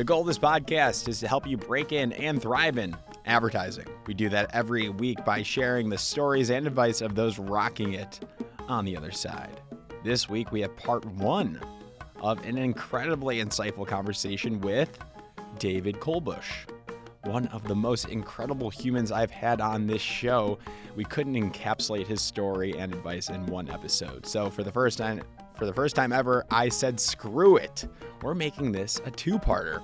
The 0.00 0.04
goal 0.04 0.22
of 0.22 0.26
this 0.26 0.38
podcast 0.38 1.08
is 1.08 1.20
to 1.20 1.28
help 1.28 1.46
you 1.46 1.58
break 1.58 1.92
in 1.92 2.14
and 2.14 2.40
thrive 2.40 2.78
in 2.78 2.96
advertising. 3.26 3.84
We 4.06 4.14
do 4.14 4.30
that 4.30 4.48
every 4.54 4.88
week 4.88 5.22
by 5.26 5.42
sharing 5.42 5.90
the 5.90 5.98
stories 5.98 6.48
and 6.48 6.66
advice 6.66 7.02
of 7.02 7.14
those 7.14 7.38
rocking 7.38 7.92
it 7.92 8.18
on 8.66 8.86
the 8.86 8.96
other 8.96 9.10
side. 9.10 9.60
This 10.02 10.26
week, 10.26 10.52
we 10.52 10.62
have 10.62 10.74
part 10.74 11.04
one 11.04 11.60
of 12.22 12.42
an 12.46 12.56
incredibly 12.56 13.44
insightful 13.44 13.86
conversation 13.86 14.58
with 14.62 14.98
David 15.58 15.96
Kolbusz, 15.96 16.46
one 17.24 17.48
of 17.48 17.68
the 17.68 17.76
most 17.76 18.08
incredible 18.08 18.70
humans 18.70 19.12
I've 19.12 19.30
had 19.30 19.60
on 19.60 19.86
this 19.86 20.00
show. 20.00 20.58
We 20.96 21.04
couldn't 21.04 21.34
encapsulate 21.34 22.06
his 22.06 22.22
story 22.22 22.72
and 22.78 22.94
advice 22.94 23.28
in 23.28 23.44
one 23.44 23.68
episode. 23.68 24.24
So 24.24 24.48
for 24.48 24.62
the 24.62 24.72
first 24.72 24.96
time, 24.96 25.20
for 25.60 25.66
the 25.66 25.74
first 25.74 25.94
time 25.94 26.10
ever, 26.10 26.46
I 26.50 26.70
said, 26.70 26.98
screw 26.98 27.58
it. 27.58 27.86
We're 28.22 28.34
making 28.34 28.72
this 28.72 28.98
a 29.04 29.10
two 29.10 29.38
parter. 29.38 29.82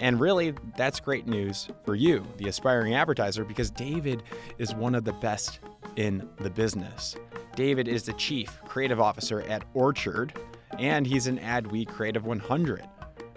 And 0.00 0.20
really, 0.20 0.52
that's 0.76 1.00
great 1.00 1.26
news 1.26 1.68
for 1.82 1.94
you, 1.94 2.22
the 2.36 2.48
aspiring 2.48 2.94
advertiser, 2.94 3.42
because 3.42 3.70
David 3.70 4.22
is 4.58 4.74
one 4.74 4.94
of 4.94 5.04
the 5.04 5.14
best 5.14 5.60
in 5.96 6.28
the 6.40 6.50
business. 6.50 7.16
David 7.56 7.88
is 7.88 8.02
the 8.02 8.12
chief 8.12 8.58
creative 8.66 9.00
officer 9.00 9.40
at 9.40 9.64
Orchard, 9.72 10.34
and 10.78 11.06
he's 11.06 11.26
an 11.26 11.38
Adweek 11.38 11.88
Creative 11.88 12.26
100. 12.26 12.86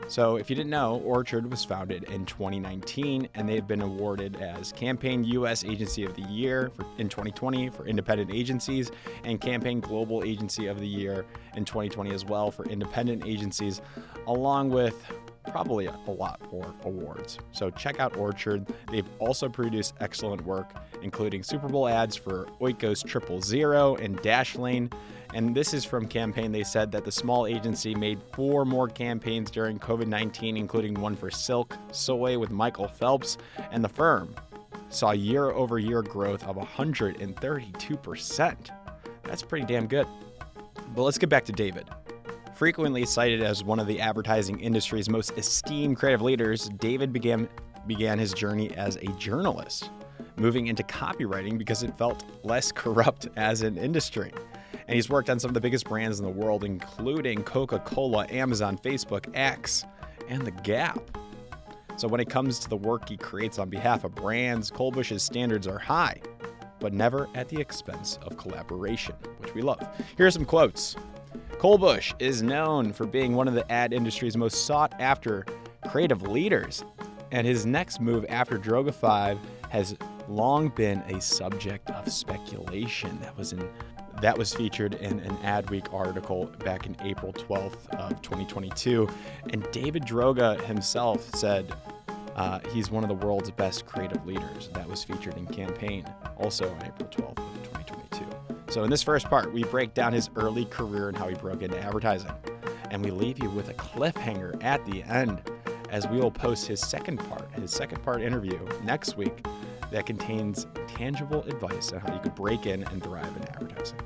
So, 0.08 0.36
if 0.36 0.50
you 0.50 0.56
didn't 0.56 0.70
know, 0.70 1.02
Orchard 1.04 1.50
was 1.50 1.66
founded 1.66 2.04
in 2.04 2.26
2019 2.26 3.28
and 3.34 3.50
they've 3.50 3.66
been 3.66 3.82
awarded 3.82 4.36
as 4.38 4.72
Campaign 4.72 5.24
US 5.24 5.64
Agency 5.64 6.04
of 6.04 6.16
the 6.16 6.22
Year 6.24 6.72
for, 6.76 6.86
in 6.98 7.10
2020 7.10 7.70
for 7.70 7.88
independent 7.88 8.32
agencies 8.32 8.92
and 9.24 9.42
Campaign 9.42 9.80
Global 9.80 10.24
Agency 10.24 10.68
of 10.68 10.80
the 10.80 10.88
Year 10.88 11.26
in 11.56 11.66
2020 11.66 12.14
as 12.14 12.24
well 12.24 12.52
for 12.52 12.66
independent 12.66 13.26
agencies, 13.26 13.82
along 14.28 14.70
with 14.70 14.96
probably 15.48 15.86
a, 15.86 15.96
lot 16.08 16.40
more 16.52 16.74
awards. 16.84 17.40
So 17.52 17.70
check 17.70 18.00
out 18.00 18.16
Orchard. 18.18 18.66
They've 18.92 19.08
also 19.20 19.50
produced 19.50 19.94
excellent 20.00 20.42
work, 20.46 20.74
including 21.02 21.44
Super 21.44 21.68
Bowl 21.68 21.88
ads 21.88 22.16
for 22.16 22.46
Oikos 22.62 23.06
Triple 23.06 23.42
Zero 23.42 23.96
and 23.96 24.18
Dashlane. 24.20 24.92
And 25.36 25.54
this 25.54 25.74
is 25.74 25.84
from 25.84 26.08
campaign. 26.08 26.54
They 26.54 26.64
said 26.64 26.94
that 26.94 27.04
the 27.04 27.12
small 27.12 27.46
agency 27.46 27.94
made 27.94 28.22
four 28.32 28.64
more 28.64 28.88
campaigns 28.88 29.52
during 29.52 29.78
COVID 29.78 30.08
19, 30.08 30.56
including 30.56 30.94
one 30.94 31.14
for 31.14 31.30
Silk, 31.30 31.76
Soy 31.92 32.40
with 32.40 32.52
Michael 32.52 32.88
Phelps, 32.88 33.38
and 33.70 33.84
the 33.84 33.90
firm 33.90 34.34
saw 34.88 35.12
year 35.12 35.52
over 35.52 35.78
year 35.78 36.02
growth 36.02 36.46
of 36.46 36.56
132%. 36.56 38.56
That's 39.24 39.44
pretty 39.44 39.66
damn 39.66 39.88
good. 39.88 40.08
But 40.96 41.02
let's 41.02 41.18
get 41.18 41.28
back 41.28 41.44
to 41.46 41.52
David. 41.52 41.90
Frequently 42.56 43.06
cited 43.06 43.44
as 43.44 43.62
one 43.62 43.82
of 43.82 43.88
the 43.88 44.00
advertising 44.00 44.62
industry's 44.62 45.10
most 45.10 45.38
esteemed 45.38 45.98
creative 45.98 46.22
leaders, 46.22 46.70
David 46.78 47.12
began, 47.12 47.50
began 47.88 48.18
his 48.18 48.34
journey 48.34 48.74
as 48.78 48.96
a 48.96 49.08
journalist, 49.18 49.90
moving 50.38 50.68
into 50.68 50.84
copywriting 50.84 51.58
because 51.58 51.84
it 51.84 51.98
felt 51.98 52.24
less 52.44 52.72
corrupt 52.72 53.28
as 53.36 53.64
an 53.64 53.78
industry. 53.78 54.32
And 54.88 54.96
he's 54.96 55.10
worked 55.10 55.30
on 55.30 55.40
some 55.40 55.50
of 55.50 55.54
the 55.54 55.62
biggest 55.62 55.86
brands 55.86 56.20
in 56.20 56.26
the 56.26 56.32
world, 56.32 56.64
including 56.64 57.44
Coca 57.44 57.80
Cola, 57.80 58.28
Amazon, 58.30 58.78
Facebook, 58.78 59.30
X, 59.34 59.86
and 60.30 60.46
The 60.46 60.52
Gap. 60.52 61.00
So 61.98 62.08
when 62.08 62.20
it 62.20 62.30
comes 62.30 62.60
to 62.60 62.70
the 62.70 62.78
work 62.78 63.10
he 63.10 63.18
creates 63.18 63.58
on 63.58 63.70
behalf 63.70 64.04
of 64.04 64.14
brands, 64.14 64.70
Kolbusz's 64.70 65.24
standards 65.24 65.66
are 65.66 65.80
high, 65.80 66.22
but 66.80 66.94
never 66.94 67.30
at 67.36 67.48
the 67.48 67.60
expense 67.60 68.20
of 68.22 68.38
collaboration, 68.38 69.16
which 69.40 69.54
we 69.54 69.62
love. 69.62 69.80
Here 70.18 70.28
are 70.28 70.32
some 70.32 70.46
quotes 70.46 70.98
Kolbusz 71.54 72.14
is 72.20 72.44
known 72.44 72.92
for 72.92 73.06
being 73.06 73.34
one 73.34 73.48
of 73.48 73.54
the 73.54 73.70
ad 73.72 73.94
industry's 73.94 74.36
most 74.36 74.66
sought 74.66 74.94
after 75.00 75.46
creative 75.88 76.24
leaders, 76.24 76.84
and 77.32 77.48
his 77.48 77.66
next 77.66 78.02
move 78.02 78.26
after 78.28 78.60
Droga 78.60 78.94
5 78.94 79.40
has 79.70 79.96
long 80.28 80.70
been 80.70 81.00
a 81.08 81.22
subject 81.22 81.90
of 81.92 82.12
speculation. 82.12 83.18
That 83.22 83.38
was 83.38 83.54
in 83.54 83.68
that 84.22 84.38
was 84.38 84.54
featured 84.54 84.96
in 84.96 85.20
an 85.20 85.36
Adweek 85.38 85.94
article 85.94 86.46
back 86.64 86.86
in 86.86 86.96
April 87.02 87.34
12th 87.34 87.90
of 87.98 88.22
2022. 88.22 89.08
And 89.52 89.70
David 89.72 90.04
Droga 90.04 90.60
himself 90.62 91.34
said 91.36 91.74
uh, 92.36 92.60
he's 92.72 92.92
one 92.92 93.04
of 93.04 93.10
the 93.10 93.26
world's 93.26 93.52
best 93.52 93.86
creative 93.86 94.26
leaders. 94.26 94.70
That 94.74 94.88
was 94.90 95.04
featured 95.04 95.38
in 95.38 95.46
Campaign, 95.48 96.06
also 96.38 96.70
on 96.70 96.86
April 96.86 97.10
12th 97.10 97.38
of 97.38 97.64
2022. 97.64 98.26
So, 98.70 98.84
in 98.84 98.90
this 98.90 99.04
first 99.04 99.30
part, 99.30 99.54
we 99.54 99.64
break 99.64 99.94
down 99.94 100.14
his 100.14 100.30
early 100.36 100.66
career 100.66 101.10
and 101.10 101.18
how 101.18 101.28
he 101.28 101.36
broke 101.36 101.62
into 101.62 101.80
advertising. 101.80 102.32
And 102.92 103.04
we 103.04 103.12
leave 103.12 103.40
you 103.40 103.50
with 103.50 103.70
a 103.70 103.74
cliffhanger 103.74 104.62
at 104.64 104.86
the 104.86 105.04
end 105.04 105.42
as 105.90 106.08
we 106.08 106.20
will 106.20 106.32
post 106.32 106.68
his 106.68 106.82
second 106.82 107.18
part, 107.18 107.50
his 107.54 107.72
second 107.72 108.04
part 108.04 108.22
interview 108.22 108.60
next 108.84 109.18
week 109.18 109.46
that 109.96 110.06
contains 110.06 110.68
tangible 110.90 111.42
advice 111.44 111.94
on 111.94 112.02
how 112.02 112.14
you 112.14 112.20
could 112.20 112.36
break 112.36 112.66
in 112.66 112.84
and 112.84 113.02
thrive 113.02 113.34
in 113.38 113.48
advertising. 113.48 113.98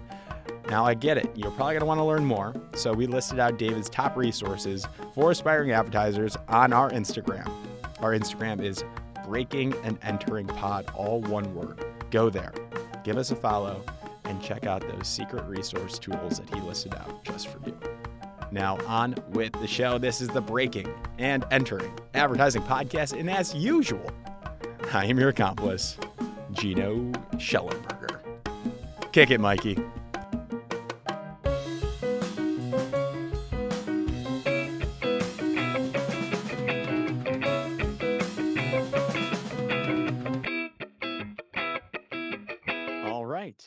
Now, 0.69 0.85
I 0.85 0.93
get 0.93 1.17
it. 1.17 1.35
You're 1.35 1.49
probably 1.49 1.73
going 1.73 1.79
to 1.79 1.87
want 1.87 1.97
to 1.97 2.03
learn 2.03 2.23
more. 2.23 2.53
So, 2.75 2.93
we 2.93 3.07
listed 3.07 3.39
out 3.39 3.57
David's 3.57 3.89
top 3.89 4.15
resources 4.15 4.85
for 5.15 5.31
aspiring 5.31 5.71
advertisers 5.71 6.37
on 6.47 6.73
our 6.73 6.91
Instagram. 6.91 7.51
Our 8.01 8.11
Instagram 8.11 8.63
is 8.63 8.83
breaking 9.25 9.73
and 9.83 9.97
entering 10.03 10.45
pod, 10.45 10.91
all 10.93 11.21
one 11.21 11.55
word. 11.55 11.83
Go 12.11 12.29
there, 12.29 12.53
give 13.03 13.17
us 13.17 13.31
a 13.31 13.35
follow, 13.35 13.83
and 14.25 14.39
check 14.43 14.67
out 14.67 14.81
those 14.81 15.07
secret 15.07 15.43
resource 15.45 15.97
tools 15.97 16.37
that 16.37 16.53
he 16.53 16.61
listed 16.61 16.93
out 16.93 17.23
just 17.23 17.47
for 17.47 17.67
you. 17.67 17.75
Now, 18.51 18.77
on 18.85 19.15
with 19.29 19.53
the 19.53 19.67
show. 19.67 19.97
This 19.97 20.21
is 20.21 20.27
the 20.27 20.41
Breaking 20.41 20.87
and 21.17 21.45
Entering 21.49 21.91
Advertising 22.13 22.61
Podcast. 22.61 23.19
And 23.19 23.27
as 23.27 23.55
usual, 23.55 24.11
I 24.93 25.05
am 25.05 25.19
your 25.19 25.29
accomplice, 25.29 25.97
Gino 26.51 26.95
Schellenberger. 27.35 28.21
Kick 29.11 29.29
it, 29.29 29.39
Mikey. 29.39 29.77
All 43.05 43.25
right. 43.25 43.63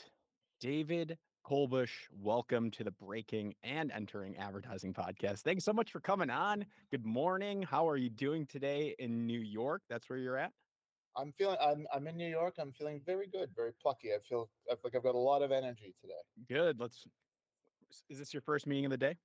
David 0.59 1.19
Kolbusz, 1.47 1.91
welcome 2.21 2.69
to 2.73 2.83
the 2.83 2.91
Breaking 2.91 3.55
and 3.63 3.93
Entering 3.93 4.37
Advertising 4.39 4.93
Podcast. 4.93 5.43
Thanks 5.43 5.63
so 5.63 5.73
much 5.73 5.93
for 5.93 6.01
coming 6.01 6.31
on. 6.31 6.67
Good 6.91 7.07
morning. 7.07 7.63
How 7.63 7.89
are 7.89 7.97
you 7.97 8.11
doing 8.11 8.45
today 8.45 8.97
in 8.99 9.25
New 9.25 9.41
York? 9.41 9.83
That's 9.89 10.11
where 10.11 10.19
you're 10.19 10.37
at? 10.37 10.53
I'm 11.17 11.33
feeling 11.33 11.57
I'm 11.61 11.87
I'm 11.93 12.07
in 12.07 12.17
New 12.17 12.29
York. 12.29 12.55
I'm 12.59 12.73
feeling 12.73 13.01
very 13.05 13.27
good, 13.27 13.51
very 13.55 13.73
plucky. 13.81 14.13
I 14.15 14.19
feel 14.19 14.49
I 14.71 14.75
feel 14.75 14.81
like 14.85 14.97
I've 14.97 15.03
got 15.03 15.15
a 15.15 15.19
lot 15.19 15.43
of 15.43 15.53
energy 15.53 15.95
today. 16.01 16.15
Good. 16.49 16.81
Let's 16.81 17.07
is 18.09 18.19
this 18.19 18.33
your 18.33 18.41
first 18.43 18.67
meeting 18.67 18.87
of 18.87 18.91
the 18.91 18.97
day? 18.97 19.17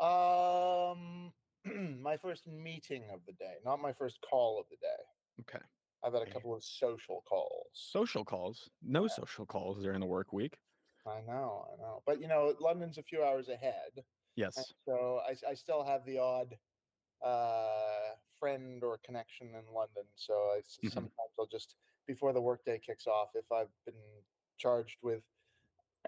Um 0.00 1.32
my 2.02 2.16
first 2.16 2.46
meeting 2.46 3.04
of 3.12 3.20
the 3.26 3.32
day, 3.32 3.54
not 3.64 3.80
my 3.80 3.92
first 3.92 4.18
call 4.28 4.58
of 4.58 4.66
the 4.70 4.76
day. 4.76 5.02
Okay. 5.40 5.64
I've 6.04 6.12
had 6.12 6.22
a 6.22 6.30
couple 6.30 6.54
of 6.54 6.62
social 6.62 7.22
calls. 7.28 7.66
Social 7.72 8.24
calls. 8.24 8.70
No 8.82 9.06
social 9.08 9.44
calls 9.44 9.82
during 9.82 10.00
the 10.00 10.06
work 10.06 10.32
week. 10.32 10.58
I 11.06 11.20
know, 11.26 11.66
I 11.72 11.80
know. 11.80 12.02
But 12.06 12.20
you 12.20 12.28
know, 12.28 12.54
London's 12.60 12.98
a 12.98 13.02
few 13.02 13.22
hours 13.22 13.48
ahead. 13.48 14.04
Yes. 14.36 14.72
So 14.86 15.20
I 15.48 15.54
still 15.54 15.84
have 15.84 16.04
the 16.04 16.18
odd 16.18 16.56
uh 17.22 18.14
friend 18.38 18.82
or 18.84 18.98
connection 18.98 19.54
in 19.54 19.66
London. 19.72 20.04
So 20.14 20.34
I 20.54 20.58
s 20.58 20.80
Mhm. 20.82 21.08
sometimes 21.08 21.32
I'll 21.38 21.46
just 21.46 21.76
before 22.06 22.32
the 22.32 22.42
workday 22.42 22.78
kicks 22.78 23.06
off, 23.06 23.30
if 23.34 23.50
I've 23.52 23.72
been 23.84 24.00
charged 24.58 24.98
with 25.02 25.24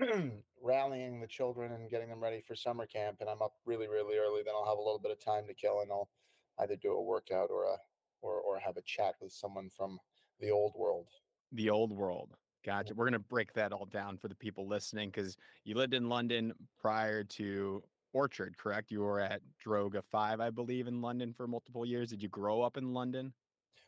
rallying 0.62 1.21
the 1.21 1.27
children 1.27 1.73
and 1.73 1.91
getting 1.91 2.09
them 2.11 2.23
ready 2.23 2.41
for 2.41 2.55
summer 2.56 2.87
camp 2.87 3.19
and 3.21 3.31
I'm 3.31 3.43
up 3.43 3.56
really, 3.65 3.88
really 3.88 4.17
early, 4.19 4.43
then 4.43 4.55
I'll 4.55 4.67
have 4.67 4.79
a 4.79 4.83
little 4.83 4.99
bit 5.00 5.11
of 5.12 5.19
time 5.21 5.47
to 5.49 5.55
kill 5.55 5.81
and 5.81 5.91
I'll 5.93 6.11
either 6.59 6.77
do 6.77 6.93
a 6.93 7.03
workout 7.03 7.50
or 7.50 7.65
a 7.65 7.79
or 8.23 8.41
or 8.41 8.59
have 8.61 8.77
a 8.77 8.83
chat 8.83 9.17
with 9.21 9.33
someone 9.33 9.71
from 9.71 10.00
the 10.41 10.50
old 10.50 10.75
world. 10.77 11.11
The 11.53 11.71
old 11.71 11.93
world. 11.93 12.37
Gotcha. 12.62 12.94
We're 12.94 13.06
gonna 13.06 13.19
break 13.19 13.53
that 13.55 13.73
all 13.73 13.87
down 13.87 14.19
for 14.19 14.29
the 14.29 14.35
people 14.35 14.67
listening 14.69 15.11
because 15.11 15.37
you 15.65 15.75
lived 15.75 15.94
in 15.94 16.09
London 16.09 16.53
prior 16.79 17.25
to 17.25 17.83
Orchard, 18.13 18.57
correct? 18.57 18.91
You 18.91 19.01
were 19.01 19.21
at 19.21 19.43
Droga 19.65 20.03
Five, 20.03 20.41
I 20.41 20.51
believe, 20.51 20.87
in 20.87 21.01
London 21.01 21.33
for 21.33 21.47
multiple 21.47 21.85
years. 21.85 22.11
Did 22.11 22.23
you 22.23 22.29
grow 22.29 22.63
up 22.63 22.77
in 22.77 22.93
London? 22.93 23.33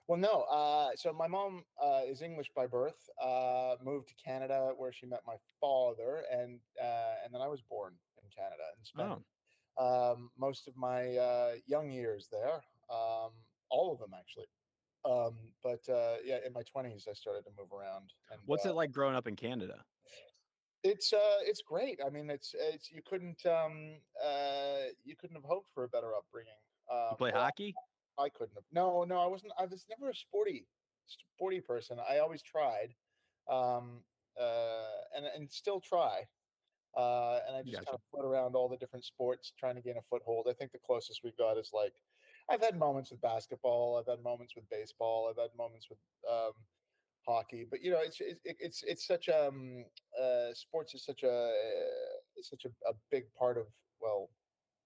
Well, 0.09 0.19
no. 0.19 0.43
Uh, 0.51 0.91
so 0.97 1.13
my 1.13 1.29
mom 1.29 1.65
uh, 1.81 2.01
is 2.05 2.21
English 2.21 2.51
by 2.55 2.67
birth. 2.67 3.09
Uh, 3.23 3.77
moved 3.83 4.09
to 4.09 4.15
Canada 4.23 4.73
where 4.77 4.93
she 4.93 5.07
met 5.07 5.21
my 5.27 5.37
father, 5.61 6.25
and 6.33 6.59
uh, 6.83 7.15
and 7.25 7.33
then 7.33 7.41
I 7.41 7.49
was 7.49 7.63
born 7.63 7.95
in 8.23 8.29
Canada 8.37 8.65
and 8.77 8.87
spent 8.87 9.23
Oh, 9.79 10.13
um, 10.13 10.31
most 10.37 10.67
of 10.67 10.77
my 10.77 11.17
uh, 11.17 11.53
young 11.67 11.91
years 11.91 12.29
there. 12.31 12.63
Um, 12.91 13.31
all 13.71 13.93
of 13.93 14.01
them 14.01 14.11
actually. 14.19 14.47
Um, 15.05 15.37
but 15.63 15.89
uh, 15.89 16.17
yeah, 16.25 16.39
in 16.45 16.53
my 16.53 16.63
twenties, 16.63 17.07
I 17.09 17.15
started 17.15 17.45
to 17.45 17.51
move 17.57 17.73
around. 17.73 18.13
And 18.31 18.41
what's 18.47 18.67
it 18.67 18.75
like 18.75 18.93
growing 18.93 19.15
up 19.15 19.27
in 19.27 19.37
Canada? 19.37 19.85
It's 20.82 21.12
uh, 21.12 21.38
it's 21.43 21.62
great. 21.62 22.00
I 22.05 22.11
mean, 22.11 22.31
it's 22.31 22.55
it's 22.59 22.91
you 22.91 23.03
couldn't 23.03 23.44
um, 23.47 24.00
uh, 24.23 24.85
you 25.05 25.17
couldn't 25.17 25.37
have 25.37 25.44
hoped 25.44 25.71
for 25.75 25.85
a 25.85 25.88
better 25.88 26.15
upbringing. 26.15 26.53
You 26.88 26.97
Um, 26.97 27.17
play 27.17 27.31
well, 27.32 27.43
hockey? 27.43 27.75
I 28.19 28.29
couldn't 28.29 28.55
have. 28.55 28.65
No, 28.73 29.05
no, 29.05 29.21
I 29.21 29.27
wasn't. 29.27 29.53
I 29.59 29.67
was 29.67 29.87
never 29.88 30.11
a 30.11 30.15
sporty, 30.15 30.67
sporty 31.06 31.61
person. 31.61 31.99
I 31.99 32.19
always 32.19 32.43
tried, 32.43 32.94
um, 33.49 34.05
uh, 34.38 34.91
and 35.15 35.27
and 35.27 35.50
still 35.50 35.81
try. 35.81 36.29
Uh, 36.97 37.38
and 37.47 37.56
I 37.56 37.62
just 37.62 37.75
Gotcha. 37.75 37.85
kind 37.87 37.94
of 37.94 38.00
float 38.11 38.25
around 38.25 38.56
all 38.56 38.69
the 38.69 38.76
different 38.76 39.05
sports, 39.05 39.53
trying 39.56 39.76
to 39.76 39.81
gain 39.81 39.97
a 39.97 40.03
foothold. 40.03 40.49
I 40.50 40.55
think 40.55 40.73
the 40.73 40.79
closest 40.79 41.23
we've 41.23 41.37
got 41.37 41.56
is 41.56 41.71
like, 41.73 41.94
I've 42.49 42.61
had 42.61 42.76
moments 42.76 43.12
with 43.12 43.21
basketball. 43.21 43.97
I've 43.97 44.11
had 44.11 44.25
moments 44.25 44.56
with 44.56 44.69
baseball. 44.69 45.29
I've 45.31 45.41
had 45.41 45.56
moments 45.56 45.88
with 45.88 46.00
um, 46.29 46.53
hockey. 47.27 47.67
But 47.71 47.83
you 47.83 47.91
know, 47.91 48.01
it's 48.01 48.19
it's 48.21 48.41
it's 48.45 48.83
it's 48.83 49.07
such 49.07 49.29
um 49.29 49.85
uh, 50.21 50.53
sports 50.55 50.95
is 50.95 51.05
such 51.05 51.23
a 51.23 51.53
it's 52.37 52.51
such 52.51 52.65
a, 52.65 52.69
a 52.89 52.93
big 53.11 53.25
part 53.39 53.59
of 53.59 53.67
well 54.01 54.31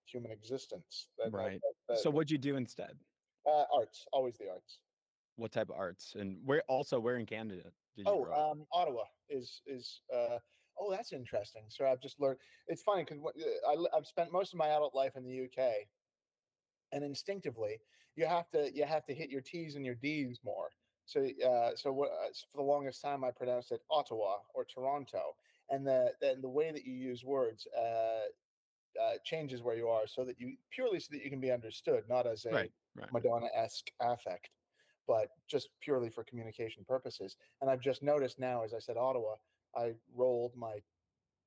human 0.07 0.31
existence. 0.33 1.09
That, 1.19 1.33
that- 1.33 1.37
Right. 1.37 1.61
that- 1.89 1.99
So 1.99 2.11
what'd 2.11 2.31
you 2.31 2.39
do 2.39 2.57
instead? 2.57 2.99
uh, 3.47 3.65
arts, 3.73 4.07
always 4.13 4.39
the 4.39 4.49
arts. 4.51 4.79
What 5.37 5.53
type 5.53 5.69
of 5.69 5.77
arts? 5.77 6.15
And 6.19 6.39
where 6.45 6.63
also 6.69 6.99
where 7.01 7.17
in 7.19 7.27
Canada 7.27 7.63
did 7.97 8.07
you 8.07 8.13
Oh, 8.13 8.25
grow 8.25 8.51
um, 8.53 8.67
Ottawa 8.73 9.05
is 9.29 9.61
is. 9.67 10.01
Uh, 10.15 10.39
oh, 10.79 10.91
that's 10.91 11.13
interesting. 11.13 11.65
So 11.69 11.87
I've 11.87 12.01
just 12.01 12.21
learned. 12.21 12.39
It's 12.69 12.83
funny 12.83 13.05
because 13.05 13.21
I 13.69 13.77
I've 13.97 14.07
spent 14.07 14.33
most 14.33 14.53
of 14.55 14.59
my 14.59 14.69
adult 14.69 14.95
life 14.95 15.17
in 15.17 15.25
the 15.25 15.45
UK, 15.45 15.87
and 16.93 17.03
instinctively 17.05 17.81
you 18.17 18.27
have 18.27 18.49
to 18.51 18.71
you 18.75 18.85
have 18.85 19.05
to 19.07 19.15
hit 19.15 19.29
your 19.31 19.41
T's 19.41 19.75
and 19.75 19.85
your 19.85 19.97
D's 19.97 20.41
more. 20.45 20.71
So 21.07 21.29
uh, 21.47 21.71
so 21.77 21.93
what 21.93 22.11
uh, 22.11 22.33
for 22.51 22.59
the 22.59 22.63
longest 22.63 23.03
time 23.03 23.25
I 23.25 23.31
pronounced 23.31 23.73
it 23.73 23.83
Ottawa 23.91 24.39
or 24.55 24.65
Toronto, 24.65 25.37
and 25.71 25.87
the 25.87 26.13
then 26.21 26.41
the 26.41 26.49
way 26.49 26.73
that 26.73 26.85
you 26.85 26.95
use 26.95 27.25
words 27.25 27.67
uh, 27.77 28.27
uh, 29.01 29.19
changes 29.25 29.63
where 29.63 29.77
you 29.77 29.89
are, 29.89 30.07
so 30.07 30.25
that 30.25 30.41
you 30.41 30.57
purely 30.71 31.01
so 31.01 31.09
that 31.13 31.23
you 31.23 31.31
can 31.31 31.41
be 31.41 31.51
understood, 31.51 32.05
not 32.09 32.27
as 32.27 32.47
a 32.47 32.53
Right, 32.53 32.73
right. 32.97 33.13
Madonna-esque 33.13 33.91
affect, 34.01 34.51
but 35.07 35.29
just 35.49 35.69
purely 35.81 36.09
for 36.09 36.25
communication 36.25 36.85
purposes. 36.87 37.37
And 37.61 37.71
I've 37.71 37.81
just 37.81 38.03
noticed 38.03 38.39
now, 38.39 38.65
as 38.65 38.73
I 38.73 38.79
said 38.79 38.97
Ottawa, 38.97 39.37
I 39.77 39.95
rolled 40.15 40.57
my 40.57 40.83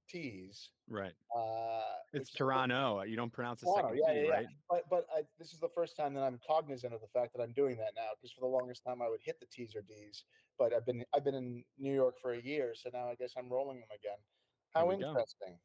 T's. 0.07 0.69
Right. 0.89 1.13
Uh, 1.36 1.81
It's 2.13 2.13
which 2.13 2.21
is- 2.24 2.30
Toronto. 2.31 3.01
You 3.04 3.15
don't 3.15 3.31
pronounce 3.31 3.62
the 3.62 3.68
Toronto, 3.68 3.89
second 3.89 3.98
yeah, 4.07 4.13
T, 4.13 4.19
yeah, 4.19 4.25
yeah. 4.27 4.31
right? 4.36 4.48
But 4.69 4.89
but 4.89 5.07
I, 5.15 5.21
this 5.38 5.54
is 5.54 5.59
the 5.59 5.69
first 5.69 5.95
time 5.98 6.13
that 6.15 6.21
I'm 6.24 6.39
cognizant 6.48 6.94
of 6.94 7.01
the 7.01 7.07
fact 7.07 7.33
that 7.36 7.42
I'm 7.42 7.51
doing 7.54 7.77
that 7.77 7.94
now. 7.95 8.09
Because 8.15 8.31
for 8.31 8.42
the 8.42 8.48
longest 8.48 8.83
time 8.83 9.01
I 9.01 9.09
would 9.09 9.21
hit 9.21 9.39
the 9.39 9.45
T's 9.48 9.75
or 9.75 9.81
D's, 9.81 10.24
but 10.57 10.74
I've 10.74 10.86
been 10.86 11.04
I've 11.13 11.24
been 11.25 11.36
in 11.36 11.63
New 11.77 11.94
York 11.94 12.15
for 12.21 12.31
a 12.33 12.42
year, 12.42 12.74
so 12.75 12.89
now 12.94 13.09
I 13.09 13.15
guess 13.15 13.33
I'm 13.38 13.50
rolling 13.50 13.80
them 13.80 13.89
again. 13.94 14.18
How 14.74 14.86
we 14.86 14.98
go. 14.98 15.09
interesting! 15.09 15.57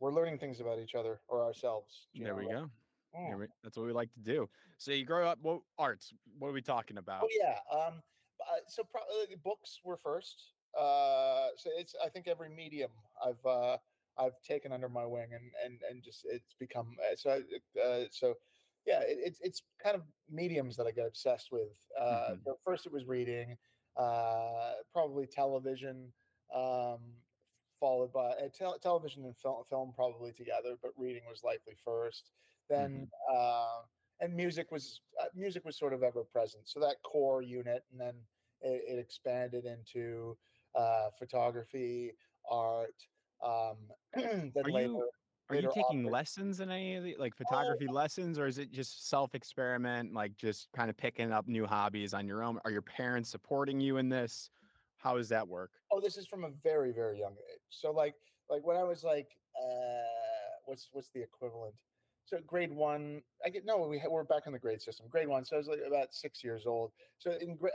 We're 0.00 0.12
learning 0.12 0.38
things 0.38 0.60
about 0.60 0.78
each 0.78 0.94
other 0.94 1.20
or 1.28 1.44
ourselves. 1.44 2.06
There 2.14 2.34
we 2.34 2.46
go. 2.46 2.70
There 3.12 3.36
Mm. 3.36 3.40
we- 3.40 3.46
That's 3.62 3.76
what 3.76 3.84
we 3.86 3.92
like 3.92 4.12
to 4.14 4.20
do. 4.20 4.48
So 4.78 4.90
you 4.92 5.04
grow 5.04 5.28
up. 5.28 5.38
What 5.42 5.60
arts? 5.78 6.14
What 6.38 6.48
are 6.48 6.52
we 6.52 6.62
talking 6.62 6.96
about? 6.96 7.22
Oh 7.24 7.28
yeah. 7.30 7.58
Um. 7.70 8.02
uh, 8.40 8.60
So 8.66 8.82
probably 8.84 9.36
books 9.36 9.80
were 9.84 9.96
first. 9.98 10.54
Uh. 10.78 11.48
So 11.56 11.70
it's 11.76 11.94
I 12.02 12.08
think 12.08 12.26
every 12.28 12.48
medium 12.48 12.90
I've 13.24 13.44
uh 13.44 13.78
I've 14.18 14.40
taken 14.42 14.72
under 14.72 14.88
my 14.88 15.06
wing 15.06 15.32
and 15.34 15.52
and 15.64 15.82
and 15.82 16.02
just 16.02 16.24
it's 16.24 16.54
become 16.54 16.96
uh, 17.00 17.16
so 17.16 17.30
I- 17.30 17.80
uh, 17.80 18.04
so 18.10 18.34
yeah 18.86 19.00
it, 19.00 19.18
it's 19.26 19.40
it's 19.40 19.62
kind 19.82 19.96
of 19.96 20.02
mediums 20.28 20.76
that 20.76 20.86
I 20.86 20.90
get 20.92 21.06
obsessed 21.06 21.50
with. 21.52 21.78
Uh, 21.98 22.30
Mhm. 22.34 22.44
so 22.44 22.58
first 22.64 22.86
it 22.86 22.92
was 22.92 23.04
reading, 23.06 23.58
uh, 23.96 24.74
probably 24.92 25.26
television, 25.26 26.12
um, 26.54 27.22
followed 27.80 28.12
by 28.12 28.30
uh, 28.32 28.48
tel- 28.48 28.78
television 28.78 29.24
and 29.24 29.36
film 29.36 29.64
film 29.64 29.92
probably 29.92 30.32
together, 30.32 30.76
but 30.82 30.92
reading 30.96 31.24
was 31.26 31.42
likely 31.44 31.74
first. 31.74 32.32
Then 32.68 33.10
uh, 33.30 33.82
and 34.20 34.34
music 34.34 34.70
was 34.70 35.00
uh, 35.20 35.28
music 35.34 35.64
was 35.64 35.76
sort 35.76 35.92
of 35.92 36.02
ever 36.02 36.24
present. 36.24 36.68
So 36.68 36.80
that 36.80 37.02
core 37.02 37.42
unit, 37.42 37.84
and 37.90 38.00
then 38.00 38.26
it, 38.60 38.84
it 38.88 38.98
expanded 38.98 39.64
into 39.64 40.38
uh, 40.74 41.10
photography, 41.18 42.12
art. 42.50 42.94
Um, 43.44 43.76
then 44.14 44.52
Are 44.64 44.70
later, 44.70 44.88
you 44.88 45.10
Are 45.50 45.56
you 45.56 45.70
taking 45.74 46.04
lessons 46.04 46.60
in 46.60 46.70
any 46.70 46.96
of 46.96 47.04
the 47.04 47.16
Oh, 47.16 47.20
like 47.20 47.36
photography 47.36 47.86
lessons, 47.88 48.38
or 48.38 48.46
is 48.46 48.58
it 48.58 48.70
just 48.70 49.08
self 49.08 49.34
experiment, 49.34 50.12
like 50.14 50.36
just 50.36 50.68
kind 50.74 50.90
of 50.90 50.96
picking 50.96 51.32
up 51.32 51.48
new 51.48 51.66
hobbies 51.66 52.14
on 52.14 52.26
your 52.26 52.42
own? 52.42 52.58
Are 52.64 52.70
your 52.70 52.82
parents 52.82 53.30
supporting 53.30 53.80
you 53.80 53.98
in 53.98 54.08
this? 54.08 54.50
How 54.96 55.16
does 55.16 55.28
that 55.30 55.46
work? 55.46 55.70
Oh, 55.90 56.00
this 56.00 56.16
is 56.16 56.26
from 56.26 56.44
a 56.44 56.50
very 56.62 56.92
very 56.92 57.18
young 57.18 57.32
age. 57.32 57.60
So 57.70 57.90
like 57.90 58.14
like 58.48 58.64
when 58.64 58.76
I 58.76 58.84
was 58.84 59.02
like 59.02 59.28
uh, 59.60 60.02
what's 60.64 60.88
what's 60.92 61.10
the 61.10 61.22
equivalent? 61.22 61.74
So 62.24 62.38
grade 62.46 62.72
one, 62.72 63.22
I 63.44 63.50
get 63.50 63.64
no, 63.66 63.76
we, 63.78 64.02
we're 64.08 64.24
back 64.24 64.44
in 64.46 64.52
the 64.52 64.58
grade 64.58 64.80
system. 64.80 65.06
Grade 65.10 65.28
one, 65.28 65.44
so 65.44 65.56
I 65.56 65.58
was 65.58 65.68
like 65.68 65.80
about 65.86 66.14
six 66.14 66.42
years 66.42 66.64
old. 66.66 66.92
So 67.18 67.32
in 67.32 67.58
uh, 67.62 67.68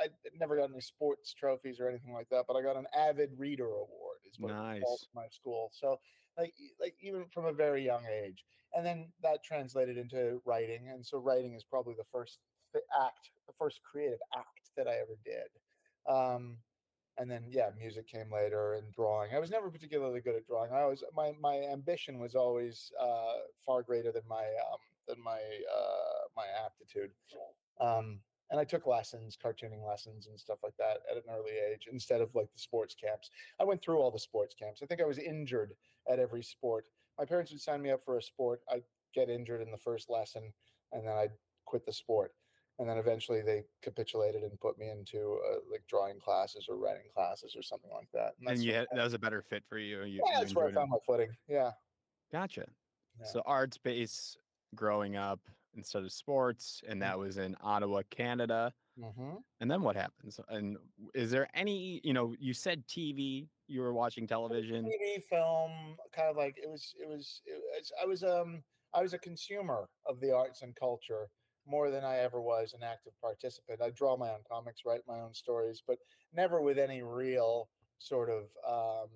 I, 0.00 0.04
I 0.04 0.08
never 0.38 0.56
got 0.56 0.70
any 0.70 0.80
sports 0.80 1.34
trophies 1.34 1.80
or 1.80 1.88
anything 1.88 2.12
like 2.12 2.28
that, 2.30 2.44
but 2.46 2.56
I 2.56 2.62
got 2.62 2.76
an 2.76 2.86
avid 2.96 3.30
reader 3.36 3.66
award. 3.66 4.18
Is 4.30 4.38
what 4.38 4.50
it's 4.50 4.84
called 4.84 5.00
Nice. 5.02 5.08
my 5.14 5.26
school. 5.30 5.70
So 5.72 5.98
like 6.38 6.54
like 6.80 6.94
even 7.00 7.24
from 7.32 7.46
a 7.46 7.52
very 7.52 7.84
young 7.84 8.04
age, 8.06 8.44
and 8.74 8.84
then 8.84 9.08
that 9.22 9.42
translated 9.42 9.96
into 9.96 10.40
writing, 10.44 10.90
and 10.92 11.04
so 11.04 11.18
writing 11.18 11.54
is 11.54 11.64
probably 11.64 11.94
the 11.96 12.04
first 12.12 12.38
act, 12.74 13.30
the 13.46 13.54
first 13.58 13.80
creative 13.82 14.20
act 14.36 14.70
that 14.76 14.86
I 14.86 14.94
ever 14.94 15.18
did. 15.24 15.48
Um, 16.08 16.58
and 17.20 17.30
then 17.30 17.44
yeah 17.50 17.68
music 17.78 18.08
came 18.08 18.32
later 18.32 18.74
and 18.74 18.90
drawing. 18.92 19.34
I 19.34 19.38
was 19.38 19.50
never 19.50 19.70
particularly 19.70 20.20
good 20.20 20.34
at 20.34 20.46
drawing. 20.46 20.72
I 20.72 20.86
was 20.86 21.04
my 21.14 21.32
my 21.40 21.60
ambition 21.70 22.18
was 22.18 22.34
always 22.34 22.90
uh 23.00 23.34
far 23.64 23.82
greater 23.82 24.10
than 24.10 24.22
my 24.28 24.44
um 24.44 24.80
than 25.06 25.22
my 25.22 25.38
uh 25.38 26.28
my 26.34 26.46
aptitude. 26.64 27.10
Um 27.80 28.20
and 28.50 28.58
i 28.58 28.64
took 28.64 28.84
lessons 28.84 29.38
cartooning 29.40 29.86
lessons 29.86 30.26
and 30.26 30.40
stuff 30.40 30.58
like 30.64 30.76
that 30.76 31.02
at 31.08 31.16
an 31.16 31.22
early 31.30 31.52
age 31.72 31.86
instead 31.92 32.20
of 32.20 32.34
like 32.34 32.50
the 32.52 32.58
sports 32.58 32.96
camps. 32.96 33.30
I 33.60 33.64
went 33.64 33.82
through 33.82 33.98
all 34.00 34.10
the 34.10 34.18
sports 34.18 34.54
camps. 34.58 34.80
I 34.82 34.86
think 34.86 35.00
i 35.00 35.04
was 35.04 35.18
injured 35.18 35.74
at 36.10 36.18
every 36.18 36.42
sport. 36.42 36.86
My 37.18 37.26
parents 37.26 37.52
would 37.52 37.60
sign 37.60 37.82
me 37.82 37.90
up 37.90 38.02
for 38.02 38.16
a 38.16 38.22
sport. 38.22 38.62
I'd 38.72 38.82
get 39.14 39.28
injured 39.28 39.60
in 39.60 39.70
the 39.70 39.76
first 39.76 40.08
lesson 40.08 40.52
and 40.92 41.06
then 41.06 41.12
i'd 41.14 41.32
quit 41.64 41.84
the 41.84 41.92
sport 41.92 42.32
and 42.80 42.88
then 42.88 42.96
eventually 42.96 43.42
they 43.42 43.62
capitulated 43.82 44.42
and 44.42 44.58
put 44.58 44.78
me 44.78 44.88
into 44.88 45.38
uh, 45.46 45.58
like 45.70 45.82
drawing 45.86 46.18
classes 46.18 46.66
or 46.68 46.76
writing 46.76 47.04
classes 47.14 47.54
or 47.54 47.62
something 47.62 47.90
like 47.92 48.08
that. 48.14 48.32
And 48.38 48.48
that's 48.48 48.62
you 48.62 48.72
had, 48.72 48.86
that 48.94 49.04
was 49.04 49.12
a 49.12 49.18
better 49.18 49.42
fit 49.42 49.62
for 49.68 49.78
you. 49.78 50.02
you 50.04 50.22
yeah, 50.24 50.38
you 50.38 50.40
that's 50.40 50.54
where 50.54 50.64
I 50.64 50.68
enjoyed 50.70 50.84
it. 50.84 50.88
my 50.88 50.96
footing. 51.06 51.30
Yeah. 51.46 51.72
Gotcha. 52.32 52.64
Yeah. 53.20 53.26
So 53.26 53.42
arts 53.44 53.76
base 53.76 54.38
growing 54.74 55.16
up 55.16 55.40
instead 55.74 56.02
of 56.02 56.10
sports, 56.10 56.80
and 56.88 57.02
that 57.02 57.18
was 57.18 57.36
in 57.36 57.54
Ottawa, 57.62 58.00
Canada. 58.10 58.72
hmm 58.98 59.36
And 59.60 59.70
then 59.70 59.82
what 59.82 59.94
happens? 59.94 60.40
And 60.48 60.78
is 61.14 61.30
there 61.30 61.48
any, 61.52 62.00
you 62.02 62.14
know, 62.14 62.34
you 62.40 62.54
said 62.54 62.82
TV, 62.86 63.48
you 63.68 63.82
were 63.82 63.92
watching 63.92 64.26
television. 64.26 64.86
TV, 64.86 65.22
film, 65.22 65.70
kind 66.12 66.30
of 66.30 66.36
like 66.36 66.56
it 66.56 66.68
was. 66.68 66.94
It 66.98 67.06
was. 67.06 67.42
It 67.44 67.60
was 67.76 67.92
I 68.02 68.06
was 68.06 68.24
um. 68.24 68.62
I 68.92 69.02
was 69.02 69.12
a 69.12 69.18
consumer 69.18 69.88
of 70.06 70.18
the 70.18 70.34
arts 70.34 70.62
and 70.62 70.74
culture 70.74 71.28
more 71.70 71.90
than 71.90 72.04
I 72.04 72.18
ever 72.18 72.40
was 72.40 72.74
an 72.74 72.82
active 72.82 73.12
participant. 73.20 73.80
I 73.80 73.90
draw 73.90 74.16
my 74.16 74.30
own 74.30 74.40
comics, 74.50 74.82
write 74.84 75.02
my 75.06 75.20
own 75.20 75.32
stories, 75.32 75.82
but 75.86 75.98
never 76.34 76.60
with 76.60 76.78
any 76.78 77.02
real 77.02 77.68
sort 77.98 78.28
of 78.28 78.44
um, 78.68 79.08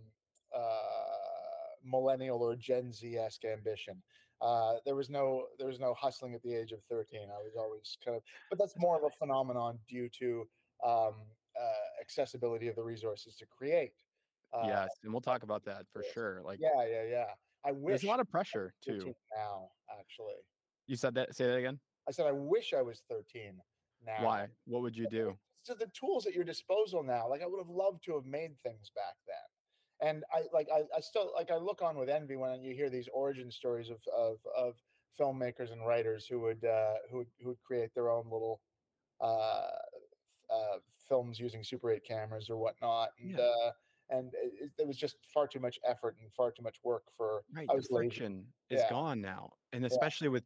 uh, 0.56 1.74
millennial 1.84 2.40
or 2.42 2.54
Gen 2.54 2.92
Z 2.92 3.16
esque 3.16 3.44
ambition. 3.44 4.00
Uh, 4.40 4.74
there 4.84 4.94
was 4.94 5.10
no 5.10 5.46
there 5.58 5.66
was 5.66 5.80
no 5.80 5.94
hustling 5.94 6.34
at 6.34 6.42
the 6.42 6.54
age 6.54 6.72
of 6.72 6.82
13. 6.84 7.22
I 7.22 7.42
was 7.42 7.54
always 7.58 7.96
kind 8.04 8.16
of, 8.16 8.22
but 8.50 8.58
that's 8.58 8.74
more 8.78 8.96
of 8.96 9.04
a 9.04 9.10
phenomenon 9.18 9.78
due 9.88 10.08
to 10.20 10.46
um, 10.84 11.14
uh, 11.60 12.00
accessibility 12.00 12.68
of 12.68 12.76
the 12.76 12.82
resources 12.82 13.34
to 13.36 13.46
create. 13.46 13.92
Uh, 14.52 14.66
yes, 14.66 14.88
and 15.02 15.12
we'll 15.12 15.20
talk 15.20 15.42
about 15.42 15.64
that 15.64 15.86
for 15.92 16.04
sure. 16.14 16.40
Like, 16.44 16.60
Yeah, 16.60 16.84
yeah, 16.88 17.02
yeah. 17.10 17.24
I 17.64 17.72
wish 17.72 17.92
there's 17.92 18.04
a 18.04 18.08
lot 18.08 18.20
of 18.20 18.30
pressure 18.30 18.74
too. 18.84 19.14
now. 19.34 19.70
Actually, 19.98 20.34
You 20.86 20.96
said 20.96 21.14
that. 21.14 21.34
Say 21.34 21.46
that 21.46 21.56
again. 21.56 21.80
I 22.06 22.10
said 22.12 22.26
I 22.26 22.32
wish 22.32 22.72
I 22.72 22.82
was 22.82 23.02
13 23.08 23.60
now. 24.02 24.24
Why? 24.24 24.48
What 24.66 24.82
would 24.82 24.96
you 24.96 25.06
do? 25.06 25.38
So 25.62 25.74
the 25.74 25.86
tools 25.88 26.26
at 26.26 26.34
your 26.34 26.44
disposal 26.44 27.02
now, 27.02 27.28
like 27.28 27.42
I 27.42 27.46
would 27.46 27.58
have 27.58 27.70
loved 27.70 28.04
to 28.04 28.14
have 28.16 28.26
made 28.26 28.60
things 28.62 28.90
back 28.94 29.16
then. 29.26 30.08
And 30.08 30.24
I 30.32 30.44
like 30.52 30.68
I, 30.70 30.82
I 30.94 31.00
still 31.00 31.32
like 31.34 31.50
I 31.50 31.56
look 31.56 31.80
on 31.80 31.96
with 31.96 32.08
envy 32.10 32.36
when 32.36 32.62
you 32.62 32.74
hear 32.74 32.90
these 32.90 33.08
origin 33.08 33.50
stories 33.50 33.88
of 33.90 34.02
of, 34.14 34.38
of 34.54 34.82
filmmakers 35.18 35.72
and 35.72 35.86
writers 35.86 36.26
who 36.26 36.40
would 36.40 36.64
uh, 36.64 36.96
who 37.10 37.18
would 37.18 37.30
who 37.40 37.48
would 37.48 37.60
create 37.62 37.94
their 37.94 38.10
own 38.10 38.24
little 38.24 38.60
uh, 39.20 39.70
uh, 40.50 40.78
films 41.08 41.38
using 41.40 41.62
Super 41.64 41.90
8 41.90 42.04
cameras 42.04 42.50
or 42.50 42.56
whatnot. 42.56 43.10
And 43.18 43.38
Yeah. 43.38 43.44
uh, 43.44 43.72
and 44.10 44.34
it, 44.34 44.52
it- 44.64 44.72
there 44.76 44.86
was 44.86 44.98
just 44.98 45.16
far 45.32 45.46
too 45.48 45.60
much 45.60 45.78
effort 45.84 46.16
and 46.20 46.32
far 46.34 46.52
too 46.52 46.62
much 46.62 46.78
work 46.84 47.04
for 47.16 47.44
Right. 47.54 47.68
I 47.70 47.72
The 47.72 47.76
was 47.76 47.88
lazy. 47.90 48.08
friction 48.08 48.52
is 48.70 48.82
Yeah. 48.82 48.90
gone 48.90 49.20
now. 49.20 49.52
And 49.72 49.84
especially 49.86 50.28
with 50.28 50.44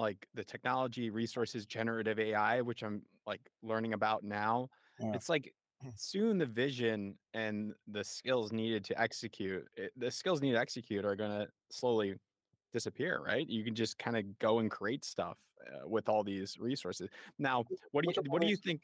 like 0.00 0.26
the 0.34 0.44
technology, 0.44 1.10
resources, 1.10 1.66
generative 1.66 2.18
AI, 2.18 2.60
which 2.60 2.82
I'm 2.82 3.02
like 3.26 3.40
learning 3.62 3.92
about 3.92 4.24
now. 4.24 4.68
Yeah. 4.98 5.12
It's 5.14 5.28
like 5.28 5.52
soon 5.96 6.38
the 6.38 6.46
vision 6.46 7.14
and 7.34 7.72
the 7.88 8.04
skills 8.04 8.52
needed 8.52 8.84
to 8.84 9.00
execute 9.00 9.64
it, 9.76 9.92
the 9.96 10.10
skills 10.10 10.40
needed 10.40 10.54
to 10.54 10.60
execute 10.60 11.04
are 11.04 11.16
going 11.16 11.30
to 11.30 11.48
slowly 11.70 12.14
disappear, 12.72 13.22
right? 13.24 13.48
You 13.48 13.64
can 13.64 13.74
just 13.74 13.98
kind 13.98 14.16
of 14.16 14.38
go 14.38 14.58
and 14.58 14.70
create 14.70 15.04
stuff 15.04 15.38
uh, 15.66 15.88
with 15.88 16.08
all 16.08 16.22
these 16.22 16.58
resources. 16.58 17.08
Now, 17.38 17.64
what 17.92 18.04
do 18.04 18.12
you 18.14 18.22
what 18.30 18.42
do 18.42 18.48
you 18.48 18.56
think? 18.56 18.80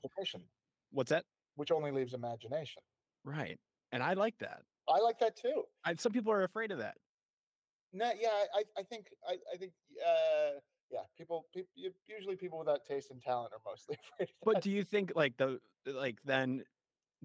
What's 0.92 1.11
that? 1.11 1.25
Which 1.56 1.70
only 1.70 1.90
leaves 1.90 2.14
imagination. 2.14 2.82
Right, 3.25 3.58
and 3.92 4.02
I 4.02 4.14
like 4.14 4.38
that. 4.38 4.61
I 4.88 5.00
like 5.00 5.18
that 5.18 5.37
too. 5.37 5.64
I, 5.85 5.94
some 5.94 6.12
people 6.12 6.32
are 6.32 6.44
afraid 6.44 6.70
of 6.70 6.78
that. 6.78 6.96
No, 7.92 8.11
yeah, 8.20 8.28
I, 8.54 8.62
I 8.78 8.82
think, 8.82 9.06
I, 9.26 9.37
I 9.52 9.56
think, 9.56 9.73
uh, 10.06 10.61
yeah, 10.90 11.00
people, 11.16 11.47
people, 11.52 11.71
usually 12.07 12.37
people 12.37 12.59
without 12.59 12.85
taste 12.87 13.11
and 13.11 13.21
talent 13.23 13.52
are 13.52 13.61
mostly 13.71 13.97
afraid. 14.14 14.28
Of 14.28 14.37
But 14.45 14.62
do 14.62 14.71
you 14.71 14.85
think 14.85 15.12
like 15.14 15.37
the 15.37 15.61
like 15.87 16.19
then 16.25 16.64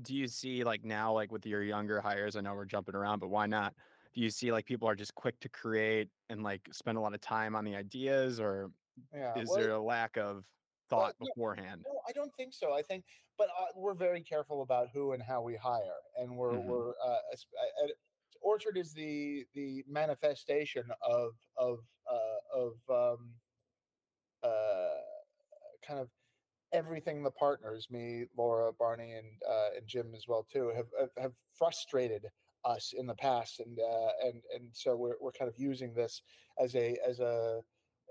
do 0.01 0.15
you 0.15 0.27
see 0.27 0.63
like 0.63 0.83
now 0.83 1.13
like 1.13 1.31
with 1.31 1.45
your 1.45 1.63
younger 1.63 2.01
hires? 2.01 2.35
I 2.35 2.41
know 2.41 2.53
we're 2.53 2.65
jumping 2.65 2.95
around, 2.95 3.19
but 3.19 3.29
why 3.29 3.45
not? 3.45 3.73
Do 4.13 4.21
you 4.21 4.29
see 4.29 4.51
like 4.51 4.65
people 4.65 4.87
are 4.87 4.95
just 4.95 5.15
quick 5.15 5.39
to 5.41 5.49
create 5.49 6.09
and 6.29 6.43
like 6.43 6.61
spend 6.71 6.97
a 6.97 7.01
lot 7.01 7.13
of 7.13 7.21
time 7.21 7.55
on 7.55 7.63
the 7.65 7.75
ideas, 7.75 8.39
or 8.39 8.71
yeah, 9.13 9.39
is 9.39 9.49
well, 9.49 9.57
there 9.57 9.71
a 9.71 9.81
lack 9.81 10.17
of 10.17 10.43
thought 10.89 11.15
no, 11.19 11.27
beforehand? 11.27 11.81
No, 11.85 12.01
I 12.07 12.11
don't 12.11 12.33
think 12.35 12.53
so. 12.53 12.73
I 12.73 12.81
think, 12.81 13.05
but 13.37 13.47
uh, 13.57 13.67
we're 13.75 13.93
very 13.93 14.21
careful 14.21 14.63
about 14.63 14.89
who 14.93 15.13
and 15.13 15.23
how 15.23 15.41
we 15.41 15.55
hire, 15.55 16.01
and 16.19 16.35
we're 16.35 16.57
Mhm. 16.57 16.65
we're 16.65 16.89
uh, 17.03 17.09
uh, 17.09 17.85
at- 17.85 17.91
Orchard 18.41 18.75
is 18.75 18.91
the 18.93 19.45
the 19.53 19.83
manifestation 19.87 20.83
of 21.03 21.33
of 21.57 21.79
uh, 22.11 22.39
of 22.53 22.73
um, 22.89 23.35
uh, 24.43 25.01
kind 25.85 25.99
of 25.99 26.09
everything 26.73 27.23
the 27.23 27.31
partners, 27.31 27.87
me, 27.91 28.25
Laura, 28.37 28.71
Barney, 28.73 29.13
and 29.13 29.27
uh, 29.47 29.69
and 29.77 29.87
Jim 29.87 30.13
as 30.15 30.27
well 30.27 30.45
too, 30.51 30.71
have 30.75 30.87
have, 30.99 31.09
have 31.17 31.33
frustrated 31.57 32.25
us 32.63 32.93
in 32.97 33.07
the 33.07 33.15
past, 33.15 33.59
and 33.59 33.77
uh, 33.79 34.27
and 34.27 34.41
and 34.53 34.69
so 34.73 34.95
we're 34.95 35.15
we're 35.21 35.31
kind 35.31 35.49
of 35.49 35.57
using 35.57 35.93
this 35.93 36.21
as 36.59 36.75
a 36.75 36.97
as 37.07 37.19
a 37.19 37.61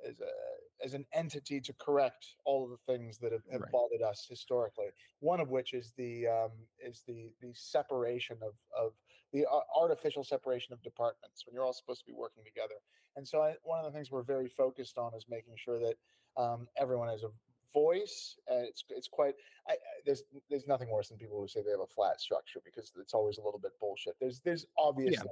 as 0.08 0.20
a 0.20 0.84
as 0.84 0.94
an 0.94 1.04
entity 1.12 1.60
to 1.60 1.74
correct 1.74 2.26
all 2.46 2.64
of 2.64 2.70
the 2.70 2.92
things 2.92 3.18
that 3.18 3.32
have, 3.32 3.42
have 3.52 3.60
Right. 3.60 3.72
bothered 3.72 4.02
us 4.02 4.26
historically. 4.28 4.86
One 5.20 5.40
of 5.40 5.50
which 5.50 5.74
is 5.74 5.92
the 5.96 6.26
um, 6.26 6.52
is 6.84 7.02
the 7.06 7.32
the 7.40 7.52
separation 7.54 8.38
of 8.42 8.54
of 8.78 8.92
the 9.32 9.46
artificial 9.76 10.24
separation 10.24 10.72
of 10.72 10.82
departments 10.82 11.46
when 11.46 11.54
you're 11.54 11.64
all 11.64 11.72
supposed 11.72 12.00
to 12.00 12.06
be 12.06 12.12
working 12.12 12.42
together. 12.44 12.74
And 13.16 13.26
so 13.26 13.42
I, 13.42 13.54
one 13.62 13.78
of 13.78 13.84
the 13.84 13.96
things 13.96 14.10
we're 14.10 14.22
very 14.22 14.48
focused 14.48 14.98
on 14.98 15.14
is 15.14 15.26
making 15.28 15.54
sure 15.56 15.78
that 15.78 15.94
um, 16.36 16.68
everyone 16.76 17.08
has 17.08 17.22
a 17.22 17.28
voice. 17.72 18.36
And 18.48 18.66
it's 18.66 18.84
it's 18.90 19.08
quite 19.08 19.34
I, 19.68 19.72
I- 19.72 19.76
there's 20.04 20.24
there's 20.48 20.66
nothing 20.66 20.90
worse 20.90 21.08
than 21.08 21.18
people 21.18 21.40
who 21.40 21.48
say 21.48 21.62
they 21.64 21.70
have 21.70 21.80
a 21.80 21.86
flat 21.86 22.20
structure 22.20 22.60
because 22.64 22.92
it's 23.00 23.14
always 23.14 23.38
a 23.38 23.42
little 23.42 23.60
bit 23.60 23.72
bullshit. 23.80 24.14
There's 24.20 24.40
there's 24.40 24.66
obviously 24.78 25.28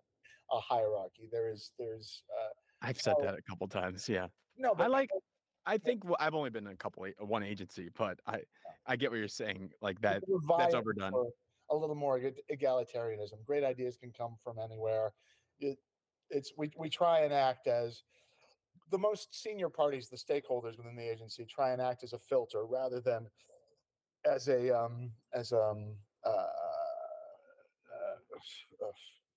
a 0.51 0.61
hierarchy. 0.61 1.29
There 1.31 1.51
is 1.51 1.73
there's 1.79 2.23
uh, 2.39 2.51
I've 2.83 3.01
said 3.01 3.17
that 3.23 3.35
a 3.35 3.43
couple 3.43 3.67
times. 3.69 4.09
Yeah, 4.09 4.29
no, 4.57 4.75
but 4.75 4.85
I 4.85 4.87
like. 4.87 5.11
I 5.67 5.77
think 5.77 6.05
well, 6.05 6.17
I've 6.19 6.35
only 6.35 6.49
been 6.49 6.67
in 6.67 6.73
a 6.73 6.77
couple 6.77 7.07
one 7.19 7.43
agency, 7.43 7.91
but 7.97 8.19
I 8.27 8.41
I 8.87 8.97
get 8.97 9.11
what 9.11 9.19
you're 9.19 9.29
saying. 9.29 9.71
Like 9.83 10.01
that 10.01 10.23
that's 10.57 10.75
overdone. 10.75 11.13
a 11.71 11.77
little 11.77 11.95
more 11.95 12.19
egalitarianism. 12.51 13.45
Great 13.45 13.65
ideas 13.65 13.97
can 13.97 14.11
come 14.11 14.37
from 14.43 14.59
anywhere. 14.59 15.13
It, 15.61 15.79
it's 16.31 16.53
we 16.57 16.71
we 16.79 16.89
try 16.89 17.21
and 17.21 17.33
act 17.35 17.67
as 17.67 18.03
the 18.91 18.99
most 18.99 19.41
senior 19.41 19.69
parties, 19.69 20.09
the 20.09 20.17
stakeholders 20.17 20.77
within 20.77 20.97
the 20.97 21.09
agency, 21.09 21.45
try 21.45 21.73
and 21.73 21.83
act 21.83 22.03
as 22.05 22.13
a 22.13 22.19
filter 22.19 22.65
rather 22.65 23.01
than 23.01 23.27
as 24.25 24.49
a 24.49 24.77
um 24.77 25.11
as 25.33 25.53
um 25.53 25.95
uh, 26.25 26.31
uh, 26.31 26.47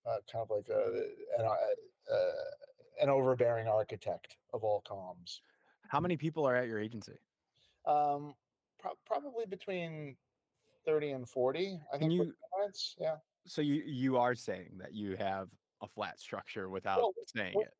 uh, 0.09 0.17
kind 0.31 0.43
of 0.43 0.49
like 0.49 0.67
a, 0.69 1.03
an 1.37 1.45
uh, 1.45 2.13
uh, 2.13 2.31
an 3.01 3.09
overbearing 3.09 3.67
architect 3.67 4.37
of 4.53 4.63
all 4.63 4.83
comms. 4.89 5.39
How 5.87 5.99
many 5.99 6.17
people 6.17 6.47
are 6.47 6.55
at 6.55 6.67
your 6.67 6.79
agency? 6.79 7.19
Um, 7.85 8.35
pro- 8.79 8.97
probably 9.05 9.45
between 9.45 10.15
thirty 10.85 11.11
and 11.11 11.27
forty. 11.27 11.79
I 11.93 11.97
Can 11.97 12.09
think. 12.09 12.21
you- 12.21 12.33
yeah. 12.99 13.17
So 13.47 13.61
you 13.61 13.81
you 13.85 14.17
are 14.17 14.35
saying 14.35 14.77
that 14.79 14.93
you 14.93 15.15
have 15.17 15.49
a 15.81 15.87
flat 15.87 16.19
structure 16.19 16.69
without 16.69 16.99
Well, 16.99 17.13
saying 17.35 17.59
it. 17.59 17.73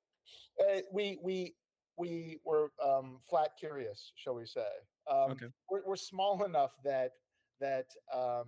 Uh, 0.60 0.82
we 0.92 1.20
we 1.22 1.56
we 2.02 2.40
were 2.44 2.72
um, 2.84 3.20
flat 3.30 3.52
curious, 3.60 4.12
shall 4.16 4.34
we 4.34 4.46
say? 4.46 4.68
Um, 5.10 5.32
Okay. 5.32 5.46
we're, 5.70 5.84
we're 5.86 5.96
small 5.96 6.44
enough 6.44 6.74
that 6.84 7.12
that 7.60 7.86
um, 8.12 8.48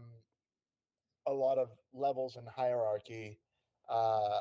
a 1.27 1.31
lot 1.31 1.60
of 1.60 1.69
levels 1.93 2.36
and 2.36 2.48
hierarchy 2.50 3.39
uh, 3.88 4.39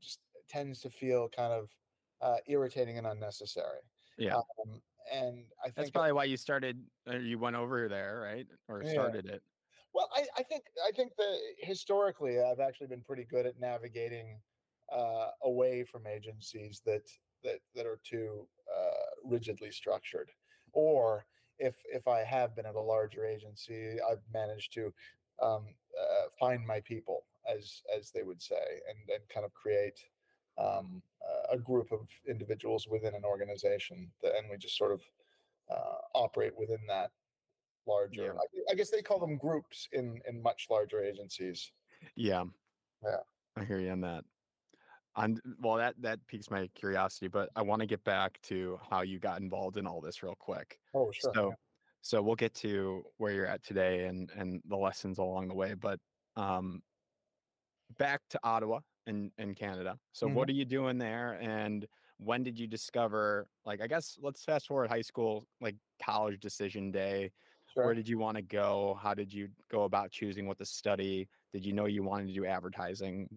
just 0.00 0.20
tends 0.48 0.80
to 0.80 0.90
feel 0.90 1.30
kind 1.34 1.54
of 1.54 1.70
uh, 2.20 2.36
irritating 2.46 2.98
and 2.98 3.06
unnecessary. 3.06 3.80
Yeah. 4.18 4.36
Um, 4.36 4.82
and 5.10 5.44
I 5.60 5.64
think 5.64 5.76
That's 5.76 5.90
probably 5.90 6.12
why 6.12 6.24
you 6.24 6.36
started. 6.36 6.84
Or 7.08 7.16
you 7.16 7.38
went 7.38 7.56
over 7.56 7.88
there, 7.88 8.20
right? 8.22 8.46
Or 8.68 8.82
Yeah. 8.82 8.92
started 8.92 9.26
it. 9.26 9.42
Well, 9.94 10.08
I, 10.14 10.26
I 10.38 10.42
think 10.42 10.64
I 10.86 10.90
think 10.92 11.12
that 11.16 11.38
historically 11.58 12.40
I've 12.40 12.60
actually 12.60 12.88
been 12.88 13.02
pretty 13.02 13.24
good 13.24 13.46
at 13.46 13.58
navigating 13.58 14.40
uh, 14.94 15.30
away 15.44 15.84
from 15.84 16.06
agencies 16.06 16.82
that 16.84 17.08
that 17.44 17.60
that 17.74 17.86
are 17.86 18.00
too 18.04 18.46
uh, 18.74 19.10
rigidly 19.24 19.70
structured, 19.70 20.30
or 20.72 21.26
if 21.58 21.76
if 21.92 22.08
I 22.08 22.20
have 22.24 22.54
been 22.56 22.66
at 22.66 22.74
a 22.74 22.80
larger 22.80 23.24
agency, 23.26 23.96
I've 24.10 24.22
managed 24.32 24.72
to 24.74 24.92
um, 25.42 25.66
uh, 26.00 26.28
find 26.38 26.66
my 26.66 26.80
people, 26.80 27.24
as 27.48 27.82
as 27.96 28.10
they 28.10 28.22
would 28.22 28.40
say, 28.40 28.80
and 28.88 28.98
and 29.10 29.28
kind 29.28 29.44
of 29.46 29.52
create 29.54 29.98
um, 30.58 31.02
a- 31.50 31.58
group 31.58 31.92
of 31.92 32.08
individuals 32.28 32.86
within 32.88 33.14
an 33.14 33.24
organization, 33.24 34.10
that, 34.22 34.36
and 34.36 34.50
we 34.50 34.56
just 34.56 34.76
sort 34.76 34.92
of 34.92 35.02
uh, 35.70 35.98
operate 36.14 36.52
within 36.56 36.80
that 36.88 37.10
larger. 37.86 38.34
Yeah. 38.34 38.62
I, 38.68 38.72
I 38.72 38.74
guess 38.74 38.90
they 38.90 39.02
call 39.02 39.18
them 39.18 39.36
groups 39.36 39.88
in 39.92 40.20
in 40.28 40.42
much 40.42 40.66
larger 40.70 41.02
agencies. 41.02 41.72
Yeah. 42.16 42.44
Yeah. 43.02 43.22
I 43.56 43.64
hear 43.64 43.78
you 43.78 43.90
on 43.90 44.00
that. 44.02 44.24
And 45.16 45.40
well, 45.60 45.76
that 45.76 45.94
that 46.00 46.26
piques 46.26 46.50
my 46.50 46.68
curiosity, 46.74 47.28
but 47.28 47.50
I 47.54 47.62
want 47.62 47.80
to 47.80 47.86
get 47.86 48.02
back 48.04 48.38
to 48.44 48.78
how 48.90 49.02
you 49.02 49.18
got 49.18 49.40
involved 49.40 49.76
in 49.76 49.86
all 49.86 50.00
this 50.00 50.22
real 50.22 50.36
quick. 50.38 50.78
Oh, 50.94 51.10
sure. 51.12 51.32
So, 51.34 51.54
so 52.00 52.22
we'll 52.22 52.34
get 52.34 52.54
to 52.56 53.02
where 53.18 53.32
you're 53.32 53.46
at 53.46 53.62
today 53.62 54.06
and 54.06 54.30
and 54.36 54.62
the 54.68 54.76
lessons 54.76 55.18
along 55.18 55.48
the 55.48 55.54
way. 55.54 55.74
But 55.74 56.00
um, 56.36 56.82
back 57.98 58.22
to 58.30 58.40
Ottawa 58.42 58.80
in 59.06 59.30
in 59.36 59.54
Canada. 59.54 59.98
So, 60.12 60.28
what 60.28 60.48
are 60.48 60.52
you 60.52 60.64
doing 60.64 60.96
there? 60.96 61.38
And 61.42 61.86
when 62.18 62.42
did 62.42 62.58
you 62.58 62.66
discover? 62.66 63.46
Like, 63.66 63.82
I 63.82 63.86
guess 63.86 64.16
let's 64.22 64.44
fast 64.44 64.66
forward 64.66 64.88
high 64.88 65.02
school, 65.02 65.46
like 65.60 65.76
college 66.02 66.40
decision 66.40 66.90
day. 66.90 67.32
sure. 67.74 67.84
Where 67.84 67.94
did 67.94 68.08
you 68.08 68.16
want 68.16 68.36
to 68.36 68.42
go? 68.42 68.98
How 69.02 69.12
did 69.12 69.30
you 69.30 69.48
go 69.70 69.84
about 69.84 70.10
choosing 70.10 70.46
what 70.46 70.58
to 70.58 70.64
study? 70.64 71.28
Did 71.52 71.66
you 71.66 71.74
know 71.74 71.84
you 71.84 72.02
wanted 72.02 72.28
to 72.28 72.32
do 72.32 72.46
advertising? 72.46 73.28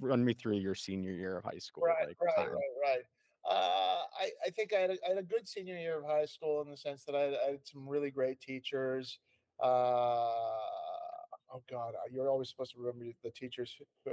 Run 0.00 0.24
me 0.24 0.34
through 0.34 0.58
your 0.58 0.74
senior 0.74 1.12
year 1.12 1.38
of 1.38 1.44
high 1.44 1.58
school. 1.58 1.84
right, 1.84 2.06
like, 2.06 2.16
right, 2.20 2.36
time. 2.36 2.48
right, 2.50 2.74
right. 2.82 3.02
Uh, 3.48 4.02
I, 4.20 4.30
I 4.46 4.50
think 4.50 4.74
I 4.74 4.80
had, 4.80 4.90
a, 4.90 4.96
I 5.06 5.08
had 5.10 5.18
a 5.18 5.22
good 5.22 5.48
senior 5.48 5.76
year 5.76 5.98
of 5.98 6.04
high 6.04 6.26
school 6.26 6.60
in 6.62 6.70
the 6.70 6.76
sense 6.76 7.04
that 7.04 7.14
I 7.14 7.20
had, 7.20 7.34
I 7.46 7.50
had 7.52 7.60
some 7.64 7.88
really 7.88 8.10
great 8.10 8.40
teachers. 8.40 9.18
Uh, 9.62 9.66
oh 11.52 11.62
God, 11.70 11.94
uh, 11.94 12.08
you're 12.10 12.28
always 12.30 12.48
supposed 12.48 12.72
to 12.72 12.80
remember 12.80 13.06
the 13.24 13.30
teachers. 13.30 13.74
Uh, 14.06 14.10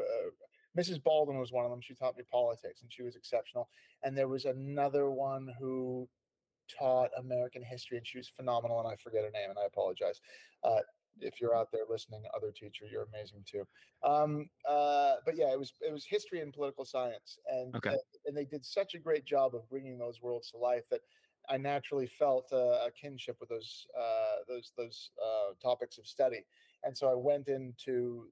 Mrs. 0.78 1.02
Baldwin 1.04 1.40
was 1.40 1.52
one 1.52 1.66
of 1.66 1.72
them. 1.72 1.82
She 1.82 1.94
taught 1.94 2.18
me 2.18 2.24
politics, 2.32 2.82
and 2.82 2.92
she 2.92 3.04
was 3.04 3.16
exceptional. 3.16 3.70
And 4.04 4.18
there 4.18 4.28
was 4.28 4.46
another 4.46 5.10
one 5.10 5.54
who 5.60 6.08
taught 6.78 7.12
American 7.18 7.64
history, 7.64 7.98
and 7.98 8.08
she 8.08 8.18
was 8.18 8.30
phenomenal. 8.30 8.80
And 8.80 8.88
I 8.88 8.96
forget 8.96 9.24
her 9.24 9.32
name, 9.32 9.50
and 9.50 9.60
I 9.60 9.66
apologize. 9.66 10.20
Uh, 10.64 10.80
if 11.22 11.40
you're 11.42 11.56
out 11.56 11.72
there 11.72 11.86
listening, 11.90 12.24
other 12.36 12.52
teacher, 12.52 12.86
you're 12.86 13.04
amazing 13.04 13.44
too. 13.46 13.68
Um, 14.04 14.50
uh, 14.68 15.16
but 15.26 15.36
yeah, 15.36 15.52
it 15.52 15.60
was 15.60 15.74
it 15.82 15.92
was 15.92 16.06
history 16.06 16.42
and 16.42 16.54
political 16.54 16.86
science, 16.86 17.40
and 17.48 17.76
Okay. 17.76 17.92
uh, 17.92 17.98
and 18.26 18.36
they 18.36 18.46
did 18.46 18.66
such 18.66 18.96
a 18.96 19.00
great 19.00 19.26
job 19.26 19.56
of 19.56 19.68
bringing 19.70 19.98
those 19.98 20.22
worlds 20.22 20.52
to 20.52 20.58
life 20.58 20.84
that 20.90 21.02
I 21.50 21.58
naturally 21.58 22.08
felt 22.08 22.52
uh, 22.52 22.86
a 22.88 22.92
kinship 22.92 23.38
with 23.40 23.50
those 23.50 23.88
uh, 23.98 24.38
those 24.48 24.74
those 24.78 25.12
uh, 25.24 25.54
topics 25.62 25.98
of 25.98 26.08
study, 26.08 26.46
and 26.84 26.98
so 26.98 27.10
I 27.10 27.16
went 27.16 27.48
into 27.48 28.32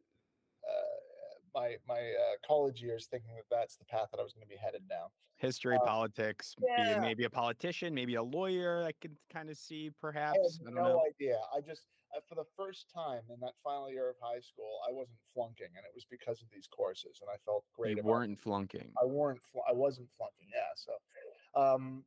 uh, 0.68 1.40
my 1.54 1.78
my 1.88 2.00
uh, 2.00 2.36
college 2.46 2.82
years 2.82 3.08
thinking 3.08 3.36
that 3.36 3.46
that's 3.50 3.76
the 3.78 3.86
path 3.86 4.10
that 4.12 4.20
I 4.20 4.24
was 4.24 4.34
going 4.34 4.46
to 4.46 4.50
be 4.50 4.58
headed 4.58 4.88
down. 4.90 5.10
History, 5.38 5.76
Uh, 5.76 5.86
politics, 5.86 6.56
yeah. 6.78 7.00
maybe 7.02 7.26
a 7.26 7.30
politician, 7.30 7.94
maybe 7.94 8.16
a 8.16 8.24
lawyer. 8.24 8.84
I 8.84 8.92
could 8.94 9.18
kind 9.30 9.50
of 9.50 9.58
see, 9.58 9.88
I 9.88 9.92
perhaps. 10.00 10.60
I, 10.62 10.66
don't 10.66 10.76
no 10.76 10.84
know. 10.84 11.02
idea. 11.10 11.42
I 11.54 11.60
just, 11.60 11.88
uh, 12.16 12.20
for 12.28 12.36
the 12.36 12.46
first 12.56 12.88
time 12.94 13.22
in 13.34 13.40
that 13.42 13.54
final 13.64 13.90
year 13.90 14.10
of 14.10 14.16
high 14.22 14.40
school, 14.40 14.80
I 14.88 14.92
wasn't 14.92 15.18
flunking, 15.34 15.72
and 15.76 15.86
it 15.86 15.92
was 15.94 16.06
because 16.10 16.42
of 16.42 16.48
these 16.54 16.68
courses, 16.68 17.20
and 17.22 17.30
I 17.30 17.38
felt 17.46 17.66
great. 17.74 17.98
You 17.98 18.04
weren't 18.04 18.40
flunking. 18.40 18.92
I 19.02 19.06
weren't. 19.06 19.42
Fl- 19.52 19.68
I 19.70 19.74
wasn't 19.74 20.10
flunking. 20.18 20.48
Yeah. 20.54 20.72
So, 20.76 21.62
um, 21.62 22.04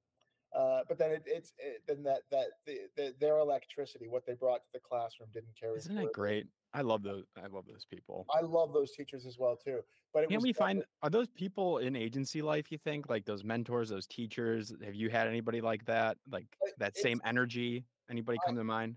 uh, 0.55 0.81
but 0.89 0.99
then 0.99 1.11
it, 1.11 1.23
it's 1.27 1.53
it, 1.59 1.83
then 1.87 2.03
that 2.05 2.23
that 2.31 2.47
the, 2.67 2.79
the, 2.97 3.15
their 3.21 3.39
electricity, 3.39 4.09
what 4.09 4.27
they 4.27 4.35
brought 4.35 4.63
to 4.65 4.71
the 4.73 4.81
classroom, 4.81 5.29
didn't 5.33 5.59
carry. 5.59 5.77
Isn't 5.77 5.99
it 5.99 6.13
great? 6.13 6.47
I 6.73 6.83
love 6.83 7.03
those. 7.03 7.25
I 7.37 7.47
love 7.47 7.65
those 7.67 7.87
people. 7.91 8.27
I 8.31 8.43
love 8.43 8.73
those 8.73 8.93
teachers 8.93 9.27
as 9.27 9.39
well 9.39 9.57
too. 9.57 9.81
But 10.13 10.29
Can 10.29 10.41
we 10.41 10.53
find 10.53 10.85
are 11.03 11.11
those 11.11 11.29
people 11.29 11.79
in 11.79 11.97
agency 11.97 12.43
life? 12.43 12.71
You 12.71 12.79
think 12.79 13.09
like 13.09 13.25
those 13.25 13.45
mentors, 13.45 13.89
those 13.89 14.07
teachers? 14.07 14.73
Have 14.85 14.95
you 14.95 15.11
had 15.11 15.27
anybody 15.27 15.61
like 15.61 15.85
that? 15.87 16.17
Like 16.31 16.47
that 16.79 16.97
same 16.97 17.21
energy? 17.25 17.85
Anybody 18.11 18.39
I- 18.43 18.47
come 18.47 18.57
to 18.57 18.65
mind? 18.65 18.97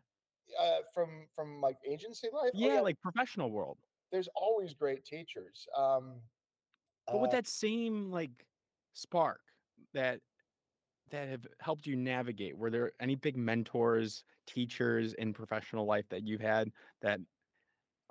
Uh, 0.59 0.77
from 0.93 1.27
from 1.35 1.61
like 1.61 1.77
agency 1.85 2.27
life. 2.31 2.51
Oh, 2.55 2.59
Yeah, 2.59 2.81
like 2.81 2.99
professional 3.01 3.51
world. 3.51 3.77
there's 4.11 4.29
always 4.35 4.73
great 4.73 5.05
teachers. 5.05 5.67
Um, 5.75 6.21
But 7.07 7.21
with 7.21 7.29
uh, 7.29 7.37
that 7.37 7.47
same 7.47 8.11
like 8.11 8.31
spark 8.93 9.41
that 9.93 10.19
that 11.11 11.27
have 11.27 11.47
helped 11.59 11.87
you 11.87 11.95
navigate, 11.95 12.55
were 12.57 12.69
there 12.69 12.91
any 12.99 13.15
big 13.15 13.35
mentors, 13.35 14.23
teachers 14.45 15.13
in 15.13 15.33
professional 15.33 15.85
life 15.85 16.05
that 16.09 16.23
you've 16.23 16.41
had 16.41 16.71
that 17.01 17.19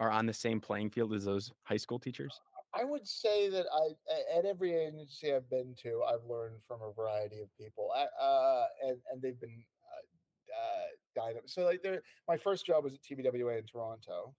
are 0.00 0.10
on 0.10 0.26
the 0.26 0.32
same 0.32 0.60
playing 0.60 0.90
field 0.90 1.12
as 1.12 1.24
those 1.24 1.52
high 1.64 1.76
school 1.76 1.98
teachers? 1.98 2.40
I 2.74 2.84
would 2.84 3.06
say 3.06 3.48
that 3.48 3.66
I, 3.72 4.38
at 4.38 4.44
every 4.44 4.74
agency 4.74 5.32
I've 5.32 5.48
been 5.48 5.74
to, 5.82 6.02
I've 6.02 6.24
learned 6.28 6.60
from 6.66 6.82
a 6.82 6.92
variety 6.92 7.40
of 7.40 7.48
people, 7.56 7.90
I- 7.94 8.22
uh, 8.22 8.66
and 8.84 8.98
and 9.10 9.22
they've 9.22 9.40
been 9.40 9.64
uh, 9.84 10.60
uh, 10.60 10.87
guided. 11.18 11.42
So 11.46 11.64
like, 11.64 11.82
there, 11.82 12.02
my 12.28 12.36
first 12.36 12.66
job 12.66 12.84
was 12.84 12.94
at 12.94 13.02
TBWA 13.02 13.58
in 13.58 13.64
Toronto. 13.64 14.34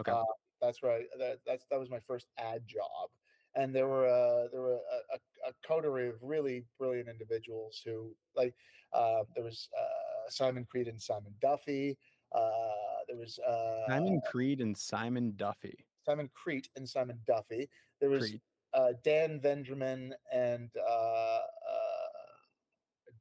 Okay. 0.00 0.12
Uh, 0.12 0.22
that's 0.60 0.82
right. 0.82 1.04
That 1.18 1.38
that's 1.46 1.64
that 1.70 1.78
was 1.78 1.90
my 1.90 2.00
first 2.00 2.26
ad 2.38 2.62
job, 2.66 3.10
and 3.54 3.74
there 3.74 3.86
were 3.86 4.06
uh, 4.06 4.48
there 4.52 4.60
were 4.60 4.74
a, 4.74 5.14
a, 5.14 5.50
a 5.50 5.52
coterie 5.66 6.08
of 6.08 6.16
really 6.20 6.64
brilliant 6.78 7.08
individuals 7.08 7.82
who 7.84 8.14
like 8.36 8.54
uh, 8.92 9.22
there 9.34 9.44
was 9.44 9.68
uh, 9.78 10.30
Simon 10.30 10.66
Creet 10.70 10.88
and 10.88 11.00
Simon 11.00 11.34
Duffy. 11.40 11.96
Uh, 12.32 12.98
there 13.06 13.16
was 13.16 13.38
uh, 13.38 13.86
Simon 13.88 14.20
Creet 14.28 14.60
and 14.60 14.76
Simon 14.76 15.32
Duffy. 15.36 15.84
Simon 16.04 16.28
Creet 16.34 16.68
and 16.76 16.88
Simon 16.88 17.18
Duffy. 17.26 17.68
There 18.00 18.10
was 18.10 18.30
Creet. 18.30 18.40
uh, 18.74 18.92
Dan 19.04 19.40
Vendramin 19.40 20.12
and 20.32 20.70
uh, 20.76 21.40
uh, 21.40 21.40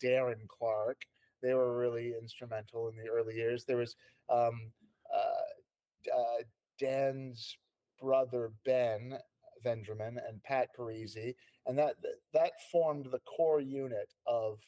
Darren 0.04 0.48
Clark. 0.48 0.98
They 1.42 1.54
were 1.54 1.78
really 1.78 2.14
instrumental 2.20 2.90
in 2.90 2.96
the 2.96 3.10
early 3.10 3.36
years. 3.36 3.66
There 3.66 3.78
was 3.78 3.96
um, 4.30 4.72
uh, 5.14 6.18
uh, 6.18 6.44
Dan's 6.80 7.58
brother 8.02 8.52
Ben 8.66 9.18
Vendramin 9.66 10.18
and 10.28 10.42
Pat 10.44 10.70
Parisi, 10.78 11.36
and 11.66 11.78
that 11.78 11.96
that- 12.34 12.52
formed 12.72 13.08
the 13.12 13.20
core 13.20 13.62
unit 13.62 14.14
of 14.26 14.60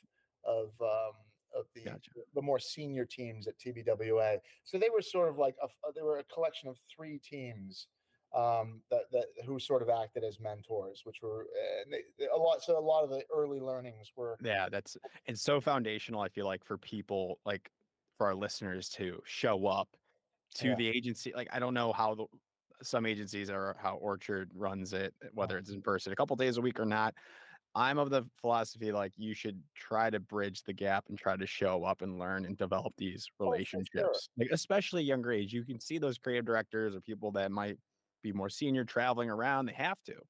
of 0.44 0.70
um, 0.82 1.14
of 1.56 1.66
the 1.76 1.82
Gotcha. 1.84 2.12
the 2.36 2.42
more 2.42 2.60
senior 2.60 3.06
teams 3.06 3.48
at 3.48 3.58
TBWA. 3.60 4.40
So 4.64 4.78
they 4.78 4.90
were 4.90 5.02
sort 5.02 5.30
of 5.30 5.38
like 5.38 5.56
a, 5.64 5.68
they 5.96 6.02
were 6.02 6.20
a 6.20 6.24
collection 6.26 6.70
of 6.70 6.78
three 6.96 7.20
teams 7.20 7.88
um, 8.34 8.84
that 8.92 9.12
that 9.12 9.28
who 9.46 9.60
sort 9.60 9.82
of 9.82 9.90
acted 9.90 10.24
as 10.24 10.40
mentors, 10.40 11.02
which 11.04 11.22
were 11.22 11.44
uh, 11.44 11.84
they, 12.18 12.26
a 12.28 12.38
lot. 12.38 12.62
So 12.62 12.78
a 12.78 12.80
lot 12.80 13.04
of 13.04 13.10
the 13.10 13.24
early 13.34 13.60
learnings 13.60 14.12
were 14.16 14.38
Yeah, 14.44 14.70
that's 14.70 14.98
it's 15.26 15.42
so 15.42 15.60
foundational. 15.62 16.22
I 16.22 16.30
feel 16.30 16.46
like 16.46 16.64
for 16.64 16.78
people 16.78 17.40
like 17.46 17.72
for 18.18 18.28
our 18.28 18.36
listeners 18.36 18.90
to 18.90 19.22
show 19.26 19.66
up 19.68 19.96
to 20.56 20.70
Yeah. 20.70 20.76
the 20.76 20.88
agency. 20.88 21.34
Like 21.36 21.50
I 21.52 21.60
don't 21.60 21.74
know 21.74 21.94
how 21.94 22.16
the 22.16 22.26
some 22.82 23.06
agencies 23.06 23.50
are 23.50 23.76
how 23.82 23.96
Orchard 23.98 24.52
runs 24.54 24.94
it, 24.94 25.14
whether 25.34 25.58
it's 25.58 25.70
in 25.70 25.82
person 25.82 26.14
a 26.14 26.16
couple 26.16 26.36
days 26.36 26.58
a 26.58 26.62
week 26.62 26.80
or 26.80 26.86
not. 26.86 27.14
I'm 27.76 28.00
of 28.00 28.10
the 28.10 28.24
philosophy 28.42 28.92
like 28.92 29.14
you 29.16 29.34
should 29.34 29.62
try 29.76 30.10
to 30.10 30.20
bridge 30.20 30.64
the 30.64 30.74
gap 30.74 31.06
and 31.10 31.18
try 31.18 31.38
to 31.38 31.46
show 31.46 31.84
up 31.84 32.02
and 32.02 32.18
learn 32.18 32.46
and 32.46 32.58
develop 32.58 32.94
these 32.98 33.28
Oh, 33.42 33.46
sure. 33.46 33.52
relationships. 33.52 34.30
Like 34.38 34.50
especially 34.52 35.04
younger 35.04 35.32
age, 35.32 35.54
you 35.54 35.64
can 35.64 35.80
see 35.80 35.98
those 36.00 36.18
creative 36.18 36.46
directors 36.46 36.96
or 36.96 37.02
people 37.02 37.32
that 37.34 37.52
might 37.52 37.78
be 38.22 38.34
more 38.34 38.50
senior 38.50 38.86
traveling 38.86 39.30
around. 39.30 39.66
They 39.68 39.74
have 39.74 40.02
to. 40.06 40.22